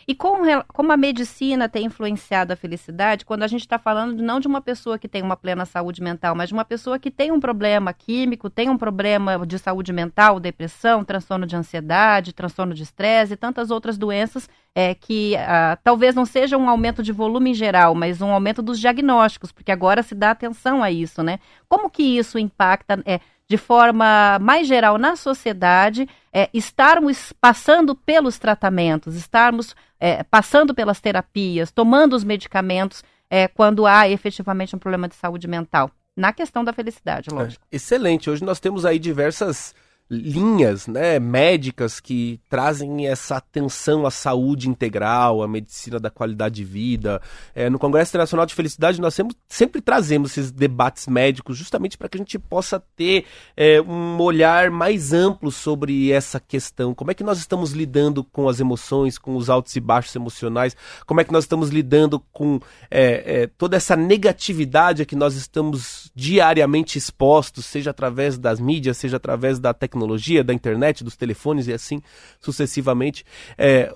E 0.06 0.14
como, 0.14 0.44
como 0.72 0.92
a 0.92 0.96
medicina 0.96 1.68
tem 1.68 1.86
influenciado 1.86 2.52
a 2.52 2.56
felicidade, 2.56 3.24
quando 3.24 3.42
a 3.42 3.46
gente 3.46 3.62
está 3.62 3.78
falando 3.78 4.22
não 4.22 4.40
de 4.40 4.46
uma 4.46 4.60
pessoa 4.60 4.98
que 4.98 5.08
tem 5.08 5.22
uma 5.22 5.36
plena 5.36 5.64
saúde 5.64 6.02
mental, 6.02 6.34
mas 6.34 6.48
de 6.48 6.54
uma 6.54 6.64
pessoa 6.64 6.98
que 6.98 7.10
tem 7.10 7.32
um 7.32 7.40
problema 7.40 7.92
químico, 7.92 8.50
tem 8.50 8.68
um 8.68 8.76
problema 8.78 9.46
de 9.46 9.58
saúde 9.58 9.92
mental, 9.92 10.38
depressão, 10.40 11.04
transtorno 11.04 11.46
de 11.46 11.56
ansiedade, 11.56 12.32
transtorno 12.32 12.74
de 12.74 12.82
estresse 12.82 13.34
e 13.34 13.36
tantas 13.36 13.70
outras 13.70 13.96
doenças 13.96 14.48
é, 14.74 14.94
que 14.94 15.36
ah, 15.36 15.78
talvez 15.82 16.14
não 16.14 16.26
seja 16.26 16.58
um 16.58 16.68
aumento 16.68 17.02
de 17.02 17.12
volume 17.12 17.50
em 17.50 17.54
geral, 17.54 17.94
mas 17.94 18.20
um 18.20 18.32
aumento 18.32 18.60
dos 18.60 18.80
diagnósticos, 18.80 19.52
porque 19.52 19.70
agora 19.70 20.02
se 20.02 20.14
dá 20.14 20.32
atenção 20.32 20.82
a 20.82 20.90
isso, 20.90 21.22
né? 21.22 21.38
Como 21.68 21.88
que 21.88 22.02
isso 22.02 22.38
impacta? 22.38 23.00
É, 23.06 23.20
de 23.48 23.56
forma 23.56 24.38
mais 24.40 24.66
geral 24.66 24.96
na 24.98 25.16
sociedade, 25.16 26.08
é, 26.32 26.48
estarmos 26.52 27.32
passando 27.40 27.94
pelos 27.94 28.38
tratamentos, 28.38 29.14
estarmos 29.14 29.74
é, 30.00 30.22
passando 30.22 30.74
pelas 30.74 31.00
terapias, 31.00 31.70
tomando 31.70 32.14
os 32.14 32.24
medicamentos 32.24 33.04
é, 33.30 33.46
quando 33.48 33.86
há 33.86 34.08
efetivamente 34.08 34.74
um 34.74 34.78
problema 34.78 35.08
de 35.08 35.14
saúde 35.14 35.46
mental. 35.46 35.90
Na 36.16 36.32
questão 36.32 36.62
da 36.62 36.72
felicidade, 36.72 37.28
lógico. 37.30 37.64
excelente. 37.72 38.30
Hoje 38.30 38.44
nós 38.44 38.60
temos 38.60 38.84
aí 38.84 38.98
diversas 38.98 39.74
linhas 40.10 40.86
né, 40.86 41.18
médicas 41.18 41.98
que 41.98 42.38
trazem 42.48 43.06
essa 43.06 43.36
atenção 43.36 44.04
à 44.04 44.10
saúde 44.10 44.68
integral, 44.68 45.42
à 45.42 45.48
medicina 45.48 45.98
da 45.98 46.10
qualidade 46.10 46.56
de 46.56 46.64
vida. 46.64 47.22
É, 47.54 47.70
no 47.70 47.78
Congresso 47.78 48.10
Internacional 48.10 48.44
de 48.44 48.54
Felicidade, 48.54 49.00
nós 49.00 49.14
sempre, 49.14 49.36
sempre 49.48 49.80
trazemos 49.80 50.32
esses 50.32 50.50
debates 50.50 51.06
médicos 51.06 51.56
justamente 51.56 51.96
para 51.96 52.08
que 52.08 52.18
a 52.18 52.20
gente 52.20 52.38
possa 52.38 52.78
ter 52.94 53.24
é, 53.56 53.80
um 53.80 54.20
olhar 54.20 54.70
mais 54.70 55.12
amplo 55.12 55.50
sobre 55.50 56.12
essa 56.12 56.38
questão. 56.38 56.94
Como 56.94 57.10
é 57.10 57.14
que 57.14 57.24
nós 57.24 57.38
estamos 57.38 57.72
lidando 57.72 58.22
com 58.22 58.48
as 58.48 58.60
emoções, 58.60 59.16
com 59.16 59.36
os 59.36 59.48
altos 59.48 59.74
e 59.74 59.80
baixos 59.80 60.14
emocionais? 60.14 60.76
Como 61.06 61.20
é 61.20 61.24
que 61.24 61.32
nós 61.32 61.44
estamos 61.44 61.70
lidando 61.70 62.20
com 62.30 62.60
é, 62.90 63.42
é 63.42 63.46
toda 63.46 63.76
essa 63.76 63.96
negatividade 63.96 65.02
a 65.02 65.06
que 65.06 65.16
nós 65.16 65.34
estamos 65.34 66.12
diariamente 66.14 66.98
expostos, 66.98 67.64
seja 67.64 67.90
através 67.90 68.36
das 68.36 68.60
mídias, 68.60 68.98
seja 68.98 69.16
através 69.16 69.58
da 69.58 69.72
tecnologia? 69.72 69.93
Tecnologia, 69.94 70.44
da 70.44 70.52
internet, 70.52 71.04
dos 71.04 71.16
telefones 71.16 71.68
e 71.68 71.72
assim 71.72 72.02
sucessivamente. 72.40 73.24
É, 73.56 73.90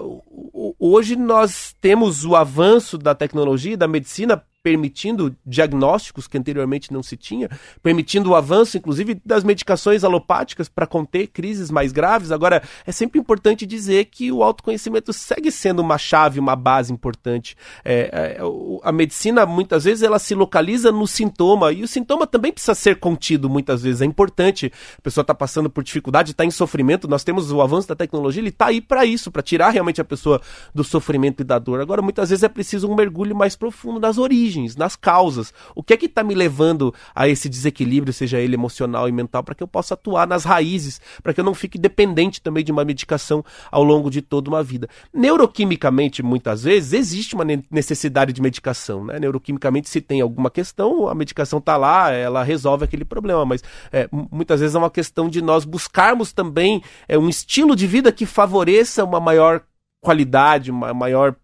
hoje 0.78 1.16
nós 1.16 1.74
temos 1.80 2.24
o 2.24 2.36
avanço 2.36 2.96
da 2.96 3.14
tecnologia 3.14 3.72
e 3.72 3.76
da 3.76 3.88
medicina 3.88 4.42
permitindo 4.68 5.34
diagnósticos 5.46 6.28
que 6.28 6.36
anteriormente 6.36 6.92
não 6.92 7.02
se 7.02 7.16
tinha, 7.16 7.48
permitindo 7.82 8.28
o 8.28 8.34
avanço, 8.34 8.76
inclusive, 8.76 9.18
das 9.24 9.42
medicações 9.42 10.04
alopáticas 10.04 10.68
para 10.68 10.86
conter 10.86 11.28
crises 11.28 11.70
mais 11.70 11.90
graves. 11.90 12.30
Agora, 12.30 12.62
é 12.86 12.92
sempre 12.92 13.18
importante 13.18 13.64
dizer 13.64 14.04
que 14.04 14.30
o 14.30 14.42
autoconhecimento 14.42 15.10
segue 15.10 15.50
sendo 15.50 15.80
uma 15.80 15.96
chave, 15.96 16.38
uma 16.38 16.54
base 16.54 16.92
importante. 16.92 17.56
É, 17.82 18.10
é, 18.12 18.40
a 18.82 18.92
medicina, 18.92 19.46
muitas 19.46 19.84
vezes, 19.84 20.02
ela 20.02 20.18
se 20.18 20.34
localiza 20.34 20.92
no 20.92 21.06
sintoma, 21.06 21.72
e 21.72 21.82
o 21.82 21.88
sintoma 21.88 22.26
também 22.26 22.52
precisa 22.52 22.74
ser 22.74 22.96
contido, 22.96 23.48
muitas 23.48 23.82
vezes. 23.82 24.02
É 24.02 24.04
importante. 24.04 24.70
A 24.98 25.00
pessoa 25.00 25.22
está 25.22 25.34
passando 25.34 25.70
por 25.70 25.82
dificuldade, 25.82 26.32
está 26.32 26.44
em 26.44 26.50
sofrimento, 26.50 27.08
nós 27.08 27.24
temos 27.24 27.50
o 27.50 27.62
avanço 27.62 27.88
da 27.88 27.96
tecnologia, 27.96 28.42
ele 28.42 28.50
está 28.50 28.66
aí 28.66 28.82
para 28.82 29.06
isso, 29.06 29.30
para 29.30 29.40
tirar 29.40 29.70
realmente 29.70 29.98
a 29.98 30.04
pessoa 30.04 30.42
do 30.74 30.84
sofrimento 30.84 31.40
e 31.40 31.44
da 31.44 31.58
dor. 31.58 31.80
Agora, 31.80 32.02
muitas 32.02 32.28
vezes 32.28 32.42
é 32.42 32.48
preciso 32.50 32.86
um 32.86 32.94
mergulho 32.94 33.34
mais 33.34 33.56
profundo 33.56 33.98
nas 33.98 34.18
origens 34.18 34.57
origens, 34.58 34.76
nas 34.76 34.96
causas. 34.96 35.52
O 35.74 35.82
que 35.82 35.92
é 35.92 35.96
que 35.96 36.06
está 36.06 36.22
me 36.22 36.34
levando 36.34 36.94
a 37.14 37.28
esse 37.28 37.48
desequilíbrio, 37.48 38.12
seja 38.12 38.38
ele 38.38 38.54
emocional 38.54 39.08
e 39.08 39.12
mental, 39.12 39.42
para 39.42 39.54
que 39.54 39.62
eu 39.62 39.68
possa 39.68 39.94
atuar 39.94 40.26
nas 40.26 40.44
raízes, 40.44 41.00
para 41.22 41.32
que 41.32 41.40
eu 41.40 41.44
não 41.44 41.54
fique 41.54 41.78
dependente 41.78 42.40
também 42.40 42.64
de 42.64 42.72
uma 42.72 42.84
medicação 42.84 43.44
ao 43.70 43.84
longo 43.84 44.10
de 44.10 44.20
toda 44.20 44.50
uma 44.50 44.62
vida. 44.62 44.88
Neuroquimicamente, 45.12 46.22
muitas 46.22 46.64
vezes, 46.64 46.92
existe 46.92 47.34
uma 47.34 47.44
necessidade 47.70 48.32
de 48.32 48.42
medicação. 48.42 49.04
Né? 49.04 49.18
Neuroquimicamente, 49.18 49.88
se 49.88 50.00
tem 50.00 50.20
alguma 50.20 50.50
questão, 50.50 51.08
a 51.08 51.14
medicação 51.14 51.58
está 51.58 51.76
lá, 51.76 52.10
ela 52.10 52.42
resolve 52.42 52.84
aquele 52.84 53.04
problema, 53.04 53.44
mas 53.44 53.62
é, 53.92 54.08
muitas 54.10 54.60
vezes 54.60 54.74
é 54.74 54.78
uma 54.78 54.90
questão 54.90 55.28
de 55.28 55.40
nós 55.40 55.64
buscarmos 55.64 56.32
também 56.32 56.82
é, 57.06 57.18
um 57.18 57.28
estilo 57.28 57.76
de 57.76 57.86
vida 57.86 58.12
que 58.12 58.26
favoreça 58.26 59.04
uma 59.04 59.20
maior 59.20 59.62
qualidade, 60.00 60.70
uma 60.70 60.94
maior 60.94 61.34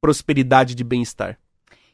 prosperidade 0.00 0.74
de 0.74 0.84
bem-estar. 0.84 1.38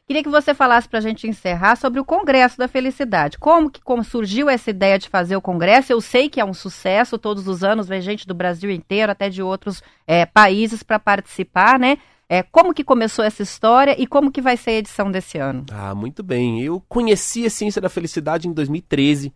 Queria 0.09 0.23
que 0.23 0.29
você 0.29 0.55
falasse 0.55 0.89
para 0.89 0.97
a 0.97 1.01
gente 1.03 1.27
encerrar 1.27 1.75
sobre 1.75 1.99
o 1.99 2.03
Congresso 2.03 2.57
da 2.57 2.67
Felicidade. 2.67 3.37
Como 3.37 3.69
que 3.69 3.79
como 3.79 4.03
surgiu 4.03 4.49
essa 4.49 4.71
ideia 4.71 4.97
de 4.97 5.07
fazer 5.07 5.35
o 5.35 5.41
Congresso? 5.41 5.93
Eu 5.93 6.01
sei 6.01 6.27
que 6.27 6.41
é 6.41 6.43
um 6.43 6.51
sucesso, 6.51 7.19
todos 7.19 7.47
os 7.47 7.63
anos 7.63 7.87
vem 7.87 8.01
gente 8.01 8.25
do 8.25 8.33
Brasil 8.33 8.71
inteiro, 8.71 9.11
até 9.11 9.29
de 9.29 9.43
outros 9.43 9.83
é, 10.07 10.25
países 10.25 10.81
para 10.81 10.97
participar, 10.97 11.77
né? 11.77 11.99
É, 12.27 12.41
como 12.41 12.73
que 12.73 12.83
começou 12.83 13.23
essa 13.23 13.43
história 13.43 13.95
e 14.01 14.07
como 14.07 14.31
que 14.31 14.41
vai 14.41 14.57
ser 14.57 14.71
a 14.71 14.77
edição 14.77 15.11
desse 15.11 15.37
ano? 15.37 15.63
Ah, 15.71 15.93
muito 15.93 16.23
bem. 16.23 16.59
Eu 16.59 16.83
conheci 16.89 17.45
a 17.45 17.49
Ciência 17.51 17.79
da 17.79 17.87
Felicidade 17.87 18.47
em 18.47 18.51
2013 18.51 19.31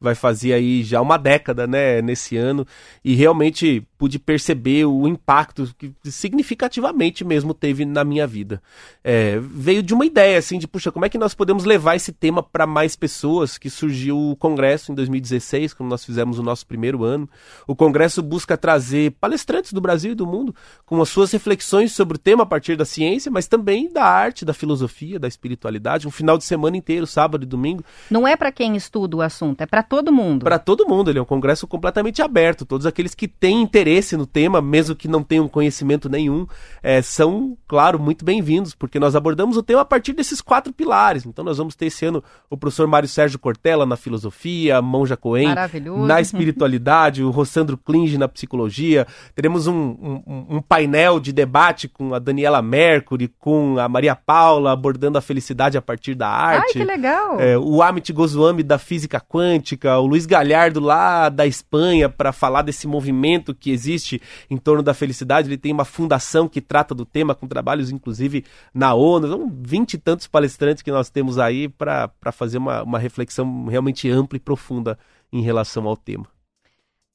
vai 0.00 0.14
fazer 0.14 0.52
aí 0.52 0.82
já 0.82 1.00
uma 1.00 1.16
década, 1.16 1.66
né, 1.66 2.00
nesse 2.00 2.36
ano, 2.36 2.66
e 3.04 3.14
realmente 3.14 3.84
pude 3.98 4.18
perceber 4.18 4.84
o 4.84 5.08
impacto 5.08 5.74
que 5.76 5.92
significativamente 6.04 7.24
mesmo 7.24 7.52
teve 7.52 7.84
na 7.84 8.04
minha 8.04 8.26
vida. 8.26 8.62
É, 9.02 9.40
veio 9.40 9.82
de 9.82 9.92
uma 9.92 10.06
ideia, 10.06 10.38
assim, 10.38 10.56
de, 10.56 10.68
puxa, 10.68 10.92
como 10.92 11.04
é 11.04 11.08
que 11.08 11.18
nós 11.18 11.34
podemos 11.34 11.64
levar 11.64 11.96
esse 11.96 12.12
tema 12.12 12.40
para 12.40 12.64
mais 12.64 12.94
pessoas, 12.94 13.58
que 13.58 13.68
surgiu 13.68 14.16
o 14.16 14.36
Congresso 14.36 14.92
em 14.92 14.94
2016, 14.94 15.74
quando 15.74 15.90
nós 15.90 16.04
fizemos 16.04 16.38
o 16.38 16.44
nosso 16.44 16.64
primeiro 16.64 17.02
ano. 17.02 17.28
O 17.66 17.74
Congresso 17.74 18.22
busca 18.22 18.56
trazer 18.56 19.12
palestrantes 19.20 19.72
do 19.72 19.80
Brasil 19.80 20.12
e 20.12 20.14
do 20.14 20.26
mundo 20.26 20.54
com 20.86 21.02
as 21.02 21.08
suas 21.08 21.32
reflexões 21.32 21.92
sobre 21.92 22.16
o 22.16 22.20
tema 22.20 22.44
a 22.44 22.46
partir 22.46 22.76
da 22.76 22.84
ciência, 22.84 23.32
mas 23.32 23.48
também 23.48 23.92
da 23.92 24.04
arte, 24.04 24.44
da 24.44 24.54
filosofia, 24.54 25.18
da 25.18 25.26
espiritualidade, 25.26 26.06
um 26.06 26.10
final 26.12 26.38
de 26.38 26.44
semana 26.44 26.76
inteiro, 26.76 27.06
sábado 27.06 27.42
e 27.42 27.46
domingo. 27.46 27.84
Não 28.08 28.28
é 28.28 28.36
para 28.36 28.52
quem 28.52 28.76
estuda 28.76 29.16
o 29.16 29.22
assunto, 29.22 29.60
é 29.60 29.66
para 29.66 29.87
todo 29.88 30.12
mundo. 30.12 30.44
Para 30.44 30.58
todo 30.58 30.86
mundo, 30.86 31.10
ele 31.10 31.18
é 31.18 31.22
um 31.22 31.24
congresso 31.24 31.66
completamente 31.66 32.20
aberto. 32.20 32.66
Todos 32.66 32.86
aqueles 32.86 33.14
que 33.14 33.26
têm 33.26 33.62
interesse 33.62 34.16
no 34.16 34.26
tema, 34.26 34.60
mesmo 34.60 34.94
que 34.94 35.08
não 35.08 35.22
tenham 35.22 35.48
conhecimento 35.48 36.08
nenhum, 36.08 36.46
é, 36.82 37.00
são, 37.00 37.56
claro, 37.66 37.98
muito 37.98 38.24
bem-vindos, 38.24 38.74
porque 38.74 39.00
nós 39.00 39.16
abordamos 39.16 39.56
o 39.56 39.62
tema 39.62 39.80
a 39.80 39.84
partir 39.84 40.12
desses 40.12 40.40
quatro 40.40 40.72
pilares. 40.72 41.24
Então 41.24 41.44
nós 41.44 41.56
vamos 41.58 41.74
ter 41.74 41.86
esse 41.86 42.04
ano 42.04 42.22
o 42.50 42.56
professor 42.56 42.86
Mário 42.86 43.08
Sérgio 43.08 43.38
Cortella 43.38 43.86
na 43.86 43.96
filosofia, 43.96 44.76
a 44.76 44.82
Monja 44.82 45.16
Coen 45.16 45.54
na 46.06 46.20
espiritualidade, 46.20 47.22
o 47.22 47.30
Rossandro 47.30 47.78
Klinge 47.78 48.18
na 48.18 48.28
psicologia. 48.28 49.06
Teremos 49.34 49.66
um, 49.66 49.74
um, 49.74 50.46
um 50.50 50.62
painel 50.62 51.18
de 51.18 51.32
debate 51.32 51.88
com 51.88 52.14
a 52.14 52.18
Daniela 52.18 52.60
Mercury, 52.60 53.28
com 53.38 53.78
a 53.78 53.88
Maria 53.88 54.14
Paula 54.14 54.72
abordando 54.72 55.16
a 55.16 55.20
felicidade 55.22 55.78
a 55.78 55.82
partir 55.82 56.14
da 56.14 56.28
arte. 56.28 56.64
Ai, 56.66 56.72
que 56.72 56.84
legal! 56.84 57.40
É, 57.40 57.56
o 57.56 57.82
Amit 57.82 58.12
Goswami 58.12 58.62
da 58.62 58.78
física 58.78 59.20
quântica 59.20 59.77
o 59.86 60.06
Luiz 60.06 60.26
Galhardo 60.26 60.80
lá 60.80 61.28
da 61.28 61.46
Espanha 61.46 62.08
para 62.08 62.32
falar 62.32 62.62
desse 62.62 62.86
movimento 62.86 63.54
que 63.54 63.70
existe 63.70 64.20
em 64.50 64.56
torno 64.56 64.82
da 64.82 64.94
felicidade. 64.94 65.48
Ele 65.48 65.58
tem 65.58 65.72
uma 65.72 65.84
fundação 65.84 66.48
que 66.48 66.60
trata 66.60 66.94
do 66.94 67.04
tema, 67.04 67.34
com 67.34 67.46
trabalhos 67.46 67.90
inclusive 67.90 68.44
na 68.74 68.94
ONU. 68.94 69.28
São 69.28 69.52
vinte 69.62 69.94
e 69.94 69.98
tantos 69.98 70.26
palestrantes 70.26 70.82
que 70.82 70.90
nós 70.90 71.10
temos 71.10 71.38
aí 71.38 71.68
para 71.68 72.10
fazer 72.32 72.58
uma, 72.58 72.82
uma 72.82 72.98
reflexão 72.98 73.66
realmente 73.66 74.10
ampla 74.10 74.36
e 74.36 74.40
profunda 74.40 74.98
em 75.32 75.42
relação 75.42 75.86
ao 75.86 75.96
tema. 75.96 76.26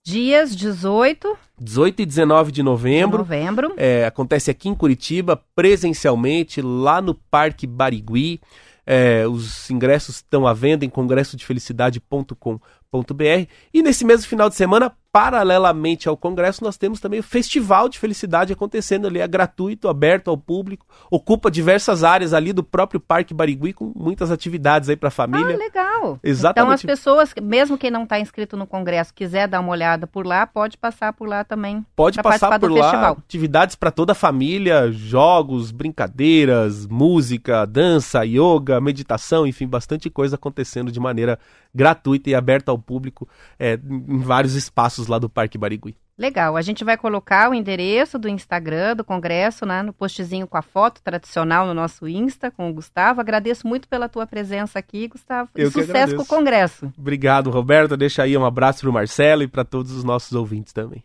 Dias 0.05 0.53
18. 0.53 1.38
18 1.57 2.01
e 2.01 2.05
19 2.05 2.51
de 2.51 2.61
novembro. 2.61 3.24
De 3.24 3.30
novembro. 3.30 3.74
É, 3.78 4.05
acontece 4.05 4.51
aqui 4.51 4.68
em 4.68 4.76
Curitiba, 4.76 5.41
presencialmente, 5.55 6.61
lá 6.61 7.01
no 7.01 7.16
Parque 7.16 7.66
Barigui. 7.66 8.41
É, 8.86 9.28
os 9.28 9.70
ingressos 9.70 10.18
estão 10.18 10.46
à 10.46 10.54
venda 10.54 10.86
em 10.86 10.90
congressodefelicidade.com.br. 10.90 13.48
E 13.74 13.82
nesse 13.82 14.06
mesmo 14.06 14.28
final 14.28 14.50
de 14.50 14.56
semana, 14.56 14.96
paralelamente 15.14 16.09
ao 16.09 16.18
Congresso, 16.18 16.64
nós 16.64 16.76
temos 16.76 16.99
também 16.99 17.20
o 17.20 17.24
Festival 17.24 17.88
de 17.88 17.99
Felicidade 17.99 18.51
acontecendo 18.51 19.05
ali, 19.05 19.20
é 19.20 19.28
gratuito, 19.28 19.88
aberto 19.88 20.32
ao 20.32 20.36
público, 20.36 20.88
ocupa 21.11 21.51
diversas 21.51 22.03
áreas 22.03 22.34
ali 22.34 22.51
do 22.51 22.64
próprio 22.64 22.99
Parque 22.99 23.32
Barigui, 23.32 23.74
com 23.74 23.93
muitas 23.95 24.32
atividades 24.32 24.89
aí 24.89 24.95
para 24.95 25.09
a 25.09 25.11
família. 25.11 25.53
Ah, 25.53 25.57
legal! 25.57 26.20
Exatamente. 26.24 26.64
Então 26.64 26.74
as 26.74 26.82
pessoas, 26.82 27.34
mesmo 27.39 27.78
quem 27.78 27.91
não 27.91 28.05
está 28.05 28.20
inscrito 28.20 28.57
no 28.57 28.66
Congresso, 28.66 29.14
quiser 29.14 29.47
dar 29.47 29.59
uma 29.59 29.70
olhada 29.70 30.07
por 30.07 30.26
lá, 30.26 30.47
pode 30.47 30.80
passar 30.80 31.14
por 31.14 31.30
lá 31.30 31.43
também. 31.43 31.86
Pode 31.95 32.20
passar 32.20 32.59
por 32.59 32.72
lá, 32.72 32.82
festival. 32.82 33.18
atividades 33.20 33.76
para 33.76 33.91
toda 33.91 34.14
a 34.14 34.16
família, 34.16 34.91
jogos, 34.91 35.70
brincadeiras, 35.70 36.88
música, 36.88 37.68
dança, 37.68 38.26
yoga, 38.26 38.82
meditação, 38.82 39.45
enfim, 39.45 39.68
bastante 39.68 40.09
coisa 40.09 40.38
acontecendo 40.38 40.91
de 40.91 40.99
maneira 40.99 41.38
gratuita 41.74 42.32
e 42.32 42.36
aberta 42.36 42.72
ao 42.72 42.80
público 42.80 43.28
é, 43.59 43.80
em 43.84 44.20
vários 44.20 44.55
espaços 44.55 45.03
lá 45.08 45.20
do 45.20 45.30
Parque 45.30 45.58
Barigui. 45.58 45.95
Legal, 46.18 46.56
a 46.56 46.62
gente 46.62 46.84
vai 46.84 46.95
colocar 46.95 47.49
o 47.49 47.54
endereço 47.54 48.20
do 48.20 48.30
Instagram 48.30 48.95
do 48.95 49.04
Congresso, 49.04 49.66
né, 49.66 49.82
no 49.82 49.91
postzinho 49.91 50.47
com 50.47 50.58
a 50.58 50.62
foto 50.62 51.01
tradicional 51.01 51.66
no 51.66 51.74
nosso 51.74 52.08
Insta 52.08 52.51
com 52.51 52.70
o 52.70 52.74
Gustavo. 52.74 53.20
Agradeço 53.20 53.68
muito 53.68 53.88
pela 53.88 54.08
tua 54.08 54.28
presença 54.28 54.78
aqui, 54.78 55.08
Gustavo. 55.08 55.49
Eu 55.56 55.70
e 55.70 55.72
sucesso 55.72 56.16
com 56.16 56.22
o 56.22 56.26
Congresso. 56.26 56.93
Obrigado, 56.97 57.49
Roberto. 57.49 57.97
Deixa 57.97 58.24
aí 58.24 58.38
um 58.38 58.45
abraço 58.45 58.82
para 58.82 58.89
o 58.89 58.93
Marcelo 58.93 59.43
e 59.43 59.47
para 59.47 59.66
todos 59.66 59.91
os 59.91 60.04
nossos 60.04 60.34
ouvintes 60.34 60.72
também. 60.72 61.04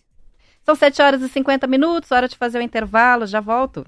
São 0.63 0.75
7 0.75 1.01
horas 1.01 1.23
e 1.23 1.29
50 1.29 1.67
minutos, 1.67 2.13
hora 2.13 2.29
de 2.29 2.37
fazer 2.37 2.59
o 2.59 2.63
intervalo, 2.63 3.27
já 3.27 3.41
volto. 3.41 3.87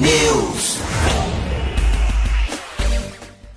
News. 0.00 0.78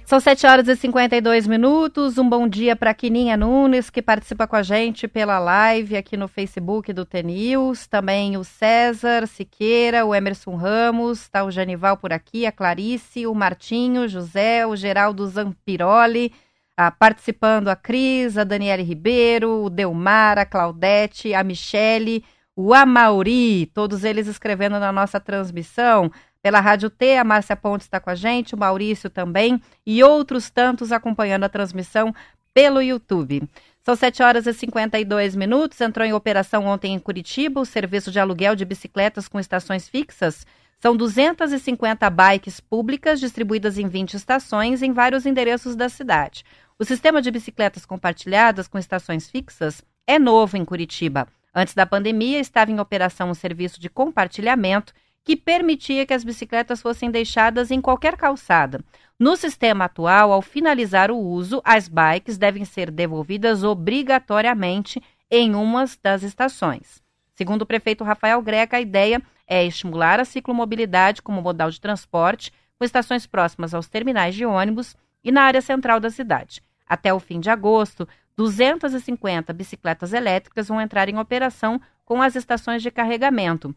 São 0.04 0.20
7 0.20 0.48
horas 0.48 0.68
e 0.68 0.76
52 0.76 1.46
minutos. 1.46 2.18
Um 2.18 2.28
bom 2.28 2.48
dia 2.48 2.76
para 2.76 2.94
Quininha 2.96 3.38
Nunes, 3.38 3.92
que 3.92 4.02
participa 4.02 4.48
com 4.48 4.56
a 4.56 4.64
gente 4.64 5.08
pela 5.08 5.38
live 5.38 5.96
aqui 5.96 6.18
no 6.18 6.28
Facebook 6.28 6.92
do 6.92 7.06
T-News. 7.06 7.86
Também 7.86 8.36
o 8.36 8.44
César 8.44 9.28
Siqueira, 9.28 10.04
o 10.06 10.16
Emerson 10.16 10.56
Ramos, 10.56 11.22
está 11.22 11.44
o 11.44 11.52
Janival 11.52 11.98
por 11.98 12.12
aqui, 12.12 12.48
a 12.48 12.52
Clarice, 12.52 13.28
o 13.28 13.36
Martinho, 13.36 14.08
José, 14.08 14.66
o 14.66 14.76
Geraldo 14.76 15.28
Zampiroli, 15.28 16.34
ah, 16.76 16.90
participando 16.90 17.68
a 17.68 17.76
Cris, 17.76 18.36
a 18.40 18.44
Daniele 18.44 18.82
Ribeiro, 18.82 19.64
o 19.64 19.70
Delmar, 19.70 20.40
a 20.40 20.46
Claudete, 20.46 21.36
a 21.36 21.44
Michele, 21.44 22.24
o 22.62 22.74
Amauri, 22.74 23.68
todos 23.68 24.04
eles 24.04 24.28
escrevendo 24.28 24.82
na 24.82 24.92
nossa 24.92 25.18
transmissão. 25.18 26.12
Pela 26.42 26.60
Rádio 26.60 26.90
T, 26.90 27.16
a 27.16 27.24
Márcia 27.24 27.56
Pontes 27.56 27.88
está 27.88 28.02
com 28.02 28.10
a 28.10 28.16
gente, 28.16 28.54
o 28.54 28.58
Maurício 28.58 29.10
também, 29.10 29.62
e 29.86 30.04
outros 30.04 30.50
tantos 30.50 30.92
acompanhando 30.92 31.46
a 31.46 31.50
transmissão 31.50 32.14
pelo 32.54 32.82
YouTube. 32.82 33.48
São 33.82 33.96
7 33.96 34.22
horas 34.22 34.46
e 34.46 34.54
52 34.54 35.38
minutos. 35.38 35.80
Entrou 35.80 36.06
em 36.06 36.12
operação 36.12 36.66
ontem 36.66 36.94
em 36.94 37.00
Curitiba 37.00 37.62
o 37.62 37.66
serviço 37.66 38.12
de 38.12 38.20
aluguel 38.20 38.58
de 38.58 38.66
bicicletas 38.66 39.30
com 39.30 39.40
estações 39.40 39.88
fixas. 39.88 40.46
São 40.82 40.98
250 40.98 42.10
bikes 42.10 42.60
públicas 42.60 43.22
distribuídas 43.22 43.78
em 43.78 43.88
20 43.88 44.16
estações 44.16 44.84
em 44.84 44.92
vários 44.92 45.26
endereços 45.26 45.78
da 45.78 45.88
cidade. 45.88 46.44
O 46.78 46.84
sistema 46.84 47.22
de 47.22 47.32
bicicletas 47.32 47.86
compartilhadas 47.86 48.68
com 48.68 48.78
estações 48.78 49.30
fixas 49.30 49.82
é 50.06 50.20
novo 50.20 50.58
em 50.58 50.66
Curitiba. 50.66 51.26
Antes 51.54 51.74
da 51.74 51.86
pandemia, 51.86 52.40
estava 52.40 52.72
em 52.72 52.80
operação 52.80 53.30
um 53.30 53.34
serviço 53.34 53.80
de 53.80 53.90
compartilhamento 53.90 54.94
que 55.24 55.36
permitia 55.36 56.06
que 56.06 56.14
as 56.14 56.24
bicicletas 56.24 56.82
fossem 56.82 57.12
deixadas 57.12 57.72
em 57.72 57.82
qualquer 57.82 58.16
calçada. 58.18 58.84
No 59.20 59.36
sistema 59.36 59.86
atual, 59.86 60.32
ao 60.32 60.42
finalizar 60.42 61.12
o 61.12 61.18
uso, 61.18 61.62
as 61.64 61.88
bikes 61.88 62.38
devem 62.38 62.66
ser 62.66 62.90
devolvidas 62.90 63.64
obrigatoriamente 63.64 65.02
em 65.30 65.56
uma 65.56 65.86
das 66.02 66.24
estações. 66.24 67.02
Segundo 67.36 67.62
o 67.62 67.66
prefeito 67.66 68.04
Rafael 68.04 68.42
Greca, 68.42 68.78
a 68.78 68.82
ideia 68.82 69.22
é 69.48 69.66
estimular 69.66 70.20
a 70.20 70.26
ciclomobilidade 70.26 71.22
como 71.22 71.42
modal 71.42 71.70
de 71.70 71.82
transporte, 71.82 72.52
com 72.78 72.86
estações 72.86 73.28
próximas 73.28 73.74
aos 73.74 73.88
terminais 73.88 74.36
de 74.36 74.46
ônibus 74.46 74.96
e 75.24 75.32
na 75.32 75.44
área 75.44 75.62
central 75.62 76.00
da 76.00 76.10
cidade. 76.10 76.62
Até 76.88 77.14
o 77.14 77.20
fim 77.20 77.40
de 77.40 77.50
agosto, 77.50 78.08
250 78.40 79.52
bicicletas 79.52 80.14
elétricas 80.14 80.70
vão 80.70 80.80
entrar 80.80 81.10
em 81.10 81.20
operação 81.20 81.82
com 82.06 82.22
as 82.22 82.38
estações 82.38 82.82
de 82.82 82.90
carregamento. 82.90 83.76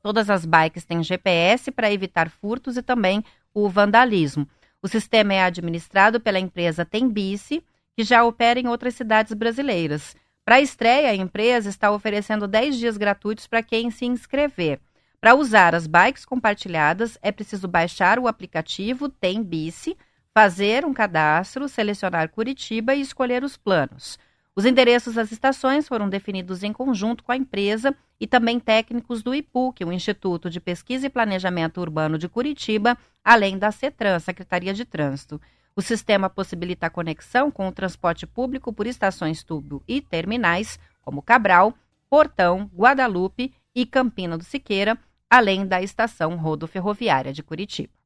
Todas 0.00 0.30
as 0.30 0.46
bikes 0.46 0.86
têm 0.86 1.02
GPS 1.02 1.70
para 1.70 1.92
evitar 1.92 2.30
furtos 2.30 2.78
e 2.78 2.82
também 2.82 3.22
o 3.52 3.68
vandalismo. 3.68 4.48
O 4.80 4.88
sistema 4.88 5.34
é 5.34 5.42
administrado 5.42 6.18
pela 6.18 6.40
empresa 6.40 6.86
Tembice, 6.86 7.62
que 7.94 8.02
já 8.02 8.24
opera 8.24 8.58
em 8.58 8.66
outras 8.66 8.94
cidades 8.94 9.34
brasileiras. 9.34 10.16
Para 10.42 10.54
a 10.54 10.60
estreia, 10.62 11.10
a 11.10 11.14
empresa 11.14 11.68
está 11.68 11.90
oferecendo 11.90 12.48
10 12.48 12.78
dias 12.78 12.96
gratuitos 12.96 13.46
para 13.46 13.62
quem 13.62 13.90
se 13.90 14.06
inscrever. 14.06 14.80
Para 15.20 15.34
usar 15.34 15.74
as 15.74 15.86
bikes 15.86 16.24
compartilhadas, 16.24 17.18
é 17.20 17.30
preciso 17.30 17.68
baixar 17.68 18.18
o 18.18 18.26
aplicativo 18.26 19.10
Tembice, 19.10 19.98
fazer 20.34 20.84
um 20.84 20.94
cadastro, 20.94 21.68
selecionar 21.68 22.30
Curitiba 22.30 22.94
e 22.94 23.00
escolher 23.00 23.44
os 23.44 23.56
planos. 23.56 24.18
Os 24.54 24.64
endereços 24.64 25.14
das 25.14 25.32
estações 25.32 25.88
foram 25.88 26.08
definidos 26.08 26.62
em 26.62 26.72
conjunto 26.72 27.24
com 27.24 27.32
a 27.32 27.36
empresa 27.36 27.94
e 28.20 28.26
também 28.26 28.60
técnicos 28.60 29.22
do 29.22 29.34
IPUC, 29.34 29.84
o 29.84 29.92
Instituto 29.92 30.50
de 30.50 30.60
Pesquisa 30.60 31.06
e 31.06 31.10
Planejamento 31.10 31.80
Urbano 31.80 32.18
de 32.18 32.28
Curitiba, 32.28 32.96
além 33.24 33.58
da 33.58 33.70
CETRAN, 33.70 34.18
Secretaria 34.18 34.74
de 34.74 34.84
Trânsito. 34.84 35.40
O 35.74 35.80
sistema 35.80 36.28
possibilita 36.28 36.86
a 36.86 36.90
conexão 36.90 37.50
com 37.50 37.66
o 37.66 37.72
transporte 37.72 38.26
público 38.26 38.72
por 38.72 38.86
estações 38.86 39.42
tubo 39.42 39.82
e 39.88 40.02
terminais, 40.02 40.78
como 41.00 41.22
Cabral, 41.22 41.74
Portão, 42.10 42.70
Guadalupe 42.74 43.54
e 43.74 43.86
Campina 43.86 44.36
do 44.36 44.44
Siqueira, 44.44 44.98
além 45.30 45.66
da 45.66 45.80
estação 45.80 46.36
rodoferroviária 46.36 47.32
de 47.32 47.42
Curitiba. 47.42 48.01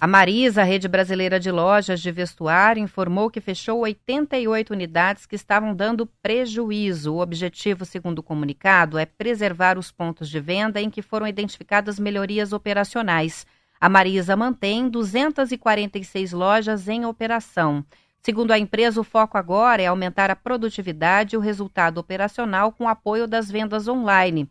A 0.00 0.06
Marisa, 0.06 0.62
rede 0.62 0.88
brasileira 0.88 1.38
de 1.38 1.50
lojas 1.50 2.00
de 2.00 2.10
vestuário, 2.10 2.82
informou 2.82 3.28
que 3.28 3.38
fechou 3.38 3.80
88 3.80 4.72
unidades 4.72 5.26
que 5.26 5.36
estavam 5.36 5.74
dando 5.74 6.06
prejuízo. 6.22 7.12
O 7.12 7.20
objetivo, 7.20 7.84
segundo 7.84 8.20
o 8.20 8.22
comunicado, 8.22 8.96
é 8.96 9.04
preservar 9.04 9.76
os 9.76 9.92
pontos 9.92 10.30
de 10.30 10.40
venda 10.40 10.80
em 10.80 10.88
que 10.88 11.02
foram 11.02 11.26
identificadas 11.26 11.98
melhorias 11.98 12.54
operacionais. 12.54 13.46
A 13.78 13.90
Marisa 13.90 14.34
mantém 14.34 14.88
246 14.88 16.32
lojas 16.32 16.88
em 16.88 17.04
operação. 17.04 17.84
Segundo 18.22 18.52
a 18.52 18.58
empresa, 18.58 19.02
o 19.02 19.04
foco 19.04 19.36
agora 19.36 19.82
é 19.82 19.86
aumentar 19.86 20.30
a 20.30 20.36
produtividade 20.36 21.34
e 21.34 21.38
o 21.38 21.42
resultado 21.42 21.98
operacional 21.98 22.72
com 22.72 22.88
apoio 22.88 23.26
das 23.26 23.50
vendas 23.50 23.86
online. 23.86 24.48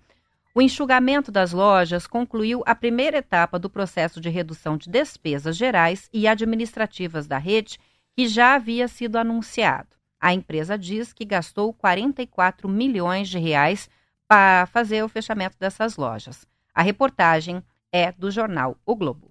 O 0.60 0.62
enxugamento 0.62 1.32
das 1.32 1.54
lojas 1.54 2.06
concluiu 2.06 2.62
a 2.66 2.76
primeira 2.76 3.20
etapa 3.20 3.58
do 3.58 3.70
processo 3.70 4.20
de 4.20 4.28
redução 4.28 4.76
de 4.76 4.90
despesas 4.90 5.56
gerais 5.56 6.10
e 6.12 6.28
administrativas 6.28 7.26
da 7.26 7.38
rede, 7.38 7.80
que 8.14 8.28
já 8.28 8.56
havia 8.56 8.90
sido 8.90 9.16
anunciado. 9.16 9.88
A 10.20 10.34
empresa 10.34 10.78
diz 10.78 11.14
que 11.14 11.24
gastou 11.24 11.74
44 11.74 12.68
milhões 12.68 13.30
de 13.30 13.40
reais 13.40 13.90
para 14.28 14.66
fazer 14.66 15.02
o 15.02 15.08
fechamento 15.08 15.58
dessas 15.58 15.96
lojas. 15.96 16.46
A 16.74 16.82
reportagem 16.82 17.64
é 17.90 18.12
do 18.12 18.30
jornal 18.30 18.76
O 18.86 18.98
Globo. 18.98 19.29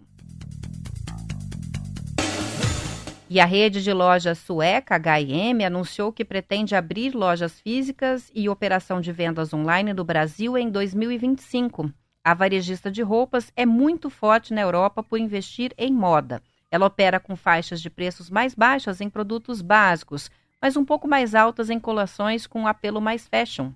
E 3.31 3.41
a 3.41 3.45
rede 3.45 3.83
de 3.83 3.93
lojas 3.93 4.39
sueca 4.39 4.95
H&M 4.95 5.63
anunciou 5.63 6.11
que 6.11 6.25
pretende 6.25 6.75
abrir 6.75 7.15
lojas 7.15 7.61
físicas 7.61 8.33
e 8.35 8.49
operação 8.49 9.03
de 9.03 9.13
vendas 9.13 9.53
online 9.53 9.93
no 9.93 10.03
Brasil 10.03 10.57
em 10.57 10.71
2025. 10.71 11.93
A 12.25 12.33
varejista 12.33 12.91
de 12.91 13.03
roupas 13.03 13.53
é 13.55 13.67
muito 13.67 14.09
forte 14.09 14.55
na 14.55 14.63
Europa 14.63 15.03
por 15.03 15.19
investir 15.19 15.75
em 15.77 15.93
moda. 15.93 16.43
Ela 16.71 16.87
opera 16.87 17.21
com 17.21 17.37
faixas 17.37 17.83
de 17.83 17.91
preços 17.91 18.31
mais 18.31 18.55
baixas 18.55 18.99
em 19.03 19.11
produtos 19.11 19.61
básicos, 19.61 20.31
mas 20.61 20.75
um 20.75 20.85
pouco 20.85 21.07
mais 21.07 21.35
altas 21.35 21.69
em 21.69 21.79
coleções 21.79 22.47
com 22.47 22.67
apelo 22.67 23.01
mais 23.01 23.29
fashion. 23.29 23.73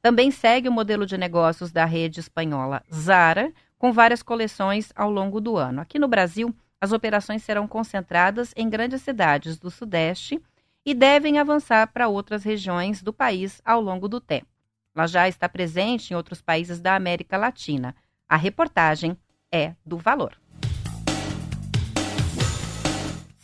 Também 0.00 0.30
segue 0.30 0.68
o 0.68 0.72
modelo 0.72 1.04
de 1.04 1.18
negócios 1.18 1.70
da 1.70 1.84
rede 1.84 2.20
espanhola 2.20 2.82
Zara, 2.92 3.52
com 3.78 3.92
várias 3.92 4.22
coleções 4.22 4.90
ao 4.96 5.10
longo 5.10 5.42
do 5.42 5.58
ano. 5.58 5.82
Aqui 5.82 5.98
no 5.98 6.08
Brasil, 6.08 6.54
as 6.80 6.92
operações 6.92 7.42
serão 7.42 7.66
concentradas 7.66 8.52
em 8.56 8.68
grandes 8.68 9.02
cidades 9.02 9.58
do 9.58 9.70
Sudeste 9.70 10.40
e 10.84 10.94
devem 10.94 11.38
avançar 11.38 11.86
para 11.88 12.08
outras 12.08 12.44
regiões 12.44 13.02
do 13.02 13.12
país 13.12 13.60
ao 13.64 13.80
longo 13.80 14.08
do 14.08 14.20
tempo. 14.20 14.46
Ela 14.94 15.06
já 15.06 15.28
está 15.28 15.48
presente 15.48 16.12
em 16.12 16.16
outros 16.16 16.40
países 16.40 16.80
da 16.80 16.94
América 16.94 17.36
Latina. 17.36 17.94
A 18.28 18.36
reportagem 18.36 19.16
é 19.50 19.74
do 19.84 19.96
Valor. 19.96 20.38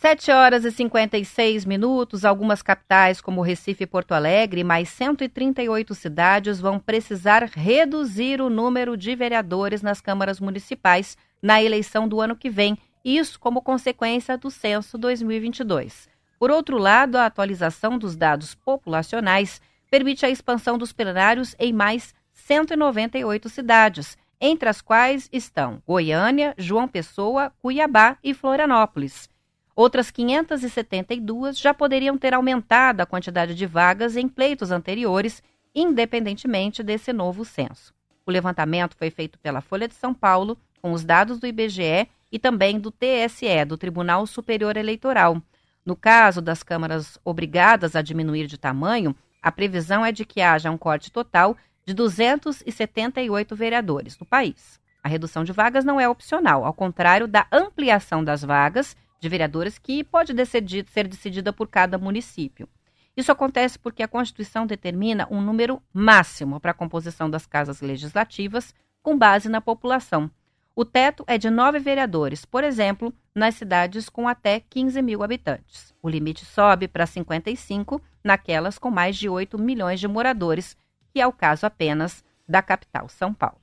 7 0.01 0.31
horas 0.31 0.65
e 0.65 0.71
56 0.71 1.63
minutos. 1.63 2.25
Algumas 2.25 2.63
capitais, 2.63 3.21
como 3.21 3.43
Recife 3.43 3.83
e 3.83 3.87
Porto 3.87 4.13
Alegre, 4.13 4.63
mais 4.63 4.89
138 4.89 5.93
cidades, 5.93 6.59
vão 6.59 6.79
precisar 6.79 7.43
reduzir 7.43 8.41
o 8.41 8.49
número 8.49 8.97
de 8.97 9.15
vereadores 9.15 9.83
nas 9.83 10.01
câmaras 10.01 10.39
municipais 10.39 11.15
na 11.39 11.61
eleição 11.61 12.07
do 12.07 12.19
ano 12.19 12.35
que 12.35 12.49
vem, 12.49 12.77
isso 13.03 13.39
como 13.39 13.61
consequência 13.61 14.37
do 14.37 14.51
censo 14.51 14.97
2022. 14.97 16.09
Por 16.39 16.49
outro 16.49 16.77
lado, 16.77 17.17
a 17.17 17.25
atualização 17.25 17.97
dos 17.97 18.15
dados 18.15 18.55
populacionais 18.55 19.61
permite 19.89 20.25
a 20.25 20.29
expansão 20.29 20.77
dos 20.77 20.91
plenários 20.91 21.55
em 21.59 21.71
mais 21.73 22.15
198 22.33 23.49
cidades, 23.49 24.17
entre 24.39 24.67
as 24.67 24.81
quais 24.81 25.29
estão 25.31 25.81
Goiânia, 25.85 26.55
João 26.57 26.87
Pessoa, 26.87 27.53
Cuiabá 27.61 28.17
e 28.23 28.33
Florianópolis. 28.33 29.29
Outras 29.75 30.09
572 30.11 31.57
já 31.57 31.73
poderiam 31.73 32.17
ter 32.17 32.33
aumentado 32.33 33.01
a 33.01 33.05
quantidade 33.05 33.53
de 33.53 33.65
vagas 33.65 34.17
em 34.17 34.27
pleitos 34.27 34.71
anteriores, 34.71 35.43
independentemente 35.73 36.81
desse 36.83 37.13
novo 37.13 37.45
censo. 37.45 37.93
O 38.25 38.31
levantamento 38.31 38.95
foi 38.95 39.09
feito 39.09 39.39
pela 39.39 39.61
Folha 39.61 39.87
de 39.87 39.93
São 39.93 40.13
Paulo, 40.13 40.57
com 40.81 40.91
os 40.91 41.03
dados 41.03 41.39
do 41.39 41.47
IBGE 41.47 42.07
e 42.31 42.39
também 42.39 42.79
do 42.79 42.91
TSE, 42.91 43.65
do 43.67 43.77
Tribunal 43.77 44.25
Superior 44.25 44.77
Eleitoral. 44.77 45.41
No 45.85 45.95
caso 45.95 46.41
das 46.41 46.63
câmaras 46.63 47.17
obrigadas 47.25 47.95
a 47.95 48.01
diminuir 48.01 48.47
de 48.47 48.57
tamanho, 48.57 49.15
a 49.41 49.51
previsão 49.51 50.05
é 50.05 50.11
de 50.11 50.23
que 50.23 50.39
haja 50.39 50.69
um 50.69 50.77
corte 50.77 51.11
total 51.11 51.57
de 51.85 51.93
278 51.93 53.55
vereadores 53.55 54.17
no 54.17 54.25
país. 54.25 54.79
A 55.03 55.09
redução 55.09 55.43
de 55.43 55.51
vagas 55.51 55.83
não 55.83 55.99
é 55.99 56.07
opcional, 56.07 56.63
ao 56.63 56.73
contrário 56.73 57.27
da 57.27 57.47
ampliação 57.51 58.23
das 58.23 58.43
vagas 58.43 58.95
de 59.19 59.27
vereadores 59.27 59.77
que 59.79 60.03
pode 60.03 60.33
decidir, 60.33 60.85
ser 60.87 61.07
decidida 61.07 61.51
por 61.51 61.67
cada 61.67 61.97
município. 61.97 62.69
Isso 63.17 63.31
acontece 63.31 63.77
porque 63.77 64.03
a 64.03 64.07
Constituição 64.07 64.65
determina 64.65 65.27
um 65.29 65.41
número 65.41 65.81
máximo 65.93 66.59
para 66.59 66.71
a 66.71 66.75
composição 66.75 67.29
das 67.29 67.45
casas 67.45 67.81
legislativas 67.81 68.73
com 69.01 69.17
base 69.17 69.49
na 69.49 69.59
população. 69.59 70.29
O 70.73 70.85
teto 70.85 71.23
é 71.27 71.37
de 71.37 71.49
nove 71.49 71.79
vereadores, 71.79 72.45
por 72.45 72.63
exemplo, 72.63 73.13
nas 73.35 73.55
cidades 73.55 74.07
com 74.07 74.27
até 74.27 74.61
15 74.61 75.01
mil 75.01 75.21
habitantes. 75.21 75.93
O 76.01 76.09
limite 76.09 76.45
sobe 76.45 76.87
para 76.87 77.05
55 77.05 78.01
naquelas 78.23 78.79
com 78.79 78.89
mais 78.89 79.17
de 79.17 79.27
8 79.27 79.59
milhões 79.59 79.99
de 79.99 80.07
moradores, 80.07 80.77
que 81.13 81.19
é 81.19 81.27
o 81.27 81.33
caso 81.33 81.65
apenas 81.65 82.23
da 82.47 82.61
capital, 82.61 83.09
São 83.09 83.33
Paulo. 83.33 83.59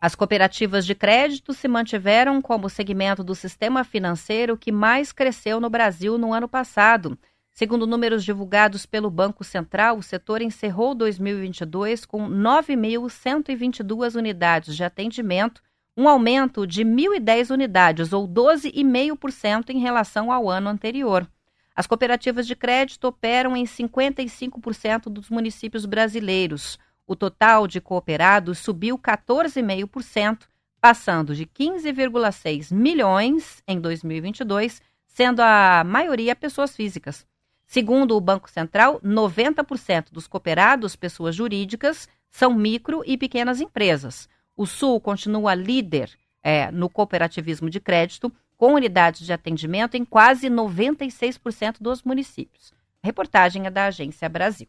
As 0.00 0.14
cooperativas 0.14 0.86
de 0.86 0.94
crédito 0.94 1.52
se 1.52 1.66
mantiveram 1.66 2.40
como 2.42 2.66
o 2.66 2.70
segmento 2.70 3.22
do 3.22 3.34
sistema 3.34 3.82
financeiro 3.82 4.56
que 4.56 4.70
mais 4.70 5.12
cresceu 5.12 5.60
no 5.60 5.70
Brasil 5.70 6.16
no 6.16 6.32
ano 6.32 6.48
passado. 6.48 7.18
Segundo 7.58 7.88
números 7.88 8.22
divulgados 8.22 8.86
pelo 8.86 9.10
Banco 9.10 9.42
Central, 9.42 9.98
o 9.98 10.02
setor 10.02 10.40
encerrou 10.40 10.94
2022 10.94 12.06
com 12.06 12.30
9.122 12.30 14.14
unidades 14.14 14.76
de 14.76 14.84
atendimento, 14.84 15.60
um 15.96 16.08
aumento 16.08 16.64
de 16.64 16.84
1.010 16.84 17.50
unidades, 17.52 18.12
ou 18.12 18.28
12,5% 18.28 19.70
em 19.70 19.80
relação 19.80 20.30
ao 20.30 20.48
ano 20.48 20.68
anterior. 20.68 21.28
As 21.74 21.84
cooperativas 21.84 22.46
de 22.46 22.54
crédito 22.54 23.08
operam 23.08 23.56
em 23.56 23.64
55% 23.64 25.06
dos 25.06 25.28
municípios 25.28 25.84
brasileiros. 25.84 26.78
O 27.08 27.16
total 27.16 27.66
de 27.66 27.80
cooperados 27.80 28.60
subiu 28.60 28.96
14,5%, 28.96 30.46
passando 30.80 31.34
de 31.34 31.44
15,6 31.44 32.72
milhões 32.72 33.64
em 33.66 33.80
2022, 33.80 34.80
sendo 35.08 35.40
a 35.40 35.82
maioria 35.84 36.36
pessoas 36.36 36.76
físicas. 36.76 37.26
Segundo 37.68 38.16
o 38.16 38.20
Banco 38.20 38.48
Central, 38.48 38.98
90% 39.04 40.06
dos 40.10 40.26
cooperados, 40.26 40.96
pessoas 40.96 41.34
jurídicas, 41.36 42.08
são 42.30 42.54
micro 42.54 43.02
e 43.04 43.18
pequenas 43.18 43.60
empresas. 43.60 44.26
O 44.56 44.64
Sul 44.64 44.98
continua 44.98 45.54
líder 45.54 46.10
é, 46.42 46.70
no 46.70 46.88
cooperativismo 46.88 47.68
de 47.68 47.78
crédito, 47.78 48.32
com 48.56 48.72
unidades 48.72 49.26
de 49.26 49.34
atendimento 49.34 49.98
em 49.98 50.04
quase 50.04 50.48
96% 50.48 51.76
dos 51.78 52.02
municípios. 52.02 52.72
A 53.02 53.06
reportagem 53.06 53.66
é 53.66 53.70
da 53.70 53.84
Agência 53.84 54.30
Brasil. 54.30 54.66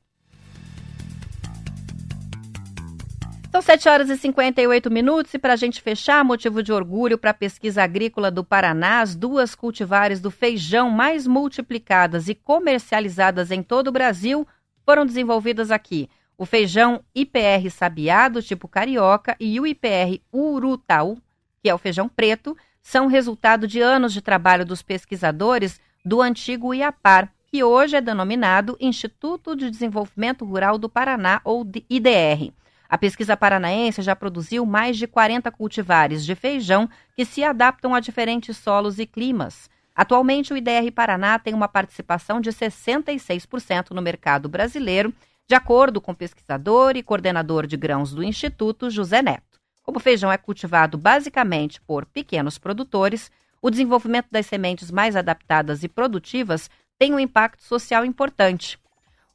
São 3.51 3.63
7 3.63 3.89
horas 3.89 4.09
e 4.11 4.15
58 4.17 4.91
minutos 4.91 5.33
e 5.33 5.39
para 5.39 5.53
a 5.53 5.55
gente 5.55 5.81
fechar, 5.81 6.23
motivo 6.23 6.61
de 6.61 6.71
orgulho 6.71 7.17
para 7.17 7.31
a 7.31 7.33
pesquisa 7.33 7.81
agrícola 7.81 8.29
do 8.29 8.43
Paraná, 8.43 9.01
as 9.01 9.15
duas 9.15 9.55
cultivares 9.55 10.21
do 10.21 10.29
feijão 10.29 10.91
mais 10.91 11.25
multiplicadas 11.25 12.29
e 12.29 12.35
comercializadas 12.35 13.49
em 13.49 13.63
todo 13.63 13.87
o 13.87 13.91
Brasil 13.91 14.47
foram 14.85 15.03
desenvolvidas 15.03 15.71
aqui. 15.71 16.07
O 16.37 16.45
feijão 16.45 17.03
IPR 17.15 17.71
Sabiá, 17.71 18.29
do 18.29 18.39
tipo 18.39 18.67
carioca, 18.67 19.35
e 19.39 19.59
o 19.59 19.65
IPR 19.65 20.21
Urutau, 20.31 21.17
que 21.59 21.67
é 21.67 21.73
o 21.73 21.79
feijão 21.79 22.07
preto, 22.07 22.55
são 22.83 23.07
resultado 23.07 23.67
de 23.67 23.81
anos 23.81 24.13
de 24.13 24.21
trabalho 24.21 24.63
dos 24.63 24.83
pesquisadores 24.83 25.81
do 26.05 26.21
antigo 26.21 26.71
IAPAR, 26.71 27.33
que 27.47 27.63
hoje 27.63 27.95
é 27.95 28.01
denominado 28.01 28.77
Instituto 28.79 29.55
de 29.55 29.71
Desenvolvimento 29.71 30.45
Rural 30.45 30.77
do 30.77 30.87
Paraná, 30.87 31.41
ou 31.43 31.67
IDR. 31.89 32.53
A 32.89 32.97
pesquisa 32.97 33.37
paranaense 33.37 34.01
já 34.01 34.15
produziu 34.15 34.65
mais 34.65 34.97
de 34.97 35.05
40 35.05 35.51
cultivares 35.51 36.25
de 36.25 36.33
feijão 36.33 36.89
que 37.15 37.23
se 37.23 37.43
adaptam 37.43 37.93
a 37.93 37.99
diferentes 37.99 38.57
solos 38.57 38.97
e 38.97 39.05
climas. 39.05 39.69
Atualmente, 39.95 40.51
o 40.51 40.57
IDR 40.57 40.91
Paraná 40.91 41.37
tem 41.37 41.53
uma 41.53 41.67
participação 41.67 42.41
de 42.41 42.49
66% 42.49 43.91
no 43.91 44.01
mercado 44.01 44.49
brasileiro, 44.49 45.13
de 45.47 45.53
acordo 45.53 46.01
com 46.01 46.15
pesquisador 46.15 46.95
e 46.95 47.03
coordenador 47.03 47.67
de 47.67 47.77
grãos 47.77 48.11
do 48.11 48.23
Instituto, 48.23 48.89
José 48.89 49.21
Neto. 49.21 49.59
Como 49.83 49.97
o 49.97 50.01
feijão 50.01 50.31
é 50.31 50.37
cultivado 50.37 50.97
basicamente 50.97 51.79
por 51.81 52.07
pequenos 52.07 52.57
produtores, 52.57 53.31
o 53.61 53.69
desenvolvimento 53.69 54.27
das 54.31 54.47
sementes 54.47 54.89
mais 54.89 55.15
adaptadas 55.15 55.83
e 55.83 55.87
produtivas 55.87 56.69
tem 56.97 57.13
um 57.13 57.19
impacto 57.19 57.63
social 57.63 58.03
importante. 58.03 58.79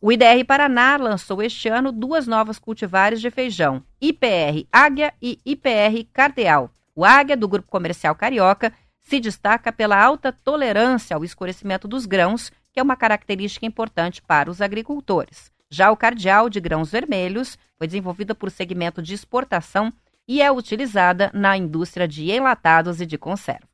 O 0.07 0.13
IDR 0.13 0.45
Paraná 0.47 0.99
lançou 0.99 1.43
este 1.43 1.67
ano 1.67 1.91
duas 1.91 2.27
novas 2.27 2.59
cultivares 2.59 3.23
de 3.23 3.31
feijão, 3.31 3.83
IPR 3.99 4.69
Águia 4.71 5.15
e 5.23 5.39
IPR 5.47 6.07
Cardeal. 6.13 6.71
O 6.95 7.07
Águia, 7.07 7.35
do 7.35 7.49
Grupo 7.49 7.71
Comercial 7.71 8.15
Carioca, 8.15 8.71
se 9.01 9.19
destaca 9.19 9.73
pela 9.73 9.99
alta 9.99 10.31
tolerância 10.31 11.17
ao 11.17 11.25
escurecimento 11.25 11.89
dos 11.89 12.05
grãos, 12.05 12.53
que 12.71 12.79
é 12.79 12.83
uma 12.83 12.97
característica 12.97 13.65
importante 13.65 14.21
para 14.21 14.51
os 14.51 14.61
agricultores. 14.61 15.51
Já 15.71 15.91
o 15.91 15.97
Cardeal, 15.97 16.51
de 16.51 16.61
grãos 16.61 16.91
vermelhos, 16.91 17.57
foi 17.79 17.87
desenvolvida 17.87 18.35
por 18.35 18.51
segmento 18.51 19.01
de 19.01 19.15
exportação 19.15 19.91
e 20.29 20.43
é 20.43 20.53
utilizada 20.53 21.31
na 21.33 21.57
indústria 21.57 22.07
de 22.07 22.31
enlatados 22.31 23.01
e 23.01 23.07
de 23.07 23.17
conserva. 23.17 23.74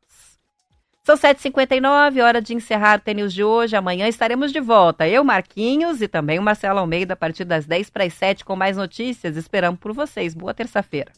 São 1.10 1.16
7h59, 1.16 2.22
hora 2.22 2.40
de 2.40 2.54
encerrar 2.54 3.00
o 3.00 3.02
TNews 3.02 3.34
de 3.34 3.42
hoje. 3.42 3.74
Amanhã 3.74 4.06
estaremos 4.06 4.52
de 4.52 4.60
volta. 4.60 5.08
Eu, 5.08 5.24
Marquinhos 5.24 6.00
e 6.00 6.06
também 6.06 6.38
o 6.38 6.42
Marcelo 6.42 6.78
Almeida 6.78 7.14
a 7.14 7.16
partir 7.16 7.44
das 7.44 7.66
10 7.66 7.90
para 7.90 8.04
as 8.04 8.14
7 8.14 8.44
com 8.44 8.54
mais 8.54 8.76
notícias. 8.76 9.36
Esperamos 9.36 9.80
por 9.80 9.92
vocês. 9.92 10.34
Boa 10.34 10.54
terça-feira. 10.54 11.10